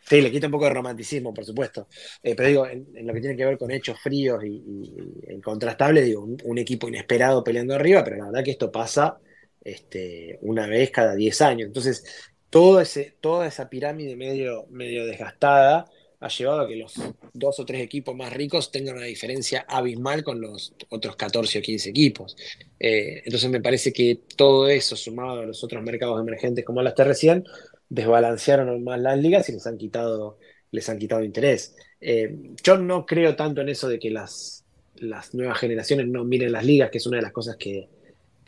Sí, 0.08 0.22
le 0.22 0.32
quita 0.32 0.46
un 0.46 0.52
poco 0.52 0.64
de 0.64 0.70
romanticismo, 0.70 1.34
por 1.34 1.44
supuesto. 1.44 1.86
Eh, 2.22 2.34
pero 2.34 2.48
digo, 2.48 2.66
en, 2.66 3.06
lo 3.06 3.12
que 3.12 3.20
tiene 3.20 3.36
que 3.36 3.44
ver 3.44 3.58
con 3.58 3.70
hechos 3.70 4.00
fríos 4.00 4.42
y, 4.42 4.48
y, 4.48 5.34
incontrastables, 5.34 6.06
digo, 6.06 6.26
un, 6.44 6.58
equipo 6.58 6.88
inesperado 6.88 7.44
peleando 7.44 7.74
arriba, 7.74 8.02
pero 8.02 8.16
la 8.16 8.24
verdad 8.26 8.42
que 8.42 8.52
esto 8.52 8.72
pasa 8.72 9.18
este, 9.62 10.38
una 10.42 10.66
vez 10.66 10.90
cada 10.90 11.14
10 11.14 11.42
años. 11.42 11.66
Entonces, 11.66 12.04
todo 12.50 12.80
ese, 12.80 13.14
toda 13.20 13.46
esa 13.46 13.68
pirámide 13.68 14.16
medio, 14.16 14.66
medio 14.70 15.06
desgastada 15.06 15.86
ha 16.20 16.28
llevado 16.28 16.62
a 16.62 16.68
que 16.68 16.76
los 16.76 16.94
dos 17.32 17.60
o 17.60 17.64
tres 17.64 17.80
equipos 17.80 18.14
más 18.16 18.32
ricos 18.32 18.72
tengan 18.72 18.96
una 18.96 19.06
diferencia 19.06 19.64
abismal 19.68 20.24
con 20.24 20.40
los 20.40 20.74
otros 20.88 21.14
14 21.14 21.60
o 21.60 21.62
15 21.62 21.90
equipos. 21.90 22.36
Eh, 22.80 23.22
entonces 23.24 23.48
me 23.50 23.60
parece 23.60 23.92
que 23.92 24.22
todo 24.36 24.68
eso, 24.68 24.96
sumado 24.96 25.40
a 25.40 25.46
los 25.46 25.62
otros 25.62 25.82
mercados 25.82 26.20
emergentes 26.20 26.64
como 26.64 26.82
las 26.82 26.96
recién, 26.96 27.44
desbalancearon 27.88 28.82
más 28.82 29.00
las 29.00 29.18
ligas 29.18 29.48
y 29.48 29.52
les 29.52 29.66
han 29.66 29.78
quitado, 29.78 30.38
les 30.72 30.88
han 30.88 30.98
quitado 30.98 31.22
interés. 31.22 31.76
Eh, 32.00 32.36
yo 32.64 32.78
no 32.78 33.06
creo 33.06 33.36
tanto 33.36 33.60
en 33.60 33.68
eso 33.68 33.88
de 33.88 34.00
que 34.00 34.10
las, 34.10 34.64
las 34.96 35.34
nuevas 35.34 35.58
generaciones 35.58 36.08
no 36.08 36.24
miren 36.24 36.50
las 36.50 36.64
ligas, 36.64 36.90
que 36.90 36.98
es 36.98 37.06
una 37.06 37.18
de 37.18 37.22
las 37.22 37.32
cosas 37.32 37.56
que, 37.56 37.88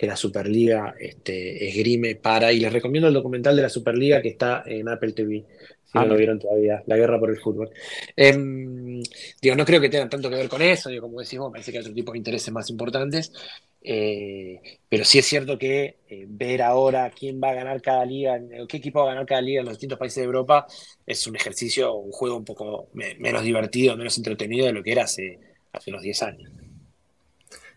la 0.06 0.16
Superliga 0.16 0.94
este, 0.98 1.68
esgrime 1.68 2.16
para. 2.16 2.52
Y 2.52 2.60
les 2.60 2.72
recomiendo 2.72 3.08
el 3.08 3.14
documental 3.14 3.56
de 3.56 3.62
la 3.62 3.68
Superliga 3.68 4.22
que 4.22 4.28
está 4.28 4.62
en 4.66 4.88
Apple 4.88 5.12
TV, 5.12 5.44
si 5.84 5.98
no 5.98 6.06
lo 6.06 6.16
vieron 6.16 6.38
todavía, 6.38 6.82
La 6.86 6.96
Guerra 6.96 7.18
por 7.18 7.30
el 7.30 7.38
Fútbol. 7.38 7.70
Em, 8.16 9.02
digo, 9.40 9.56
no 9.56 9.64
creo 9.64 9.80
que 9.80 9.88
tengan 9.88 10.08
tanto 10.08 10.30
que 10.30 10.36
ver 10.36 10.48
con 10.48 10.62
eso, 10.62 10.88
digo, 10.88 11.02
como 11.02 11.20
decimos, 11.20 11.50
parece 11.50 11.72
que 11.72 11.78
hay 11.78 11.82
otro 11.82 11.94
tipo 11.94 12.12
de 12.12 12.18
intereses 12.18 12.52
más 12.52 12.70
importantes. 12.70 13.32
Eh, 13.82 14.60
pero 14.88 15.04
sí 15.04 15.18
es 15.18 15.26
cierto 15.26 15.58
que 15.58 15.96
eh, 16.06 16.26
ver 16.28 16.60
ahora 16.60 17.10
quién 17.10 17.40
va 17.42 17.50
a 17.50 17.54
ganar 17.54 17.80
cada 17.80 18.04
liga, 18.04 18.38
qué 18.68 18.76
equipo 18.76 19.00
va 19.00 19.06
a 19.06 19.14
ganar 19.14 19.26
cada 19.26 19.40
liga 19.40 19.60
en 19.60 19.66
los 19.66 19.74
distintos 19.74 19.98
países 19.98 20.16
de 20.16 20.24
Europa, 20.24 20.66
es 21.06 21.26
un 21.26 21.36
ejercicio, 21.36 21.94
un 21.94 22.12
juego 22.12 22.36
un 22.36 22.44
poco 22.44 22.90
menos 22.92 23.42
divertido, 23.42 23.96
menos 23.96 24.16
entretenido 24.18 24.66
de 24.66 24.72
lo 24.72 24.82
que 24.82 24.92
era 24.92 25.04
hace, 25.04 25.38
hace 25.72 25.90
unos 25.90 26.02
10 26.02 26.22
años. 26.22 26.59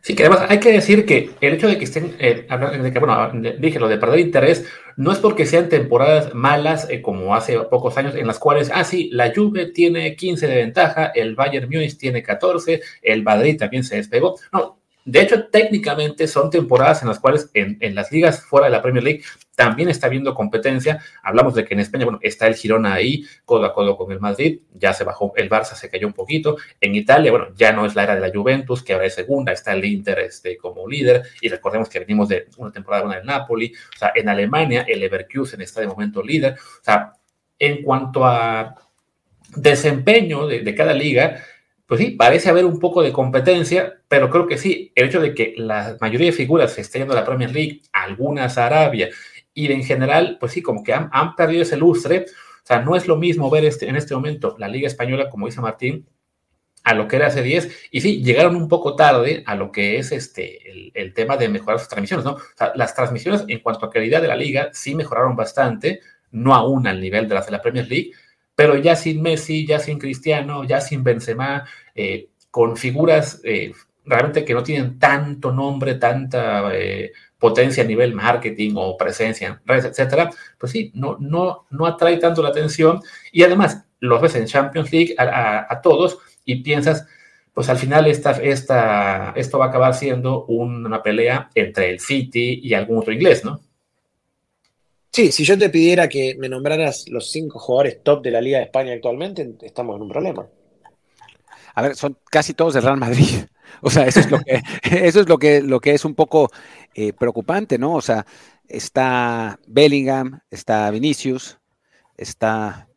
Sí, 0.06 0.16
que 0.16 0.26
además 0.26 0.48
hay 0.50 0.60
que 0.60 0.74
decir 0.74 1.06
que 1.06 1.30
el 1.40 1.54
hecho 1.54 1.70
de 1.70 1.78
que 1.78 1.86
estén, 1.86 2.14
eh, 2.20 2.46
de 2.46 2.92
que, 2.92 3.00
bueno, 3.00 3.32
dije 3.58 3.80
lo 3.80 3.88
de 3.88 3.98
perder 3.98 4.20
interés, 4.20 4.66
no 4.98 5.14
es 5.14 5.20
porque 5.20 5.46
sean 5.46 5.70
temporadas 5.70 6.34
malas 6.34 6.90
como 7.02 7.34
hace 7.34 7.58
pocos 7.72 7.98
años 7.98 8.14
en 8.16 8.28
las 8.28 8.38
cuales, 8.38 8.70
ah, 8.74 8.84
sí, 8.84 9.10
la 9.14 9.32
Juve 9.34 9.68
tiene 9.68 10.18
15 10.18 10.46
de 10.46 10.56
ventaja, 10.56 11.06
el 11.06 11.36
Bayern 11.36 11.70
Múnich 11.70 11.98
tiene 11.98 12.22
14, 12.22 12.82
el 13.02 13.24
Madrid 13.24 13.58
también 13.58 13.86
se 13.86 13.96
despegó. 13.96 14.38
No, 14.52 14.83
de 15.06 15.22
hecho, 15.22 15.48
técnicamente 15.48 16.28
son 16.28 16.50
temporadas 16.50 17.02
en 17.02 17.10
las 17.10 17.20
cuales 17.20 17.50
en, 17.54 17.94
las 17.94 18.12
ligas 18.12 18.42
fuera 18.42 18.68
de 18.68 18.72
la 18.72 18.82
Premier 18.82 19.04
League 19.04 19.24
también 19.54 19.90
está 19.90 20.08
habiendo 20.08 20.34
competencia. 20.34 21.04
Hablamos 21.22 21.56
de 21.56 21.66
que 21.66 21.74
en 21.74 21.82
España, 21.82 22.06
bueno, 22.06 22.20
está 22.22 22.48
el 22.48 22.56
Girona 22.56 22.94
ahí, 22.94 23.26
codo 23.44 23.66
a 23.66 23.74
codo 23.74 23.98
con 23.98 24.12
el 24.14 24.22
Madrid, 24.22 24.62
ya 24.74 24.94
se 24.94 25.04
bajó, 25.04 25.34
el 25.36 25.50
Barça 25.50 25.76
se 25.76 25.90
cayó 25.90 26.08
un 26.08 26.14
poquito. 26.14 26.56
En 26.80 26.96
Italia, 26.96 27.32
bueno, 27.32 27.48
ya 27.56 27.74
no 27.74 27.86
es 27.86 27.96
la 27.96 28.04
era 28.04 28.16
de 28.16 28.22
la 28.22 28.32
Juventus, 28.34 28.82
que 28.82 28.94
ahora 28.94 29.06
es 29.06 29.16
segunda, 29.16 29.52
está 29.52 29.74
el 29.74 29.84
Inter 29.84 30.20
este, 30.20 30.58
como 30.58 30.88
líder, 30.88 31.24
y 31.42 31.50
recordemos 31.50 31.90
que 31.90 32.00
venimos 32.00 32.30
de 32.30 32.48
una 32.58 32.72
temporada 32.72 33.04
buena 33.04 33.18
del 33.18 33.28
Napoli. 33.28 33.74
O 33.96 34.00
sea, 34.00 34.14
en 34.16 34.30
Alemania, 34.30 34.86
el 34.88 35.02
Leverkusen 35.02 35.62
está 35.62 35.82
de 35.82 35.88
momento 35.88 36.24
líder. 36.24 36.54
O 36.54 36.84
sea, 36.84 37.12
en 37.60 37.84
cuanto 37.84 38.26
a 38.26 38.74
desempeño 39.56 40.48
de, 40.48 40.62
de 40.62 40.76
cada 40.76 40.94
liga, 40.94 41.44
pues 41.94 42.08
sí, 42.08 42.10
parece 42.10 42.50
haber 42.50 42.66
un 42.66 42.80
poco 42.80 43.04
de 43.04 43.12
competencia, 43.12 44.02
pero 44.08 44.28
creo 44.32 44.48
que 44.48 44.58
sí, 44.58 44.92
el 44.96 45.10
hecho 45.10 45.22
de 45.22 45.36
que 45.36 45.54
la 45.56 45.96
mayoría 46.02 46.26
de 46.26 46.32
figuras 46.32 46.74
se 46.74 46.82
estén 46.82 47.02
yendo 47.02 47.14
a 47.14 47.18
la 47.18 47.24
Premier 47.24 47.52
League, 47.52 47.84
algunas 47.92 48.58
a 48.58 48.66
Arabia, 48.66 49.10
y 49.54 49.72
en 49.72 49.84
general, 49.84 50.38
pues 50.40 50.54
sí, 50.54 50.64
como 50.64 50.84
que 50.84 50.92
han, 50.92 51.12
han 51.14 51.36
perdido 51.36 51.62
ese 51.62 51.78
lustre. 51.78 52.26
O 52.28 52.66
sea, 52.66 52.82
no 52.82 52.96
es 52.96 53.08
lo 53.08 53.16
mismo 53.16 53.48
ver 53.52 53.66
este, 53.66 53.88
en 53.88 53.96
este 53.96 54.16
momento 54.16 54.56
la 54.58 54.70
Liga 54.70 54.88
Española, 54.88 55.30
como 55.30 55.46
dice 55.46 55.62
Martín, 55.62 56.08
a 56.84 56.96
lo 56.96 57.08
que 57.08 57.18
era 57.18 57.28
hace 57.28 57.44
10, 57.44 57.90
y 57.92 58.02
sí, 58.02 58.24
llegaron 58.24 58.56
un 58.56 58.68
poco 58.68 58.96
tarde 58.96 59.44
a 59.46 59.54
lo 59.54 59.72
que 59.72 60.00
es 60.00 60.12
este, 60.12 60.68
el, 60.72 60.92
el 60.96 61.14
tema 61.14 61.38
de 61.38 61.48
mejorar 61.48 61.78
sus 61.78 61.90
transmisiones, 61.90 62.26
¿no? 62.26 62.32
O 62.32 62.42
sea, 62.58 62.72
las 62.74 62.96
transmisiones 62.96 63.46
en 63.48 63.60
cuanto 63.60 63.86
a 63.86 63.92
calidad 63.92 64.20
de 64.20 64.30
la 64.30 64.36
liga 64.36 64.72
sí 64.74 64.96
mejoraron 64.96 65.36
bastante, 65.36 66.02
no 66.32 66.56
aún 66.56 66.88
al 66.88 67.00
nivel 67.00 67.28
de 67.28 67.36
las 67.36 67.46
de 67.46 67.52
la 67.52 67.62
Premier 67.62 67.88
League, 67.88 68.14
pero 68.56 68.78
ya 68.78 68.96
sin 68.96 69.22
Messi, 69.22 69.66
ya 69.66 69.80
sin 69.80 69.98
Cristiano, 70.00 70.64
ya 70.64 70.80
sin 70.82 71.04
Benzema, 71.04 71.66
eh, 71.96 72.30
con 72.52 72.78
figuras 72.78 73.42
eh, 73.44 73.74
realmente 74.06 74.46
que 74.46 74.54
no 74.54 74.64
tienen 74.64 75.00
tanto 75.00 75.52
nombre, 75.52 75.96
tanta 75.96 76.76
eh, 76.76 77.12
potencia 77.38 77.84
a 77.84 77.88
nivel 77.88 78.14
marketing 78.14 78.74
o 78.76 78.98
presencia 78.98 79.48
en 79.48 79.60
redes, 79.66 79.86
etcétera, 79.86 80.30
pues 80.58 80.72
sí, 80.72 80.92
no, 80.96 81.18
no, 81.20 81.66
no 81.72 81.86
atrae 81.86 82.18
tanto 82.18 82.42
la 82.42 82.50
atención 82.50 83.02
y 83.32 83.44
además 83.44 83.86
los 84.00 84.22
ves 84.22 84.36
en 84.36 84.46
Champions 84.46 84.92
League 84.92 85.16
a, 85.18 85.66
a, 85.70 85.82
todos 85.82 86.20
y 86.46 86.62
piensas, 86.62 87.08
pues 87.54 87.70
al 87.70 87.78
final 87.78 88.08
esta, 88.08 88.32
esta, 88.32 89.34
esto 89.36 89.58
va 89.58 89.66
a 89.66 89.70
acabar 89.70 89.94
siendo 89.94 90.46
una 90.46 91.02
pelea 91.02 91.50
entre 91.56 91.90
el 91.90 92.00
City 92.00 92.60
y 92.64 92.74
algún 92.74 92.98
otro 92.98 93.14
inglés, 93.14 93.46
¿no? 93.46 93.62
Sí, 95.12 95.32
si 95.32 95.44
yo 95.44 95.58
te 95.58 95.70
pidiera 95.70 96.10
que 96.10 96.36
me 96.40 96.50
nombraras 96.50 97.08
los 97.08 97.32
cinco 97.32 97.60
jugadores 97.60 98.02
top 98.04 98.24
de 98.24 98.32
la 98.32 98.42
Liga 98.42 98.58
de 98.58 98.64
España 98.66 98.94
actualmente, 98.94 99.48
estamos 99.62 99.96
en 99.96 100.02
un 100.02 100.10
problema. 100.10 100.48
A 101.74 101.82
ver, 101.82 101.96
son 101.96 102.18
casi 102.30 102.54
todos 102.54 102.74
del 102.74 102.84
Real 102.84 102.98
Madrid. 102.98 103.28
O 103.82 103.90
sea, 103.90 104.06
eso 104.06 104.20
es 104.20 104.30
lo 104.30 104.40
que, 104.40 104.62
eso 104.84 105.20
es 105.22 105.28
lo 105.28 105.40
que, 105.40 105.62
lo 105.62 105.80
que 105.80 105.94
es 105.94 106.06
un 106.06 106.14
poco 106.14 106.52
eh, 106.94 107.12
preocupante, 107.12 107.78
¿no? 107.78 107.96
O 107.96 108.02
sea, 108.02 108.26
está 108.68 109.60
Bellingham, 109.68 110.42
está 110.52 110.90
Vinicius, 110.92 111.58
está, 112.16 112.88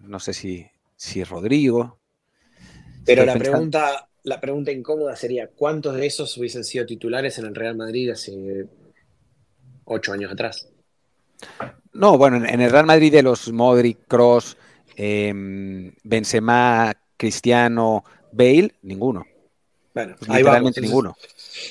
no 0.00 0.20
sé 0.20 0.34
si, 0.34 0.66
si 0.94 1.24
Rodrigo. 1.24 1.98
Pero 3.04 3.24
la 3.24 3.34
pregunta, 3.34 4.08
la 4.24 4.40
pregunta 4.40 4.72
incómoda 4.72 5.16
sería, 5.16 5.48
¿cuántos 5.48 5.94
de 5.94 6.06
esos 6.06 6.36
hubiesen 6.36 6.64
sido 6.64 6.84
titulares 6.84 7.38
en 7.38 7.46
el 7.46 7.54
Real 7.54 7.76
Madrid 7.76 8.10
hace 8.10 8.66
ocho 9.84 10.12
años 10.12 10.32
atrás? 10.32 10.68
No, 11.92 12.18
bueno, 12.18 12.44
en 12.44 12.60
el 12.60 12.70
Real 12.70 12.86
Madrid 12.86 13.12
de 13.12 13.22
los 13.22 13.50
Modric, 13.52 14.06
Cross, 14.06 14.56
eh, 14.96 15.32
Benzema, 16.02 16.92
Cristiano, 17.16 18.04
Bale, 18.36 18.72
ninguno. 18.82 19.26
Bueno, 19.94 20.14
ahí 20.28 20.42
vamos. 20.42 20.76
ninguno. 20.78 21.16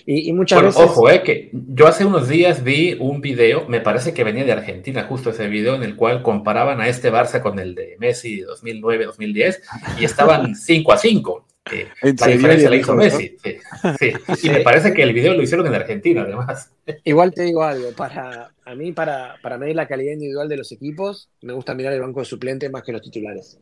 Y, 0.08 0.30
y 0.30 0.34
muchas 0.34 0.58
Bueno, 0.58 0.70
veces. 0.70 0.84
ojo, 0.84 1.10
eh, 1.12 1.22
que 1.22 1.52
yo 1.54 1.86
hace 1.86 2.06
unos 2.06 2.28
días 2.28 2.64
vi 2.64 2.94
un 3.00 3.22
video, 3.22 3.68
me 3.70 3.82
parece 3.82 4.16
que 4.16 4.24
venía 4.24 4.44
de 4.44 4.52
Argentina, 4.52 5.04
justo 5.04 5.30
ese 5.30 5.48
video 5.48 5.76
en 5.76 5.84
el 5.84 5.96
cual 5.96 6.24
comparaban 6.24 6.82
a 6.82 6.88
este 6.88 7.12
Barça 7.12 7.42
con 7.42 7.60
el 7.60 7.76
de 7.76 7.96
Messi 8.00 8.38
de 8.42 8.48
2009-2010 8.48 9.62
y 10.00 10.06
estaban 10.06 10.56
5 10.56 10.92
a 10.92 10.98
5. 10.98 11.48
Eh, 11.72 11.88
¿En 12.02 12.16
la 12.20 12.28
diferencia 12.28 12.70
la 12.70 12.76
¿Y 12.76 12.80
hizo 12.80 13.00
eso, 13.00 13.18
Messi. 13.18 13.38
Sí, 13.44 13.58
sí. 14.00 14.48
Y 14.48 14.50
me 14.52 14.62
parece 14.62 14.94
que 14.94 15.04
el 15.04 15.14
video 15.14 15.34
lo 15.34 15.42
hicieron 15.44 15.66
en 15.68 15.76
Argentina, 15.76 16.22
además. 16.22 16.72
Igual 17.04 17.32
te 17.34 17.44
digo 17.44 17.64
algo, 17.64 17.92
para 17.92 18.52
a 18.66 18.76
mí, 18.76 18.92
para, 18.92 19.36
para 19.42 19.58
medir 19.60 19.76
la 19.76 19.88
calidad 19.88 20.14
individual 20.14 20.50
de 20.50 20.58
los 20.58 20.72
equipos, 20.72 21.30
me 21.42 21.54
gusta 21.54 21.76
mirar 21.76 21.94
el 21.94 22.02
banco 22.02 22.20
de 22.22 22.26
suplentes 22.26 22.72
más 22.72 22.82
que 22.84 22.92
los 22.92 23.02
titulares. 23.04 23.60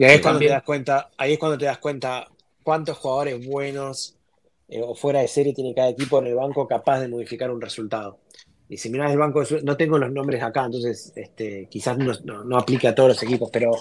Y 0.00 0.04
ahí 0.04 0.14
es 0.14 0.22
cuando 0.22 0.38
te 0.38 0.48
das 0.48 0.62
cuenta, 0.62 1.10
ahí 1.18 1.34
es 1.34 1.38
cuando 1.38 1.58
te 1.58 1.66
das 1.66 1.76
cuenta 1.76 2.26
cuántos 2.62 2.96
jugadores 2.96 3.46
buenos 3.46 4.16
eh, 4.66 4.80
o 4.82 4.94
fuera 4.94 5.20
de 5.20 5.28
serie 5.28 5.52
tiene 5.52 5.74
cada 5.74 5.90
equipo 5.90 6.20
en 6.20 6.28
el 6.28 6.36
banco 6.36 6.66
capaz 6.66 7.00
de 7.00 7.08
modificar 7.08 7.50
un 7.50 7.60
resultado. 7.60 8.18
Y 8.70 8.78
si 8.78 8.88
miras 8.88 9.12
el 9.12 9.18
banco 9.18 9.42
no 9.62 9.76
tengo 9.76 9.98
los 9.98 10.10
nombres 10.10 10.42
acá, 10.42 10.64
entonces 10.64 11.12
este, 11.14 11.66
quizás 11.70 11.98
no, 11.98 12.14
no, 12.24 12.44
no 12.44 12.56
aplica 12.56 12.88
a 12.88 12.94
todos 12.94 13.10
los 13.10 13.22
equipos, 13.22 13.50
pero 13.52 13.72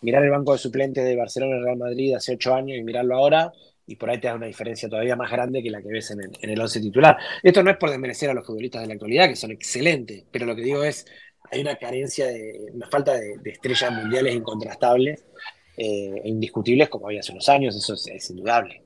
mirar 0.00 0.24
el 0.24 0.30
banco 0.30 0.54
de 0.54 0.58
suplentes 0.58 1.04
de 1.04 1.14
Barcelona 1.14 1.58
y 1.58 1.62
Real 1.62 1.76
Madrid 1.76 2.16
hace 2.16 2.34
ocho 2.34 2.52
años 2.52 2.76
y 2.76 2.82
mirarlo 2.82 3.14
ahora, 3.14 3.52
y 3.86 3.94
por 3.94 4.10
ahí 4.10 4.18
te 4.18 4.26
da 4.26 4.34
una 4.34 4.46
diferencia 4.46 4.88
todavía 4.88 5.14
más 5.14 5.30
grande 5.30 5.62
que 5.62 5.70
la 5.70 5.80
que 5.80 5.88
ves 5.88 6.10
en 6.10 6.20
el, 6.20 6.30
en 6.42 6.50
el 6.50 6.60
once 6.60 6.80
titular. 6.80 7.16
Esto 7.44 7.62
no 7.62 7.70
es 7.70 7.76
por 7.76 7.90
desmerecer 7.90 8.28
a 8.28 8.34
los 8.34 8.44
futbolistas 8.44 8.82
de 8.82 8.88
la 8.88 8.94
actualidad, 8.94 9.28
que 9.28 9.36
son 9.36 9.52
excelentes, 9.52 10.24
pero 10.32 10.46
lo 10.46 10.56
que 10.56 10.62
digo 10.62 10.82
es, 10.82 11.06
hay 11.52 11.60
una 11.60 11.76
carencia, 11.76 12.26
de, 12.26 12.72
una 12.72 12.88
falta 12.88 13.14
de, 13.14 13.38
de 13.38 13.50
estrellas 13.50 13.92
mundiales 13.92 14.34
incontrastables 14.34 15.29
eh, 15.76 16.20
e 16.24 16.28
indiscutibles 16.28 16.88
como 16.88 17.06
había 17.06 17.20
hace 17.20 17.32
unos 17.32 17.48
años, 17.48 17.76
eso 17.76 17.94
es, 17.94 18.30
indudable. 18.30 18.82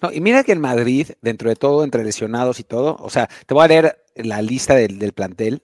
No, 0.00 0.12
y 0.12 0.20
mira 0.20 0.44
que 0.44 0.52
en 0.52 0.60
Madrid, 0.60 1.08
dentro 1.20 1.48
de 1.48 1.56
todo, 1.56 1.84
entre 1.84 2.04
lesionados 2.04 2.60
y 2.60 2.64
todo, 2.64 2.96
o 3.00 3.10
sea, 3.10 3.28
te 3.46 3.54
voy 3.54 3.64
a 3.64 3.68
leer 3.68 4.04
la 4.16 4.40
lista 4.42 4.74
del, 4.74 5.12
plantel. 5.12 5.62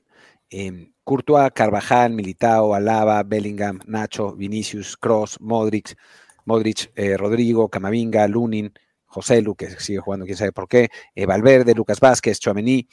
Eh, 0.51 0.93
Courtois, 1.05 1.51
Carvajal, 1.53 2.13
Militao, 2.13 2.75
Alaba, 2.75 3.23
Bellingham, 3.23 3.81
Nacho, 3.87 4.35
Vinicius, 4.35 4.97
Cross, 4.97 5.41
Modric, 5.41 5.97
Modric, 6.45 6.93
eh, 6.95 7.17
Rodrigo, 7.17 7.69
Camavinga, 7.69 8.27
Lunin, 8.29 8.73
José 9.07 9.43
Lu, 9.43 9.55
que 9.55 9.71
sigue 9.81 9.99
jugando 9.99 10.27
quién 10.27 10.37
sabe 10.37 10.53
por 10.53 10.69
qué, 10.69 10.89
eh, 11.15 11.27
Valverde, 11.27 11.75
Lucas 11.75 12.01
Vázquez, 12.01 12.39
Chouameni, 12.39 12.89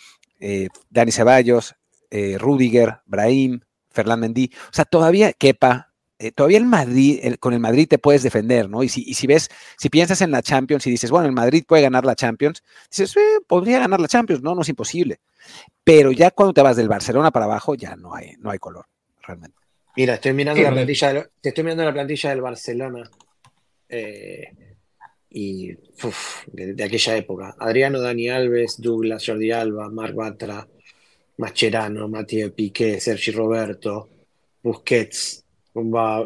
Dani 0.89 1.11
Ceballos, 1.11 1.76
Rudiger, 2.39 3.01
Brahim, 3.05 3.59
Ferland 3.89 4.22
Mendy. 4.22 4.51
O 4.70 4.74
sea, 4.74 4.86
todavía 4.86 5.34
Kepa, 5.34 5.86
eh, 6.20 6.32
todavía 6.32 6.57
el 6.57 6.65
Madrid, 6.65 7.20
el- 7.24 7.39
con 7.39 7.53
el 7.53 7.59
Madrid 7.59 7.88
te 7.88 7.99
puedes 7.99 8.24
defender, 8.24 8.70
¿no? 8.70 8.84
Y 8.84 8.89
si, 8.89 9.03
y 9.05 9.13
si 9.13 9.28
ves, 9.28 9.49
si 9.78 9.89
piensas 9.89 10.22
en 10.22 10.32
la 10.32 10.41
Champions 10.41 10.88
y 10.88 10.91
dices, 10.91 11.11
bueno, 11.11 11.28
el 11.28 11.32
Madrid 11.34 11.63
puede 11.68 11.84
ganar 11.84 12.05
la 12.05 12.15
Champions, 12.15 12.63
dices, 12.89 13.15
eh, 13.18 13.39
podría 13.47 13.80
ganar 13.80 13.99
la 13.99 14.07
Champions, 14.07 14.41
no, 14.41 14.55
no 14.55 14.61
es 14.61 14.70
imposible. 14.70 15.20
Pero 15.84 16.11
ya 16.11 16.32
cuando 16.32 16.53
te 16.53 16.61
vas 16.61 16.76
del 16.78 16.89
Barcelona 16.89 17.32
para 17.32 17.45
abajo, 17.45 17.76
ya 17.76 17.95
no 17.95 18.13
hay, 18.15 18.34
no 18.39 18.49
hay 18.51 18.59
color, 18.59 18.86
realmente. 19.26 19.57
Mira, 19.95 20.15
estoy 20.15 20.34
mirando 20.34 20.59
Sí, 20.61 20.65
la 20.65 20.72
plantilla 20.74 21.13
del- 21.13 21.30
te 21.41 21.49
estoy 21.49 21.63
mirando 21.63 21.86
la 21.86 21.93
plantilla 21.93 22.30
del 22.32 22.41
Barcelona 22.41 23.09
eh, 23.89 24.53
y 25.30 25.74
uf, 26.03 26.45
de, 26.47 26.74
de 26.74 26.84
aquella 26.84 27.18
época. 27.18 27.55
Adriano, 27.59 27.99
Dani 27.99 28.30
Alves, 28.30 28.80
Douglas, 28.82 29.24
Jordi 29.26 29.51
Alba, 29.51 29.89
Marc 29.89 30.15
Batra, 30.15 30.68
Mascherano, 31.38 32.07
Matías 32.07 32.51
Piqué, 32.51 32.99
Sergi 32.99 33.32
Roberto, 33.32 34.09
Busquets, 34.63 35.43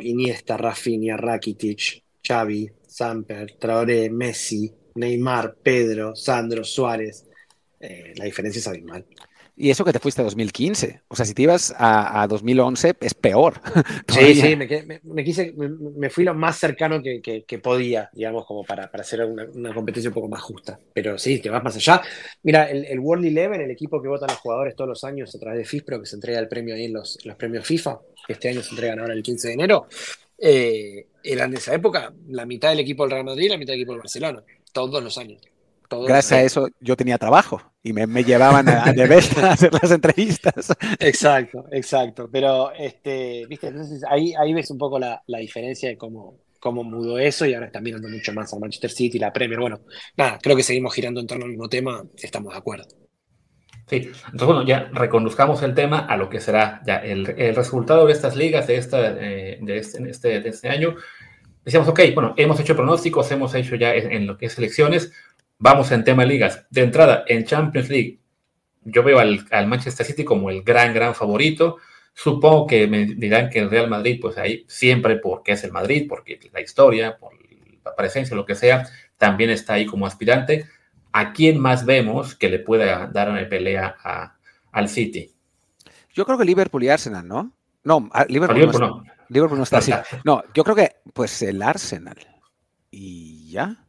Iniesta, 0.01 0.57
Rafinha, 0.57 1.17
Rakitic, 1.17 2.03
Xavi, 2.21 2.71
Samper, 2.85 3.57
Traoré, 3.57 4.09
Messi, 4.09 4.71
Neymar, 4.95 5.55
Pedro, 5.61 6.15
Sandro, 6.15 6.63
Suárez. 6.63 7.27
Eh, 7.79 8.13
la 8.15 8.25
diferencia 8.25 8.59
es 8.59 8.67
abismal. 8.67 9.05
Y 9.55 9.69
eso 9.69 9.85
que 9.85 9.93
te 9.93 9.99
fuiste 9.99 10.21
a 10.21 10.23
2015. 10.23 11.01
O 11.07 11.15
sea, 11.15 11.25
si 11.25 11.33
te 11.33 11.43
ibas 11.43 11.73
a, 11.77 12.21
a 12.23 12.27
2011, 12.27 12.95
es 12.99 13.13
peor. 13.13 13.61
Sí, 14.07 14.35
sí, 14.35 14.55
me, 14.55 14.65
me- 14.67 14.99
me 15.03 15.23
quise, 15.23 15.53
me, 15.55 15.69
me 15.69 16.09
fui 16.09 16.23
lo 16.23 16.33
más 16.33 16.57
cercano 16.57 17.01
que, 17.01 17.21
que- 17.21 17.43
que 17.43 17.59
podía, 17.59 18.09
digamos, 18.13 18.45
como 18.45 18.63
para, 18.63 18.89
para 18.91 19.01
hacer 19.03 19.23
una, 19.23 19.45
una 19.53 19.73
competencia 19.73 20.09
un 20.09 20.13
poco 20.15 20.27
más 20.29 20.41
justa. 20.41 20.79
Pero 20.93 21.17
sí, 21.17 21.39
te 21.39 21.49
vas 21.49 21.63
más 21.63 21.75
allá. 21.75 22.01
Mira, 22.43 22.69
el, 22.69 22.85
el 22.85 22.99
World 22.99 23.25
Eleven, 23.25 23.61
el 23.61 23.71
equipo 23.71 24.01
que 24.01 24.07
votan 24.07 24.29
los 24.29 24.37
jugadores 24.39 24.75
todos 24.75 24.89
los 24.89 25.03
años 25.03 25.33
a 25.35 25.39
través 25.39 25.59
de 25.59 25.65
FIFPRO, 25.65 25.99
que 26.01 26.05
se 26.07 26.15
entrega 26.15 26.39
el 26.39 26.47
premio 26.47 26.75
ahí 26.75 26.85
en 26.85 26.93
los, 26.93 27.17
los 27.25 27.35
premios 27.35 27.65
FIFA, 27.65 27.99
que 28.27 28.33
este 28.33 28.49
año 28.49 28.61
se 28.63 28.71
entregan 28.71 28.99
ahora 28.99 29.13
el 29.13 29.23
15 29.23 29.49
de 29.49 29.53
enero, 29.53 29.87
eh, 30.37 31.07
eran 31.23 31.51
de 31.51 31.57
esa 31.57 31.73
época 31.73 32.13
la 32.29 32.45
mitad 32.45 32.69
del 32.69 32.79
equipo 32.79 33.03
del 33.03 33.11
Real 33.11 33.25
Madrid 33.25 33.45
y 33.45 33.49
la 33.49 33.57
mitad 33.57 33.73
del 33.73 33.81
equipo 33.81 33.91
del 33.93 34.01
Barcelona, 34.01 34.43
todos 34.73 35.03
los 35.03 35.17
años. 35.17 35.41
Gracias 35.99 36.31
a 36.31 36.41
eso 36.43 36.67
yo 36.79 36.95
tenía 36.95 37.17
trabajo 37.17 37.61
y 37.83 37.93
me, 37.93 38.07
me 38.07 38.23
llevaban 38.23 38.67
a, 38.69 38.83
a 38.83 38.89
a 39.47 39.51
hacer 39.51 39.73
las 39.73 39.91
entrevistas. 39.91 40.73
Exacto, 40.99 41.65
exacto. 41.71 42.29
Pero, 42.31 42.71
este, 42.73 43.45
viste, 43.47 43.67
entonces 43.67 44.03
ahí, 44.09 44.33
ahí 44.39 44.53
ves 44.53 44.71
un 44.71 44.77
poco 44.77 44.99
la, 44.99 45.21
la 45.27 45.39
diferencia 45.39 45.89
de 45.89 45.97
cómo, 45.97 46.39
cómo 46.59 46.83
mudó 46.83 47.17
eso 47.19 47.45
y 47.45 47.53
ahora 47.53 47.67
están 47.67 47.83
mirando 47.83 48.07
mucho 48.09 48.33
más 48.33 48.53
al 48.53 48.59
Manchester 48.59 48.91
City, 48.91 49.19
la 49.19 49.33
Premier. 49.33 49.59
Bueno, 49.59 49.81
nada, 50.17 50.39
creo 50.41 50.55
que 50.55 50.63
seguimos 50.63 50.93
girando 50.93 51.19
en 51.19 51.27
torno 51.27 51.45
al 51.45 51.51
mismo 51.51 51.69
tema, 51.69 52.03
estamos 52.17 52.53
de 52.53 52.59
acuerdo. 52.59 52.85
Sí, 53.87 53.97
entonces 54.25 54.45
bueno, 54.47 54.65
ya 54.65 54.89
reconduzcamos 54.93 55.61
el 55.63 55.73
tema 55.75 55.99
a 55.99 56.15
lo 56.15 56.29
que 56.29 56.39
será 56.39 56.81
ya 56.85 56.97
el, 56.97 57.29
el 57.37 57.55
resultado 57.55 58.05
de 58.05 58.13
estas 58.13 58.35
ligas 58.37 58.67
de, 58.67 58.77
esta, 58.77 58.99
eh, 59.19 59.57
de, 59.61 59.77
este, 59.77 60.01
de 60.01 60.09
este- 60.11 60.39
de 60.39 60.49
este 60.49 60.69
año. 60.69 60.95
Decíamos, 61.65 61.89
ok, 61.89 61.99
bueno, 62.15 62.33
hemos 62.37 62.59
hecho 62.59 62.75
pronósticos, 62.75 63.31
hemos 63.31 63.53
hecho 63.53 63.75
ya 63.75 63.93
en, 63.93 64.11
en 64.11 64.27
lo 64.27 64.37
que 64.37 64.47
es 64.47 64.53
selecciones, 64.53 65.11
vamos 65.61 65.91
en 65.91 66.03
tema 66.03 66.25
ligas. 66.25 66.65
De 66.69 66.81
entrada, 66.83 67.23
en 67.27 67.45
Champions 67.45 67.87
League, 67.89 68.19
yo 68.83 69.03
veo 69.03 69.19
al, 69.19 69.45
al 69.51 69.67
Manchester 69.67 70.05
City 70.05 70.25
como 70.25 70.49
el 70.49 70.63
gran, 70.63 70.93
gran 70.93 71.15
favorito. 71.15 71.77
Supongo 72.13 72.67
que 72.67 72.87
me 72.87 73.05
dirán 73.05 73.49
que 73.49 73.59
el 73.59 73.69
Real 73.69 73.89
Madrid, 73.89 74.19
pues 74.21 74.37
ahí 74.37 74.65
siempre 74.67 75.15
porque 75.17 75.53
es 75.53 75.63
el 75.63 75.71
Madrid, 75.71 76.07
porque 76.09 76.37
la 76.51 76.59
historia, 76.59 77.17
por 77.17 77.31
la 77.85 77.95
presencia, 77.95 78.35
lo 78.35 78.45
que 78.45 78.55
sea, 78.55 78.87
también 79.17 79.49
está 79.51 79.75
ahí 79.75 79.85
como 79.85 80.05
aspirante. 80.05 80.65
¿A 81.13 81.31
quién 81.31 81.59
más 81.59 81.85
vemos 81.85 82.35
que 82.35 82.49
le 82.49 82.59
pueda 82.59 83.07
dar 83.07 83.29
una 83.29 83.47
pelea 83.47 83.95
a- 84.03 84.35
al 84.71 84.89
City? 84.89 85.31
Yo 86.13 86.25
creo 86.25 86.37
que 86.37 86.45
Liverpool 86.45 86.83
y 86.83 86.89
Arsenal, 86.89 87.27
¿no? 87.27 87.51
No, 87.83 88.09
Liverpool, 88.27 88.57
Liverpool 88.59 88.81
no, 88.81 89.03
Liverpool 89.29 89.57
no 89.57 89.63
está 89.63 89.77
No 89.77 89.79
así. 89.79 89.91
está. 89.91 90.05
No, 90.25 90.43
yo 90.53 90.63
creo 90.63 90.75
que 90.75 90.95
pues 91.13 91.41
el 91.43 91.61
Arsenal. 91.61 92.17
Y 92.91 93.49
ya. 93.51 93.85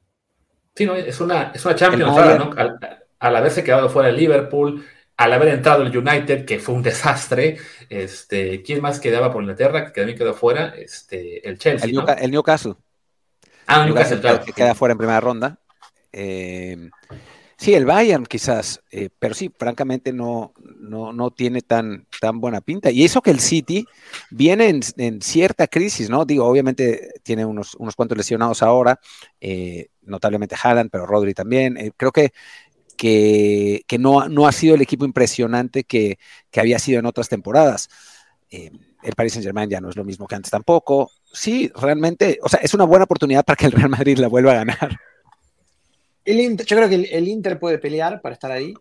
Sí, 0.75 0.87
no, 0.87 0.95
es 0.95 1.20
una, 1.20 1.53
es 1.55 1.64
una 1.64 1.75
Champions 1.75 2.16
El 2.16 2.23
ahora. 2.23 2.39
¿no? 2.39 2.51
Al, 2.57 2.79
al 3.18 3.37
haberse 3.37 3.62
quedado 3.62 3.89
fuera 3.89 4.09
el 4.09 4.16
Liverpool, 4.16 4.85
al 5.16 5.33
haber 5.33 5.49
entrado 5.49 5.83
el 5.83 5.97
United, 5.97 6.45
que 6.45 6.59
fue 6.59 6.75
un 6.75 6.83
desastre, 6.83 7.59
este, 7.89 8.62
¿quién 8.62 8.81
más 8.81 8.99
quedaba 8.99 9.31
por 9.31 9.43
Inglaterra? 9.43 9.85
Que 9.85 10.01
también 10.01 10.18
quedó 10.18 10.35
fuera, 10.35 10.75
este, 10.77 11.47
el 11.49 11.59
Chelsea. 11.59 11.89
El, 11.89 12.03
el 12.18 12.31
Newcastle. 12.31 12.75
Ah, 13.66 13.87
Newcastle, 13.87 14.20
claro. 14.20 14.45
Que 14.45 14.53
queda 14.53 14.75
fuera 14.75 14.93
en 14.93 14.99
primera 14.99 15.20
ronda. 15.20 15.59
Eh, 16.12 16.91
sí, 17.63 17.75
el 17.75 17.87
Bayern 17.87 18.27
quizás, 18.27 18.83
eh, 18.91 19.09
pero 19.19 19.35
sí, 19.35 19.51
francamente 19.57 20.13
no, 20.13 20.53
no, 20.81 21.13
no, 21.13 21.31
tiene 21.31 21.63
tan, 21.63 22.07
tan 22.21 22.41
buena 22.41 22.61
pinta. 22.61 22.91
Y 22.91 23.05
eso 23.05 23.23
que 23.23 23.31
el 23.31 23.39
City 23.39 23.87
viene 24.31 24.81
en, 24.97 25.23
cierta 25.23 25.69
crisis, 25.69 26.11
¿no? 26.11 26.25
Digo, 26.25 26.45
obviamente 26.45 27.15
tiene 27.23 27.45
unos, 27.45 27.77
unos 27.77 27.95
cuantos 27.95 28.19
lesionados 28.19 28.63
ahora, 28.63 28.99
eh, 29.41 29.89
notablemente 30.03 30.57
Haaland, 30.61 30.91
pero 30.91 31.07
Rodri 31.07 31.35
también. 31.35 31.93
creo 31.97 32.11
que 32.11 32.33
que, 32.97 33.97
no, 33.99 34.29
no, 34.29 34.47
ha 34.47 34.53
sido 34.53 34.75
el 34.75 34.83
equipo 34.83 35.05
impresionante 35.05 35.85
que, 35.85 36.19
había 36.57 36.79
sido 36.79 37.01
en 37.01 37.07
otras 37.07 37.29
temporadas. 37.29 37.89
Eh, 38.51 38.71
el 39.03 39.15
Paris 39.15 39.33
Saint 39.33 39.45
Germain 39.45 39.69
ya 39.69 39.81
no 39.81 39.89
es 39.89 39.97
lo 39.97 40.05
mismo 40.05 40.27
que 40.27 40.37
antes 40.37 40.51
tampoco. 40.51 41.11
Sí, 41.33 41.73
realmente, 41.75 42.39
o 42.43 42.49
sea, 42.49 42.61
es 42.63 42.75
una 42.75 42.85
buena 42.85 43.05
oportunidad 43.05 43.45
para 43.45 43.57
que 43.57 43.67
el 43.67 43.73
Real 43.73 43.89
Madrid 43.89 44.19
la 44.19 44.29
vuelva 44.29 44.53
a 44.53 44.57
ganar. 44.57 45.01
El 46.25 46.57
yo 46.57 46.77
creo 46.77 46.89
que 46.89 46.95
el, 46.95 47.29
Inter 47.29 47.59
puede 47.59 47.79
pelear 47.79 48.20
para 48.20 48.35
estar 48.35 48.51
ahí, 48.51 48.75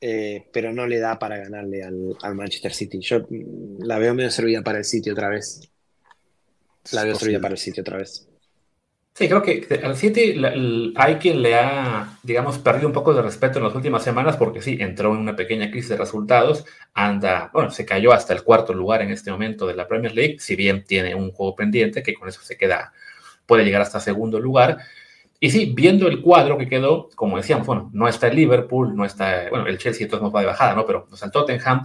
eh, 0.00 0.46
pero 0.52 0.72
no 0.72 0.86
le 0.86 0.98
da 0.98 1.18
para 1.18 1.38
ganarle 1.38 1.82
al, 1.82 2.16
al, 2.22 2.34
Manchester 2.34 2.72
City. 2.72 3.00
Yo 3.00 3.20
mm, 3.28 3.82
la 3.82 3.98
veo 3.98 4.14
medio 4.14 4.30
servida 4.30 4.62
para 4.62 4.78
el 4.78 4.84
City 4.84 5.10
otra 5.10 5.28
vez. 5.28 5.68
La 6.92 7.04
veo 7.04 7.14
servida 7.14 7.40
para 7.40 7.54
el 7.54 7.58
City 7.58 7.80
otra 7.80 7.98
vez. 7.98 8.28
Sí, 9.16 9.28
creo 9.28 9.42
que 9.42 9.80
al 9.84 9.96
City 9.96 10.42
hay 10.96 11.14
quien 11.16 11.40
le 11.40 11.54
ha, 11.54 12.18
digamos, 12.24 12.58
perdido 12.58 12.88
un 12.88 12.92
poco 12.92 13.14
de 13.14 13.22
respeto 13.22 13.58
en 13.58 13.64
las 13.64 13.74
últimas 13.74 14.02
semanas 14.02 14.36
porque 14.36 14.60
sí, 14.60 14.76
entró 14.80 15.14
en 15.14 15.20
una 15.20 15.36
pequeña 15.36 15.70
crisis 15.70 15.90
de 15.90 15.96
resultados, 15.96 16.64
anda, 16.94 17.48
bueno, 17.52 17.70
se 17.70 17.86
cayó 17.86 18.12
hasta 18.12 18.32
el 18.32 18.42
cuarto 18.42 18.74
lugar 18.74 19.02
en 19.02 19.12
este 19.12 19.30
momento 19.30 19.68
de 19.68 19.76
la 19.76 19.86
Premier 19.86 20.12
League, 20.12 20.38
si 20.40 20.56
bien 20.56 20.82
tiene 20.82 21.14
un 21.14 21.30
juego 21.30 21.54
pendiente 21.54 22.02
que 22.02 22.14
con 22.14 22.28
eso 22.28 22.40
se 22.42 22.56
queda, 22.56 22.92
puede 23.46 23.64
llegar 23.64 23.82
hasta 23.82 24.00
segundo 24.00 24.40
lugar. 24.40 24.78
Y 25.44 25.50
sí, 25.50 25.74
viendo 25.76 26.08
el 26.08 26.22
cuadro 26.22 26.56
que 26.56 26.66
quedó, 26.66 27.10
como 27.16 27.36
decíamos, 27.36 27.66
bueno, 27.66 27.90
no 27.92 28.08
está 28.08 28.28
el 28.28 28.36
Liverpool, 28.36 28.96
no 28.96 29.04
está, 29.04 29.50
bueno, 29.50 29.66
el 29.66 29.76
Chelsea 29.76 30.04
entonces 30.04 30.22
nos 30.22 30.34
va 30.34 30.40
de 30.40 30.46
bajada, 30.46 30.74
¿no? 30.74 30.86
Pero 30.86 31.06
no 31.06 31.12
está 31.12 31.26
el 31.26 31.32
Tottenham, 31.32 31.82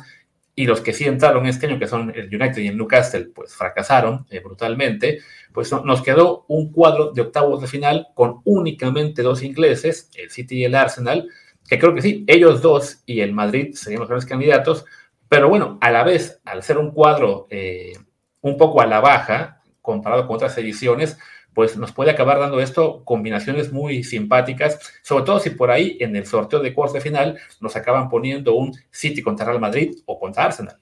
y 0.56 0.66
los 0.66 0.80
que 0.80 0.94
sí 0.94 1.04
entraron 1.04 1.46
este 1.46 1.68
año, 1.68 1.78
que 1.78 1.86
son 1.86 2.10
el 2.16 2.34
United 2.34 2.62
y 2.62 2.68
el 2.68 2.78
Newcastle, 2.78 3.26
pues 3.36 3.54
fracasaron 3.54 4.26
eh, 4.30 4.40
brutalmente, 4.40 5.20
pues 5.52 5.74
nos 5.74 6.02
quedó 6.02 6.46
un 6.48 6.72
cuadro 6.72 7.12
de 7.12 7.22
octavos 7.22 7.60
de 7.60 7.68
final 7.68 8.08
con 8.14 8.40
únicamente 8.46 9.24
dos 9.24 9.44
ingleses, 9.44 10.10
el 10.16 10.30
City 10.30 10.60
y 10.60 10.64
el 10.64 10.76
Arsenal, 10.76 11.28
que 11.68 11.78
creo 11.78 11.94
que 11.94 12.02
sí, 12.02 12.24
ellos 12.28 12.62
dos 12.62 13.04
y 13.06 13.20
el 13.20 13.34
Madrid 13.34 13.74
serían 13.74 14.00
los 14.00 14.08
grandes 14.08 14.30
candidatos, 14.30 14.86
pero 15.28 15.50
bueno, 15.50 15.78
a 15.82 15.92
la 15.92 16.06
vez, 16.06 16.40
al 16.46 16.64
ser 16.64 16.78
un 16.78 16.92
cuadro 16.92 17.48
eh, 17.50 17.92
un 18.40 18.56
poco 18.56 18.80
a 18.80 18.86
la 18.86 19.02
baja, 19.02 19.62
comparado 19.82 20.28
con 20.28 20.38
otras 20.38 20.58
ediciones, 20.58 21.18
pues 21.60 21.76
nos 21.76 21.92
puede 21.92 22.12
acabar 22.12 22.40
dando 22.40 22.62
esto 22.62 23.04
combinaciones 23.04 23.74
muy 23.74 24.02
simpáticas, 24.06 24.80
sobre 25.04 25.26
todo 25.26 25.42
si 25.42 25.50
por 25.50 25.72
ahí 25.72 25.98
en 26.00 26.16
el 26.16 26.26
sorteo 26.26 26.62
de 26.62 26.74
cuartos 26.74 26.94
de 26.94 27.02
final 27.02 27.38
nos 27.60 27.76
acaban 27.76 28.08
poniendo 28.08 28.56
un 28.56 28.74
City 28.92 29.22
contra 29.22 29.46
Real 29.46 29.60
Madrid 29.60 29.94
o 30.06 30.18
contra 30.18 30.46
Arsenal. 30.46 30.78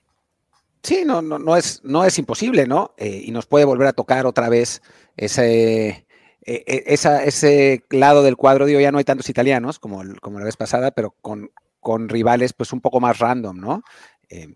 Sí, 0.84 1.02
no, 1.04 1.24
no, 1.24 1.40
no, 1.40 1.58
es, 1.58 1.82
no 1.84 2.06
es 2.06 2.20
imposible, 2.20 2.68
¿no? 2.68 2.94
Eh, 2.96 3.24
y 3.26 3.32
nos 3.32 3.48
puede 3.48 3.66
volver 3.66 3.88
a 3.88 3.94
tocar 3.94 4.28
otra 4.28 4.50
vez 4.50 4.84
ese, 5.16 6.06
e, 6.46 6.64
e, 6.68 6.84
ese 6.94 7.84
lado 7.90 8.22
del 8.22 8.38
cuadro, 8.38 8.68
digo, 8.68 8.80
ya 8.80 8.92
no 8.92 9.00
hay 9.00 9.04
tantos 9.04 9.32
italianos 9.32 9.80
como, 9.80 10.04
como 10.22 10.38
la 10.38 10.46
vez 10.46 10.58
pasada, 10.58 10.92
pero 10.92 11.16
con, 11.22 11.50
con 11.80 12.08
rivales 12.08 12.54
pues 12.54 12.72
un 12.72 12.82
poco 12.82 13.00
más 13.00 13.18
random, 13.18 13.58
¿no? 13.58 13.82
Eh, 14.30 14.54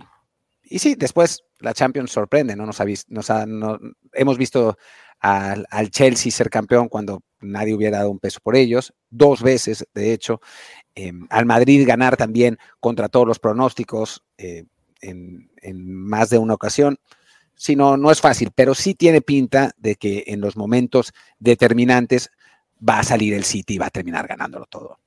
y 0.65 0.77
sí, 0.77 0.93
después 0.93 1.45
la 1.57 1.73
Champions 1.73 2.11
sorprende, 2.11 2.55
¿no? 2.55 2.67
Nos 2.67 2.79
ha 2.79 2.85
nos 3.09 3.29
ha, 3.31 3.45
hemos 4.13 4.37
visto 4.37 4.77
al, 5.21 5.91
Chelsea 5.91 6.31
ser 6.31 6.49
campeón 6.49 6.89
cuando 6.89 7.21
nadie 7.39 7.75
hubiera 7.75 7.99
dado 7.99 8.11
un 8.11 8.19
peso 8.19 8.39
por 8.41 8.55
ellos, 8.55 8.93
dos 9.09 9.41
veces, 9.41 9.85
de 9.93 10.13
hecho, 10.13 10.41
em, 10.95 11.27
al 11.29 11.45
Madrid 11.45 11.87
ganar 11.87 12.17
también 12.17 12.57
contra 12.79 13.07
todos 13.07 13.27
los 13.27 13.39
pronósticos 13.39 14.23
eh, 14.37 14.65
en, 15.01 15.49
más 15.63 16.29
de 16.29 16.39
una 16.39 16.55
ocasión. 16.55 16.97
Si 17.55 17.75
no, 17.75 17.97
no 17.97 18.11
es 18.11 18.19
fácil, 18.19 18.51
pero 18.55 18.73
sí 18.73 18.95
tiene 18.95 19.21
pinta 19.21 19.71
de 19.77 19.95
que 19.95 20.23
en 20.27 20.41
los 20.41 20.57
momentos 20.57 21.13
determinantes 21.39 22.31
va 22.87 22.99
a 22.99 23.03
salir 23.03 23.35
el 23.35 23.43
City 23.43 23.75
y 23.75 23.77
va 23.77 23.87
a 23.87 23.91
terminar 23.91 24.27
ganándolo 24.27 24.65
todo. 24.65 24.97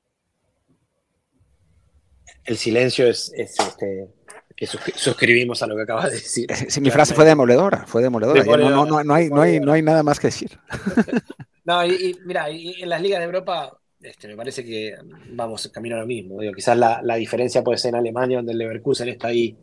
El 2.45 2.57
silencio 2.57 3.09
es, 3.09 3.33
este, 3.35 4.09
que 4.57 4.67
suscribimos 4.67 5.63
a 5.63 5.67
lo 5.67 5.77
que 5.77 5.83
acabas 5.83 6.11
de 6.11 6.17
decir. 6.17 6.47
Sí, 6.69 6.81
mi 6.81 6.91
frase 6.91 7.15
fue 7.15 7.25
demoledora, 7.25 7.87
fue 7.87 8.03
demoledora. 8.03 8.45
no, 8.45 8.87
no, 8.87 9.03
no, 9.05 9.15
hay, 9.15 9.29
no, 9.29 9.43
hay, 9.43 9.61
no 9.61 9.73
hay 9.73 9.83
nada 9.83 10.03
más 10.03 10.21
que 10.21 10.29
decir. 10.29 10.59
no, 11.65 11.85
y, 11.85 12.17
mira, 12.25 12.49
en 12.49 12.89
las 12.89 13.03
ligas 13.03 13.19
de 13.19 13.25
Europa 13.25 13.79
este, 14.01 14.29
me 14.29 14.37
parece 14.37 14.65
que 14.65 14.95
vamos 15.31 15.69
camino 15.73 15.97
a 15.97 16.01
lo 16.01 16.07
mismo. 16.07 16.41
Digo, 16.41 16.53
quizás 16.53 16.77
la, 16.77 17.01
la, 17.03 17.17
diferencia 17.17 17.65
puede 17.65 17.79
ser 17.79 17.91
en 17.91 17.97
Alemania, 17.97 18.39
donde 18.39 18.53
el 18.53 18.59
Leverkusen 18.59 19.09
está 19.09 19.29
ahí 19.29 19.57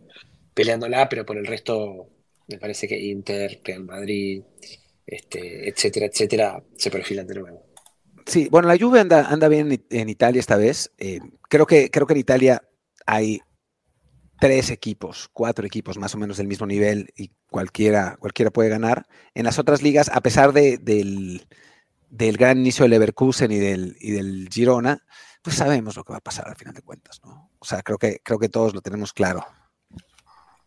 peleándola, 0.54 1.08
pero 1.08 1.26
por 1.26 1.38
el 1.38 1.46
resto 1.46 2.10
me 2.48 2.58
parece 2.58 2.88
que 2.88 3.00
Inter, 3.00 3.62
Real 3.64 3.84
Madrid, 3.84 4.44
este, 5.06 5.70
etcétera, 5.70 6.08
etcétera, 6.08 6.64
se 6.76 6.90
perfilan 6.90 7.28
de 7.28 7.36
nuevo. 7.36 7.66
Sí, 8.26 8.48
bueno, 8.50 8.68
la 8.68 8.78
Juve 8.78 9.00
anda, 9.00 9.28
anda 9.28 9.48
bien 9.48 9.84
en 9.90 10.10
Italia 10.10 10.40
esta 10.40 10.58
vez. 10.58 10.92
Eh, 10.98 11.20
creo, 11.48 11.66
que, 11.66 11.90
creo 11.90 12.08
que 12.08 12.14
en 12.14 12.20
Italia 12.20 12.64
hay 13.06 13.42
tres 14.42 14.72
equipos, 14.72 15.30
cuatro 15.32 15.68
equipos 15.68 16.00
más 16.00 16.16
o 16.16 16.18
menos 16.18 16.38
del 16.38 16.48
mismo 16.48 16.66
nivel 16.66 17.14
y 17.16 17.30
cualquiera, 17.48 18.18
cualquiera 18.20 18.50
puede 18.50 18.70
ganar. 18.70 19.06
En 19.36 19.46
las 19.46 19.60
otras 19.60 19.84
ligas, 19.84 20.10
a 20.12 20.20
pesar 20.22 20.52
de, 20.52 20.80
del, 20.80 22.38
gran 22.38 22.58
inicio 22.58 22.84
del 22.84 22.90
Leverkusen 22.90 23.52
y 23.52 23.60
del, 23.60 23.96
y 24.00 24.10
del 24.10 24.50
Girona, 24.52 25.06
pues 25.44 25.58
sabemos 25.58 25.96
lo 25.96 26.04
que 26.04 26.14
va 26.14 26.18
a 26.18 26.24
pasar 26.24 26.48
al 26.48 26.56
final 26.56 26.74
de 26.74 26.82
cuentas, 26.82 27.22
¿no? 27.24 27.52
O 27.60 27.66
sea, 27.66 27.84
creo 27.84 28.00
que, 28.00 28.20
creo 28.24 28.40
que 28.40 28.50
todos 28.50 28.74
lo 28.74 28.82
tenemos 28.82 29.14
claro. 29.14 29.46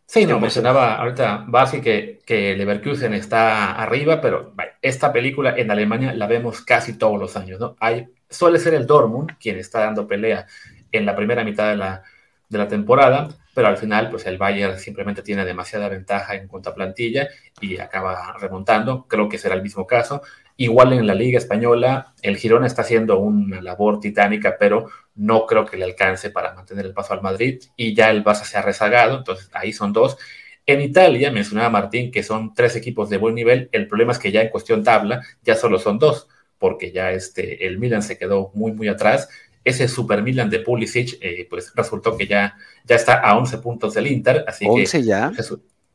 Sí, 0.05 0.25
no, 0.25 0.39
mencionaba 0.39 0.95
ahorita 0.95 1.43
Basi 1.45 1.81
que, 1.81 2.21
que 2.25 2.55
Leverkusen 2.55 3.13
está 3.13 3.73
arriba, 3.73 4.21
pero 4.21 4.53
esta 4.81 5.11
película 5.11 5.53
en 5.57 5.69
Alemania 5.69 6.13
la 6.13 6.27
vemos 6.27 6.61
casi 6.61 6.93
todos 6.93 7.19
los 7.19 7.35
años, 7.35 7.59
¿no? 7.59 7.75
Hay, 7.81 8.07
suele 8.29 8.57
ser 8.57 8.73
el 8.73 8.87
Dortmund 8.87 9.31
quien 9.37 9.57
está 9.57 9.81
dando 9.81 10.07
pelea 10.07 10.47
en 10.93 11.05
la 11.05 11.13
primera 11.13 11.43
mitad 11.43 11.69
de 11.71 11.75
la, 11.75 12.03
de 12.47 12.57
la 12.57 12.69
temporada, 12.69 13.35
pero 13.55 13.69
al 13.69 13.77
final 13.77 14.09
pues 14.11 14.27
el 14.27 14.37
Bayern 14.37 14.77
simplemente 14.77 15.23
tiene 15.23 15.45
demasiada 15.45 15.89
ventaja 15.89 16.35
en 16.35 16.47
cuanto 16.47 16.69
a 16.69 16.75
plantilla 16.75 17.29
y 17.61 17.77
acaba 17.77 18.35
remontando, 18.37 19.07
creo 19.07 19.29
que 19.29 19.39
será 19.39 19.55
el 19.55 19.63
mismo 19.63 19.87
caso. 19.87 20.21
Igual 20.57 20.93
en 20.93 21.07
la 21.07 21.15
Liga 21.15 21.37
Española, 21.37 22.13
el 22.21 22.37
Girona 22.37 22.67
está 22.67 22.81
haciendo 22.83 23.17
una 23.17 23.61
labor 23.61 23.99
titánica, 23.99 24.57
pero 24.59 24.89
no 25.15 25.45
creo 25.45 25.65
que 25.65 25.77
le 25.77 25.85
alcance 25.85 26.29
para 26.29 26.53
mantener 26.53 26.85
el 26.85 26.93
paso 26.93 27.13
al 27.13 27.21
Madrid 27.21 27.61
y 27.77 27.95
ya 27.95 28.11
el 28.11 28.23
Barça 28.23 28.43
se 28.43 28.57
ha 28.57 28.61
rezagado, 28.61 29.17
entonces 29.17 29.49
ahí 29.53 29.71
son 29.71 29.93
dos. 29.93 30.17
En 30.65 30.81
Italia, 30.81 31.31
mencionaba 31.31 31.69
Martín 31.69 32.11
que 32.11 32.23
son 32.23 32.53
tres 32.53 32.75
equipos 32.75 33.09
de 33.09 33.17
buen 33.17 33.35
nivel, 33.35 33.69
el 33.71 33.87
problema 33.87 34.11
es 34.11 34.19
que 34.19 34.31
ya 34.31 34.41
en 34.41 34.49
cuestión 34.49 34.83
tabla 34.83 35.21
ya 35.43 35.55
solo 35.55 35.79
son 35.79 35.97
dos, 35.97 36.27
porque 36.57 36.91
ya 36.91 37.11
este, 37.11 37.67
el 37.67 37.77
Milan 37.79 38.01
se 38.03 38.17
quedó 38.17 38.51
muy, 38.53 38.73
muy 38.73 38.87
atrás 38.89 39.29
ese 39.65 39.87
Super 39.87 40.21
Milan 40.21 40.49
de 40.49 40.59
Pulisic, 40.59 41.17
eh, 41.19 41.47
pues 41.49 41.73
resultó 41.75 42.15
que 42.15 42.27
ya, 42.27 42.55
ya 42.85 42.95
está 42.95 43.15
a 43.15 43.35
11 43.35 43.57
puntos 43.57 43.95
del 43.95 44.07
Inter. 44.07 44.45
Así 44.47 44.65
11 44.69 45.03
ya. 45.03 45.31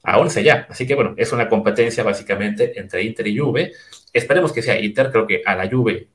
a 0.03 0.19
11 0.19 0.43
ya. 0.43 0.67
Así 0.69 0.87
que 0.89 0.97
bueno, 0.97 1.15
es 1.17 1.33
una 1.33 1.49
competencia 1.49 2.03
básicamente 2.03 2.79
entre 2.79 3.05
Inter 3.05 3.29
y 3.29 3.39
Juve. 3.39 3.73
Esperemos 4.13 4.53
que 4.53 4.61
sea 4.61 4.79
Inter, 4.79 5.13
creo 5.13 5.27
que 5.27 5.43
a 5.47 5.55
la 5.55 5.71
Juve, 5.71 6.09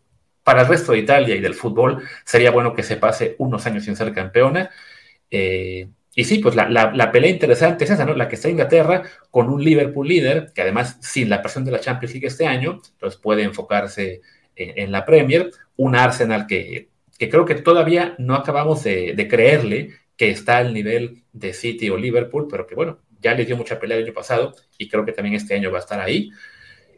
para 0.44 0.62
el 0.62 0.68
resto 0.68 0.92
de 0.92 1.00
Italia 1.00 1.34
y 1.34 1.40
del 1.40 1.54
fútbol, 1.54 2.04
sería 2.26 2.52
bueno 2.52 2.74
que 2.74 2.84
se 2.84 2.98
pase 2.98 3.36
unos 3.40 3.66
años 3.66 3.86
sin 3.86 3.96
ser 3.96 4.14
campeona. 4.14 4.70
Eh, 5.32 5.88
y 6.14 6.24
sí, 6.26 6.40
pues 6.40 6.56
la, 6.56 6.70
la, 6.70 7.12
pelea 7.12 7.32
interesante 7.32 7.86
es 7.86 7.90
esa, 7.92 8.06
¿no? 8.06 8.14
La 8.16 8.28
que 8.28 8.36
está 8.36 8.50
Inglaterra 8.50 9.04
con 9.32 9.50
un 9.50 9.64
Liverpool 9.64 10.08
líder, 10.08 10.52
que 10.54 10.62
además 10.62 10.98
sin 11.02 11.30
la 11.30 11.42
presión 11.42 11.64
de 11.64 11.72
la 11.72 11.80
Champions 11.80 12.14
League 12.14 12.28
este 12.28 12.48
año, 12.48 12.82
pues 13.00 13.16
puede 13.16 13.44
enfocarse 13.44 14.22
en, 14.56 14.78
en 14.78 14.92
la 14.92 15.06
Premier. 15.06 15.52
Un 15.78 15.96
Arsenal 15.96 16.48
que 16.48 16.90
que 17.18 17.30
creo 17.30 17.46
que 17.46 17.56
todavía 17.56 18.16
no 18.18 18.36
acabamos 18.36 18.84
de, 18.84 19.28
creerle 19.30 19.94
que 20.18 20.30
está 20.30 20.58
al 20.58 20.74
nivel 20.74 21.24
de 21.34 21.54
City 21.54 21.90
o 21.90 21.98
Liverpool, 21.98 22.48
pero 22.50 22.68
que 22.68 22.76
bueno, 22.76 23.00
ya 23.22 23.34
le 23.34 23.46
dio 23.46 23.58
mucha 23.58 23.80
pelea 23.80 23.98
el 23.98 24.04
año 24.06 24.14
pasado 24.14 24.54
y 24.78 24.88
creo 24.88 25.06
que 25.06 25.12
también 25.12 25.36
este 25.36 25.56
año 25.56 25.72
va 25.72 25.78
a 25.78 25.82
estar 25.82 26.00
ahí. 26.00 26.30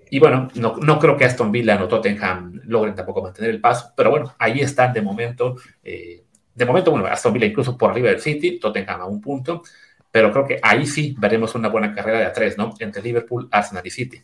Y 0.10 0.20
bueno, 0.20 0.50
no, 0.56 0.78
no 0.78 1.00
creo 1.00 1.18
que 1.18 1.26
Aston 1.26 1.52
Villa 1.52 1.82
o 1.84 1.88
Tottenham 1.88 2.62
logren 2.66 2.96
tampoco 2.96 3.22
mantener 3.22 3.52
el 3.52 3.62
paso, 3.62 3.94
pero 3.96 4.10
bueno, 4.10 4.36
ahí 4.40 4.62
están 4.62 4.94
de 4.94 5.02
momento. 5.02 5.56
Eh, 5.84 6.24
de 6.56 6.66
momento, 6.66 6.92
bueno, 6.92 7.06
Aston 7.08 7.34
Villa 7.34 7.46
incluso 7.46 7.78
por 7.78 7.92
arriba 7.92 8.10
del 8.10 8.20
City, 8.20 8.60
Tottenham 8.60 9.02
a 9.02 9.06
un 9.06 9.22
punto, 9.22 9.64
pero 10.10 10.32
creo 10.32 10.46
que 10.46 10.60
ahí 10.64 10.88
sí 10.88 11.16
veremos 11.20 11.54
una 11.56 11.68
buena 11.68 11.94
carrera 11.94 12.20
de 12.20 12.26
a 12.26 12.34
tres, 12.34 12.58
¿no? 12.58 12.74
Entre 12.80 13.02
Liverpool, 13.02 13.48
Arsenal 13.52 13.86
y 13.86 13.92
City. 13.92 14.22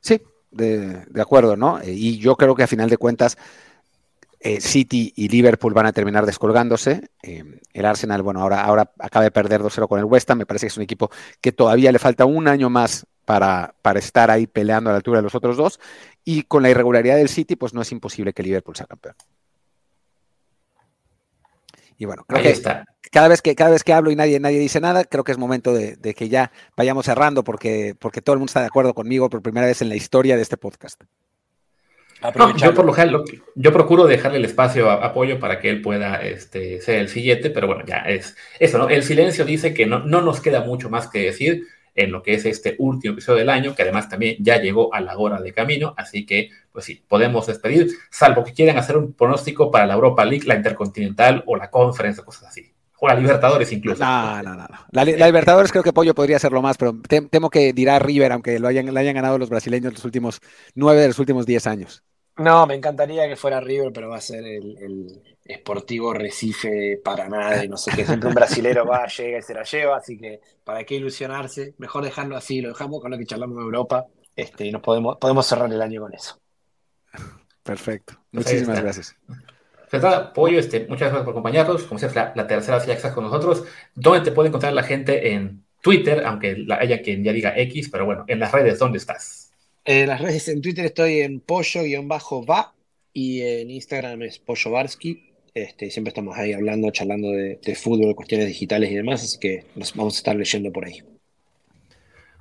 Sí, 0.00 0.20
de, 0.50 1.04
de 1.06 1.22
acuerdo, 1.22 1.56
¿no? 1.56 1.80
Y 1.84 2.18
yo 2.18 2.36
creo 2.36 2.54
que 2.54 2.64
a 2.64 2.66
final 2.66 2.90
de 2.90 2.98
cuentas 2.98 3.38
eh, 4.46 4.60
City 4.60 5.12
y 5.16 5.28
Liverpool 5.28 5.74
van 5.74 5.86
a 5.86 5.92
terminar 5.92 6.24
descolgándose. 6.24 7.08
Eh, 7.20 7.42
el 7.72 7.84
Arsenal, 7.84 8.22
bueno, 8.22 8.40
ahora, 8.40 8.62
ahora 8.62 8.92
acaba 9.00 9.24
de 9.24 9.32
perder 9.32 9.60
2-0 9.60 9.88
con 9.88 9.98
el 9.98 10.04
West 10.04 10.30
Ham. 10.30 10.38
Me 10.38 10.46
parece 10.46 10.66
que 10.66 10.68
es 10.68 10.76
un 10.76 10.84
equipo 10.84 11.10
que 11.40 11.50
todavía 11.50 11.90
le 11.90 11.98
falta 11.98 12.26
un 12.26 12.46
año 12.46 12.70
más 12.70 13.06
para, 13.24 13.74
para 13.82 13.98
estar 13.98 14.30
ahí 14.30 14.46
peleando 14.46 14.88
a 14.88 14.92
la 14.92 14.98
altura 14.98 15.18
de 15.18 15.24
los 15.24 15.34
otros 15.34 15.56
dos. 15.56 15.80
Y 16.24 16.44
con 16.44 16.62
la 16.62 16.70
irregularidad 16.70 17.16
del 17.16 17.28
City, 17.28 17.56
pues 17.56 17.74
no 17.74 17.82
es 17.82 17.90
imposible 17.90 18.32
que 18.32 18.44
Liverpool 18.44 18.76
sea 18.76 18.86
campeón. 18.86 19.16
Y 21.98 22.04
bueno, 22.04 22.24
creo 22.28 22.40
que 22.40 22.50
está. 22.50 22.84
Cada, 23.10 23.26
vez 23.26 23.42
que 23.42 23.56
cada 23.56 23.70
vez 23.70 23.82
que 23.82 23.94
hablo 23.94 24.12
y 24.12 24.16
nadie, 24.16 24.38
nadie 24.38 24.60
dice 24.60 24.80
nada, 24.80 25.02
creo 25.02 25.24
que 25.24 25.32
es 25.32 25.38
momento 25.38 25.72
de, 25.72 25.96
que 26.14 26.28
ya 26.28 26.52
vayamos 26.76 27.06
cerrando 27.06 27.42
porque, 27.42 27.96
porque 27.98 28.22
todo 28.22 28.34
el 28.34 28.38
mundo 28.38 28.50
está 28.50 28.60
de 28.60 28.66
acuerdo 28.66 28.94
conmigo 28.94 29.28
por 29.28 29.42
primera 29.42 29.66
vez 29.66 29.82
en 29.82 29.88
la 29.88 29.96
historia 29.96 30.36
de 30.36 30.42
este 30.42 30.56
podcast. 30.56 31.02
Yo 32.56 32.74
por 32.74 32.84
lo 32.84 32.92
general, 32.92 33.24
yo 33.54 33.72
procuro 33.72 34.06
dejarle 34.06 34.38
el 34.38 34.44
espacio 34.44 34.90
a 34.90 35.04
apoyo 35.04 35.38
para 35.38 35.58
que 35.60 35.70
él 35.70 35.82
pueda 35.82 36.16
este, 36.22 36.80
ser 36.80 36.96
el 36.98 37.08
siguiente, 37.08 37.50
pero 37.50 37.66
bueno, 37.66 37.84
ya 37.86 37.98
es 37.98 38.36
eso, 38.58 38.78
¿no? 38.78 38.88
El 38.88 39.02
silencio 39.02 39.44
dice 39.44 39.74
que 39.74 39.86
no, 39.86 40.00
no 40.00 40.22
nos 40.22 40.40
queda 40.40 40.62
mucho 40.62 40.88
más 40.88 41.08
que 41.08 41.20
decir 41.20 41.66
en 41.94 42.12
lo 42.12 42.22
que 42.22 42.34
es 42.34 42.44
este 42.44 42.76
último 42.78 43.14
episodio 43.14 43.40
del 43.40 43.50
año, 43.50 43.74
que 43.74 43.82
además 43.82 44.08
también 44.08 44.36
ya 44.40 44.60
llegó 44.60 44.94
a 44.94 45.00
la 45.00 45.16
hora 45.16 45.40
de 45.40 45.52
camino, 45.52 45.94
así 45.96 46.26
que, 46.26 46.50
pues 46.70 46.84
sí, 46.84 47.02
podemos 47.08 47.46
despedir, 47.46 47.88
salvo 48.10 48.44
que 48.44 48.52
quieran 48.52 48.76
hacer 48.76 48.96
un 48.96 49.14
pronóstico 49.14 49.70
para 49.70 49.86
la 49.86 49.94
Europa 49.94 50.24
League, 50.24 50.46
la 50.46 50.56
Intercontinental 50.56 51.42
o 51.46 51.56
la 51.56 51.70
Conference, 51.70 52.22
cosas 52.22 52.48
así. 52.48 52.75
O 53.06 53.08
la 53.08 53.14
Libertadores 53.14 53.70
incluso. 53.72 54.04
No, 54.04 54.42
no, 54.42 54.56
no. 54.56 54.66
La, 54.90 55.04
Libertadores 55.04 55.70
creo 55.70 55.84
que 55.84 55.92
Pollo 55.92 56.12
podría 56.12 56.38
lo 56.50 56.60
más, 56.62 56.76
pero 56.76 56.96
temo 57.30 57.50
que 57.50 57.72
dirá 57.72 58.00
River, 58.00 58.32
aunque 58.32 58.58
lo 58.58 58.66
hayan, 58.66 58.96
hayan 58.96 59.14
ganado 59.14 59.38
los 59.38 59.48
brasileños 59.48 59.92
los 59.92 60.04
últimos 60.04 60.40
nueve 60.74 61.02
de 61.02 61.08
los 61.08 61.18
últimos 61.20 61.46
diez 61.46 61.68
años. 61.68 62.02
No, 62.38 62.66
me 62.66 62.74
encantaría 62.74 63.28
que 63.28 63.36
fuera 63.36 63.60
River, 63.60 63.92
pero 63.92 64.10
va 64.10 64.16
a 64.16 64.20
ser 64.20 64.44
el, 64.44 64.76
el 64.78 65.56
Sportivo 65.58 66.12
Recife 66.12 67.00
para 67.02 67.28
nada 67.28 67.64
y 67.64 67.68
no 67.68 67.76
sé 67.76 67.92
qué. 67.94 68.04
Siempre 68.04 68.28
un 68.28 68.34
brasilero 68.34 68.84
va, 68.84 69.06
llega 69.06 69.38
y 69.38 69.42
se 69.42 69.54
la 69.54 69.62
lleva, 69.62 69.98
así 69.98 70.18
que 70.18 70.40
para 70.64 70.82
qué 70.82 70.96
ilusionarse, 70.96 71.74
mejor 71.78 72.04
dejarlo 72.04 72.36
así, 72.36 72.60
lo 72.60 72.70
dejamos 72.70 73.00
con 73.00 73.12
lo 73.12 73.18
que 73.18 73.24
charlamos 73.24 73.56
en 73.58 73.62
Europa 73.62 74.06
este, 74.34 74.66
y 74.66 74.72
nos 74.72 74.82
podemos, 74.82 75.16
podemos 75.18 75.46
cerrar 75.46 75.72
el 75.72 75.80
año 75.80 76.02
con 76.02 76.12
eso. 76.12 76.40
Perfecto. 77.62 78.14
Muchísimas 78.32 78.82
gracias. 78.82 79.16
Pues 79.90 80.02
Pollo, 80.34 80.58
este, 80.58 80.80
muchas 80.80 81.08
gracias 81.08 81.22
por 81.22 81.32
acompañarnos. 81.32 81.84
Como 81.84 81.98
siempre, 81.98 82.20
la, 82.20 82.32
la 82.34 82.46
tercera 82.46 82.80
silla 82.80 82.94
que 82.94 82.98
estás 82.98 83.12
con 83.12 83.24
nosotros. 83.24 83.64
¿Dónde 83.94 84.20
te 84.22 84.32
puede 84.32 84.48
encontrar 84.48 84.72
la 84.72 84.82
gente 84.82 85.32
en 85.32 85.64
Twitter? 85.80 86.22
Aunque 86.24 86.66
haya 86.70 87.02
quien 87.02 87.22
ya 87.22 87.32
diga 87.32 87.56
X, 87.56 87.88
pero 87.90 88.04
bueno, 88.04 88.24
en 88.26 88.40
las 88.40 88.52
redes, 88.52 88.78
¿dónde 88.78 88.98
estás? 88.98 89.52
En 89.84 90.08
las 90.08 90.20
redes, 90.20 90.48
en 90.48 90.60
Twitter 90.60 90.86
estoy 90.86 91.20
en 91.20 91.38
pollo-va 91.38 92.74
y 93.12 93.40
en 93.40 93.70
Instagram 93.70 94.20
es 94.22 94.40
pollo 94.40 94.72
Este, 95.54 95.90
siempre 95.90 96.08
estamos 96.08 96.36
ahí 96.36 96.52
hablando, 96.52 96.90
charlando 96.90 97.30
de, 97.30 97.74
fútbol, 97.76 98.16
cuestiones 98.16 98.48
digitales 98.48 98.90
y 98.90 98.96
demás, 98.96 99.22
así 99.22 99.38
que 99.38 99.64
nos 99.76 99.94
vamos 99.94 100.16
a 100.16 100.18
estar 100.18 100.34
leyendo 100.34 100.72
por 100.72 100.86
ahí. 100.86 101.04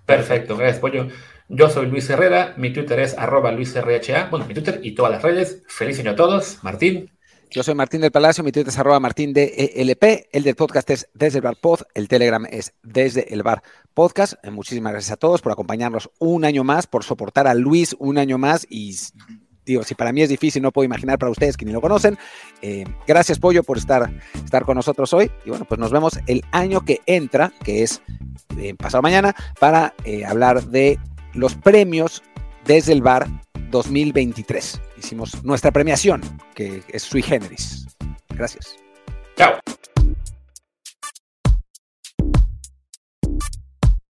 Perfecto, 0.07 0.57
gracias 0.57 0.79
Pollo. 0.79 1.07
Yo 1.47 1.69
soy 1.69 1.85
Luis 1.85 2.09
Herrera, 2.09 2.55
mi 2.57 2.73
Twitter 2.73 2.99
es 2.99 3.15
arroba 3.15 3.51
luisrha, 3.51 4.27
bueno, 4.31 4.47
mi 4.47 4.55
Twitter 4.55 4.79
y 4.81 4.93
todas 4.93 5.11
las 5.11 5.21
redes. 5.21 5.61
Feliz 5.67 5.99
año 5.99 6.11
a 6.11 6.15
todos. 6.15 6.63
Martín. 6.63 7.14
Yo 7.55 7.63
soy 7.63 7.73
Martín 7.73 8.01
del 8.01 8.11
Palacio, 8.11 8.43
mi 8.43 8.51
Twitter 8.51 8.67
es 8.67 8.77
arroba 8.77 8.99
martín 8.99 9.31
de 9.31 9.71
ELP, 9.77 10.27
el 10.33 10.43
del 10.43 10.55
podcast 10.55 10.89
es 10.89 11.07
desde 11.13 11.37
el 11.37 11.41
bar 11.41 11.55
pod, 11.55 11.83
el 11.93 12.09
Telegram 12.09 12.45
es 12.51 12.73
desde 12.83 13.33
el 13.33 13.43
bar 13.43 13.63
podcast. 13.93 14.33
Eh, 14.43 14.51
muchísimas 14.51 14.91
gracias 14.91 15.13
a 15.13 15.15
todos 15.15 15.41
por 15.41 15.53
acompañarnos 15.53 16.09
un 16.19 16.43
año 16.43 16.65
más, 16.65 16.85
por 16.85 17.05
soportar 17.05 17.47
a 17.47 17.53
Luis 17.53 17.95
un 17.97 18.17
año 18.17 18.37
más 18.37 18.67
y 18.69 18.93
digo, 19.65 19.83
si 19.83 19.95
para 19.95 20.11
mí 20.11 20.21
es 20.21 20.27
difícil, 20.27 20.61
no 20.63 20.73
puedo 20.73 20.83
imaginar 20.83 21.17
para 21.17 21.31
ustedes 21.31 21.55
que 21.55 21.63
ni 21.63 21.71
lo 21.71 21.79
conocen. 21.79 22.17
Eh, 22.61 22.83
gracias, 23.07 23.39
Pollo, 23.39 23.63
por 23.63 23.77
estar, 23.77 24.11
estar 24.33 24.65
con 24.65 24.75
nosotros 24.75 25.13
hoy. 25.13 25.31
Y 25.45 25.49
bueno, 25.51 25.63
pues 25.63 25.79
nos 25.79 25.93
vemos 25.93 26.19
el 26.27 26.43
año 26.51 26.83
que 26.83 26.99
entra, 27.05 27.53
que 27.63 27.83
es 27.83 28.01
eh, 28.57 28.75
pasado 28.75 29.01
mañana, 29.01 29.33
para 29.61 29.93
hablar 30.27 30.61
de 30.65 30.99
los 31.33 31.55
premios 31.55 32.21
desde 32.65 32.91
el 32.91 33.01
bar 33.01 33.29
2023. 33.75 34.81
Hicimos 34.97 35.43
nuestra 35.43 35.71
premiación, 35.71 36.21
que 36.55 36.81
es 36.89 37.03
sui 37.03 37.21
generis. 37.21 37.85
Gracias. 38.29 38.75
Chao. 39.35 39.59